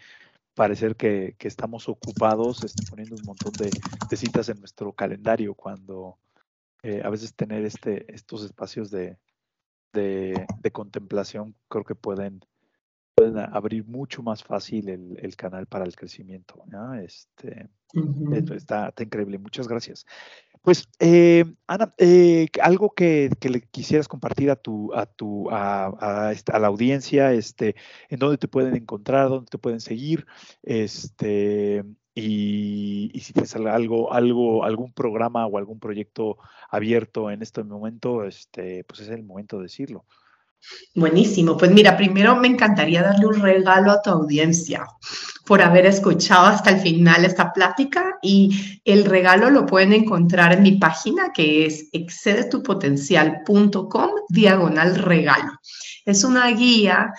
parecer 0.56 0.96
que, 0.96 1.36
que 1.38 1.48
estamos 1.48 1.88
ocupados 1.88 2.64
este, 2.64 2.84
poniendo 2.90 3.16
un 3.16 3.26
montón 3.28 3.52
de, 3.54 3.70
de, 4.10 4.18
citas 4.18 4.50
en 4.50 4.58
nuestro 4.58 4.92
calendario 4.92 5.54
cuando 5.54 6.18
eh, 6.84 7.02
a 7.04 7.10
veces 7.10 7.36
tener 7.36 7.64
este, 7.66 8.12
estos 8.14 8.44
espacios 8.44 8.90
de, 8.90 9.18
de, 9.94 10.72
contemplación 10.72 11.56
creo 11.68 11.84
que 11.84 11.96
pueden, 11.96 12.44
pueden 13.14 13.38
abrir 13.38 13.86
mucho 13.86 14.24
más 14.24 14.44
fácil 14.44 14.90
el, 14.90 15.18
el 15.22 15.36
canal 15.36 15.68
para 15.68 15.86
el 15.86 15.96
crecimiento. 15.96 16.64
Este, 17.04 17.70
está, 18.56 18.90
está, 18.90 19.04
increíble. 19.04 19.38
Muchas 19.38 19.68
gracias. 19.68 20.06
Pues, 20.62 20.88
eh, 21.00 21.46
Ana, 21.68 21.94
eh, 21.98 22.48
algo 22.62 22.94
que, 22.94 23.32
que, 23.40 23.50
le 23.50 23.62
quisieras 23.62 24.08
compartir 24.08 24.52
a 24.52 24.56
tu, 24.56 24.94
a 24.94 25.08
tu, 25.08 25.50
a, 25.50 25.86
a, 25.86 26.30
a, 26.30 26.60
la 26.60 26.68
audiencia, 26.68 27.34
este, 27.34 27.76
en 28.10 28.20
dónde 28.20 28.38
te 28.38 28.48
pueden 28.48 28.76
encontrar, 28.76 29.30
dónde 29.30 29.50
te 29.50 29.58
pueden 29.58 29.80
seguir, 29.80 30.28
este, 30.62 31.84
y, 32.14 33.12
si 33.22 33.34
tienes 33.34 33.56
algo, 33.56 34.14
algo, 34.14 34.64
algún 34.64 34.94
programa 34.94 35.46
o 35.46 35.58
algún 35.58 35.80
proyecto 35.80 36.38
abierto 36.70 37.32
en 37.32 37.42
este 37.42 37.64
momento, 37.64 38.26
este, 38.26 38.84
pues 38.84 39.02
es 39.02 39.10
el 39.10 39.24
momento 39.24 39.58
de 39.58 39.64
decirlo. 39.64 40.06
Buenísimo. 40.94 41.58
Pues 41.58 41.72
mira, 41.72 41.98
primero 41.98 42.36
me 42.36 42.48
encantaría 42.48 43.02
darle 43.02 43.26
un 43.26 43.42
regalo 43.42 43.90
a 43.92 44.00
tu 44.02 44.12
audiencia 44.12 44.86
por 45.46 45.62
haber 45.62 45.88
escuchado 45.88 46.46
hasta 46.46 46.70
el 46.70 46.80
final 46.80 47.26
esta 47.26 47.52
plática 47.52 48.20
y 48.22 48.80
el 48.86 49.04
regalo 49.06 49.50
lo 49.50 49.66
pueden 49.66 49.92
encontrar 49.94 50.54
en 50.54 50.62
mi 50.62 50.74
página 50.74 51.34
que 51.34 51.66
es 51.66 51.90
excedetupotencial.com 51.92 54.12
diagonal 54.30 54.94
regalo. 54.96 55.54
Es 56.06 56.24
una 56.24 56.48
guía 56.52 57.12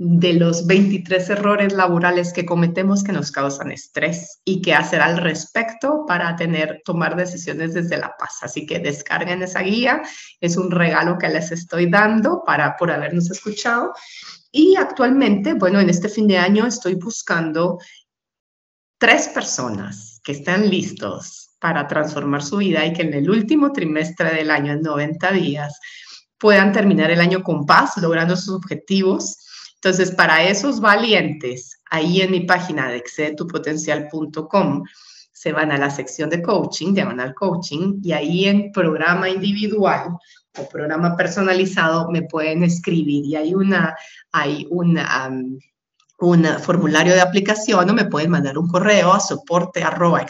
de 0.00 0.34
los 0.34 0.64
23 0.68 1.28
errores 1.30 1.72
laborales 1.72 2.32
que 2.32 2.46
cometemos 2.46 3.02
que 3.02 3.10
nos 3.10 3.32
causan 3.32 3.72
estrés 3.72 4.40
y 4.44 4.62
qué 4.62 4.72
hacer 4.72 5.00
al 5.00 5.18
respecto 5.18 6.04
para 6.06 6.36
tener, 6.36 6.82
tomar 6.84 7.16
decisiones 7.16 7.74
desde 7.74 7.98
la 7.98 8.14
paz. 8.16 8.38
Así 8.42 8.64
que 8.64 8.78
descarguen 8.78 9.42
esa 9.42 9.60
guía, 9.60 10.00
es 10.40 10.56
un 10.56 10.70
regalo 10.70 11.18
que 11.18 11.28
les 11.28 11.50
estoy 11.50 11.90
dando 11.90 12.44
para 12.46 12.76
por 12.76 12.92
habernos 12.92 13.28
escuchado. 13.28 13.92
Y 14.52 14.76
actualmente, 14.76 15.54
bueno, 15.54 15.80
en 15.80 15.90
este 15.90 16.08
fin 16.08 16.28
de 16.28 16.38
año 16.38 16.64
estoy 16.64 16.94
buscando 16.94 17.78
tres 18.98 19.28
personas 19.28 20.20
que 20.22 20.32
estén 20.32 20.70
listos 20.70 21.56
para 21.58 21.88
transformar 21.88 22.44
su 22.44 22.58
vida 22.58 22.86
y 22.86 22.92
que 22.92 23.02
en 23.02 23.14
el 23.14 23.28
último 23.28 23.72
trimestre 23.72 24.32
del 24.32 24.52
año, 24.52 24.74
en 24.74 24.82
90 24.82 25.32
días, 25.32 25.76
puedan 26.38 26.70
terminar 26.70 27.10
el 27.10 27.20
año 27.20 27.42
con 27.42 27.66
paz, 27.66 27.96
logrando 27.96 28.36
sus 28.36 28.54
objetivos 28.54 29.38
entonces, 29.82 30.10
para 30.10 30.42
esos 30.42 30.80
valientes, 30.80 31.80
ahí 31.88 32.20
en 32.20 32.32
mi 32.32 32.40
página 32.40 32.88
de 32.88 32.96
excedetupotencial.com, 32.96 34.84
se 35.32 35.52
van 35.52 35.70
a 35.70 35.78
la 35.78 35.88
sección 35.88 36.30
de 36.30 36.42
coaching, 36.42 36.94
al 37.20 37.32
coaching, 37.34 38.00
y 38.02 38.10
ahí 38.10 38.46
en 38.46 38.72
programa 38.72 39.30
individual 39.30 40.16
o 40.58 40.68
programa 40.68 41.16
personalizado 41.16 42.10
me 42.10 42.22
pueden 42.22 42.64
escribir 42.64 43.24
y 43.24 43.36
hay 43.36 43.54
una, 43.54 43.96
hay 44.32 44.66
una, 44.68 45.30
un 46.18 46.44
formulario 46.60 47.14
de 47.14 47.20
aplicación 47.20 47.88
o 47.88 47.94
me 47.94 48.06
pueden 48.06 48.30
mandar 48.30 48.58
un 48.58 48.66
correo 48.66 49.12
a 49.12 49.20
soporte 49.20 49.84
arroba 49.84 50.26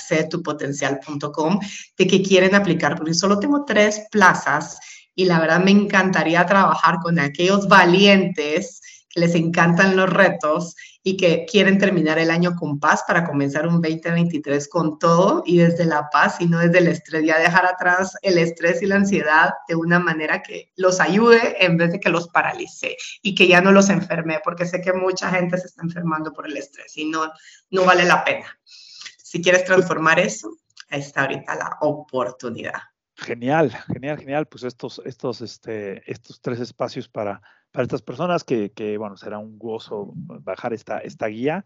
de 1.96 2.06
que 2.06 2.22
quieren 2.22 2.54
aplicar, 2.54 2.96
porque 2.96 3.14
solo 3.14 3.38
tengo 3.38 3.64
tres 3.64 4.06
plazas 4.10 4.78
y 5.14 5.24
la 5.24 5.40
verdad 5.40 5.64
me 5.64 5.70
encantaría 5.70 6.44
trabajar 6.44 6.98
con 7.02 7.18
aquellos 7.18 7.66
valientes 7.66 8.82
les 9.18 9.34
encantan 9.34 9.96
los 9.96 10.08
retos 10.08 10.74
y 11.02 11.16
que 11.16 11.46
quieren 11.50 11.78
terminar 11.78 12.18
el 12.18 12.30
año 12.30 12.54
con 12.56 12.78
paz 12.78 13.04
para 13.06 13.24
comenzar 13.24 13.66
un 13.66 13.80
2023 13.80 14.68
con 14.68 14.98
todo 14.98 15.42
y 15.46 15.58
desde 15.58 15.84
la 15.84 16.08
paz 16.10 16.40
y 16.40 16.46
no 16.46 16.58
desde 16.58 16.78
el 16.78 16.88
estrés, 16.88 17.24
ya 17.24 17.38
dejar 17.38 17.66
atrás 17.66 18.16
el 18.22 18.38
estrés 18.38 18.82
y 18.82 18.86
la 18.86 18.96
ansiedad 18.96 19.50
de 19.68 19.74
una 19.74 19.98
manera 19.98 20.42
que 20.42 20.72
los 20.76 21.00
ayude 21.00 21.64
en 21.64 21.76
vez 21.76 21.92
de 21.92 22.00
que 22.00 22.10
los 22.10 22.28
paralice 22.28 22.96
y 23.22 23.34
que 23.34 23.48
ya 23.48 23.60
no 23.60 23.72
los 23.72 23.88
enferme, 23.88 24.40
porque 24.44 24.66
sé 24.66 24.80
que 24.80 24.92
mucha 24.92 25.30
gente 25.30 25.58
se 25.58 25.66
está 25.66 25.82
enfermando 25.82 26.32
por 26.32 26.46
el 26.46 26.56
estrés 26.56 26.96
y 26.96 27.06
no, 27.06 27.32
no 27.70 27.84
vale 27.84 28.04
la 28.04 28.24
pena. 28.24 28.46
Si 28.64 29.42
quieres 29.42 29.64
transformar 29.64 30.18
eso, 30.18 30.50
ahí 30.90 31.00
está 31.00 31.22
ahorita 31.22 31.54
la 31.54 31.76
oportunidad. 31.80 32.80
Genial, 33.16 33.70
genial, 33.92 34.18
genial. 34.18 34.46
Pues 34.46 34.62
estos, 34.62 35.02
estos, 35.04 35.40
este, 35.40 36.08
estos 36.10 36.40
tres 36.40 36.60
espacios 36.60 37.08
para, 37.08 37.42
para 37.70 37.84
estas 37.84 38.02
personas 38.02 38.44
que, 38.44 38.96
bueno, 38.98 39.16
será 39.16 39.38
un 39.38 39.58
gozo 39.58 40.12
bajar 40.14 40.72
esta, 40.72 40.98
esta 40.98 41.26
guía 41.26 41.64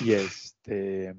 y 0.00 0.12
este 0.12 1.14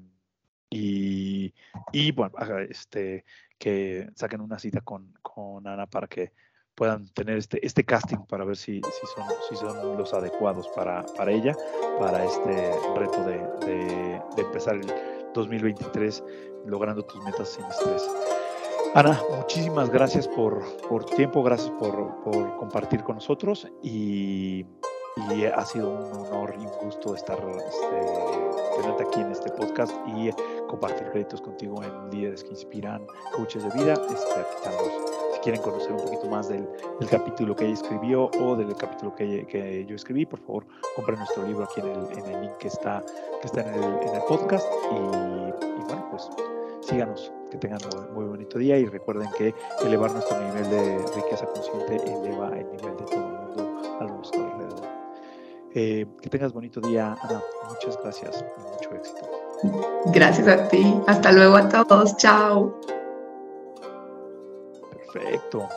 y, 0.70 1.54
y 1.92 2.10
bueno, 2.12 2.32
este, 2.68 3.24
que 3.58 4.08
saquen 4.16 4.40
una 4.40 4.58
cita 4.58 4.80
con, 4.80 5.14
con 5.22 5.66
Ana 5.68 5.86
para 5.86 6.08
que 6.08 6.32
puedan 6.74 7.08
tener 7.10 7.38
este, 7.38 7.64
este 7.64 7.84
casting 7.84 8.26
para 8.26 8.44
ver 8.44 8.56
si, 8.56 8.80
si, 8.80 9.06
son, 9.14 9.24
si 9.48 9.56
son 9.56 9.96
los 9.96 10.12
adecuados 10.12 10.68
para, 10.74 11.04
para 11.16 11.30
ella, 11.30 11.54
para 12.00 12.24
este 12.24 12.72
reto 12.96 13.24
de, 13.24 14.20
de 14.34 14.42
empezar 14.42 14.74
el 14.74 14.92
2023 15.34 16.24
logrando 16.66 17.04
tus 17.04 17.22
metas 17.22 17.50
sin 17.50 17.64
estrés. 17.66 18.10
Ana, 18.94 19.20
muchísimas 19.36 19.90
gracias 19.90 20.28
por, 20.28 20.62
por 20.88 21.04
tiempo, 21.04 21.42
gracias 21.42 21.68
por, 21.80 22.14
por 22.22 22.56
compartir 22.58 23.02
con 23.02 23.16
nosotros 23.16 23.66
y, 23.82 24.64
ha 25.52 25.64
sido 25.64 25.90
un 25.90 26.26
honor 26.26 26.54
y 26.60 26.64
un 26.64 26.72
gusto 26.80 27.16
estar 27.16 27.36
este, 27.38 28.80
tenerte 28.80 29.02
aquí 29.02 29.20
en 29.20 29.32
este 29.32 29.50
podcast 29.50 29.92
y 30.06 30.30
compartir 30.68 31.08
créditos 31.10 31.40
contigo 31.40 31.82
en 31.82 32.10
líderes 32.10 32.44
que 32.44 32.50
inspiran 32.50 33.04
coaches 33.34 33.64
de 33.64 33.70
vida. 33.70 33.94
Este, 33.94 34.40
aquí 34.40 34.54
estamos. 34.56 34.92
Si 35.34 35.40
quieren 35.40 35.60
conocer 35.62 35.90
un 35.90 36.04
poquito 36.04 36.26
más 36.26 36.48
del, 36.48 36.68
capítulo 37.10 37.56
que 37.56 37.64
ella 37.64 37.74
escribió 37.74 38.30
o 38.40 38.54
del 38.54 38.76
capítulo 38.76 39.12
que, 39.16 39.84
yo 39.88 39.96
escribí, 39.96 40.24
por 40.24 40.38
favor, 40.38 40.66
compren 40.94 41.18
nuestro 41.18 41.44
libro 41.44 41.64
aquí 41.64 41.80
en 41.80 42.32
el, 42.32 42.42
link 42.42 42.56
que 42.58 42.68
está, 42.68 43.04
que 43.40 43.46
está 43.48 43.60
en, 43.62 43.74
el, 43.74 44.22
podcast 44.28 44.66
y 44.92 45.82
bueno, 45.82 46.06
pues 46.10 46.30
síganos 46.86 47.32
que 47.50 47.58
tengan 47.58 47.78
muy, 47.94 48.10
muy, 48.12 48.24
bonito 48.24 48.58
día 48.58 48.78
y 48.78 48.86
recuerden 48.86 49.28
que 49.36 49.54
elevar 49.84 50.12
nuestro 50.12 50.40
nivel 50.40 50.70
de 50.70 50.98
riqueza 51.14 51.46
consciente 51.46 51.96
eleva 51.96 52.48
el 52.48 52.70
nivel 52.70 52.96
de 52.96 53.04
todo 53.04 53.14
el 53.14 53.20
mundo 53.20 53.82
a 54.00 54.04
nuestro 54.04 54.44
alrededor. 54.44 54.88
Eh, 55.74 56.06
que 56.20 56.30
tengas 56.30 56.52
bonito 56.52 56.80
día, 56.80 57.16
Ana. 57.22 57.42
Muchas 57.68 58.00
gracias 58.02 58.44
y 58.56 58.60
mucho 58.60 58.94
éxito. 58.94 59.28
Gracias 60.06 60.46
a 60.46 60.68
ti. 60.68 61.00
Hasta 61.06 61.32
luego 61.32 61.56
a 61.56 61.68
todos. 61.68 62.16
Chao. 62.16 62.78
Perfecto. 65.12 65.68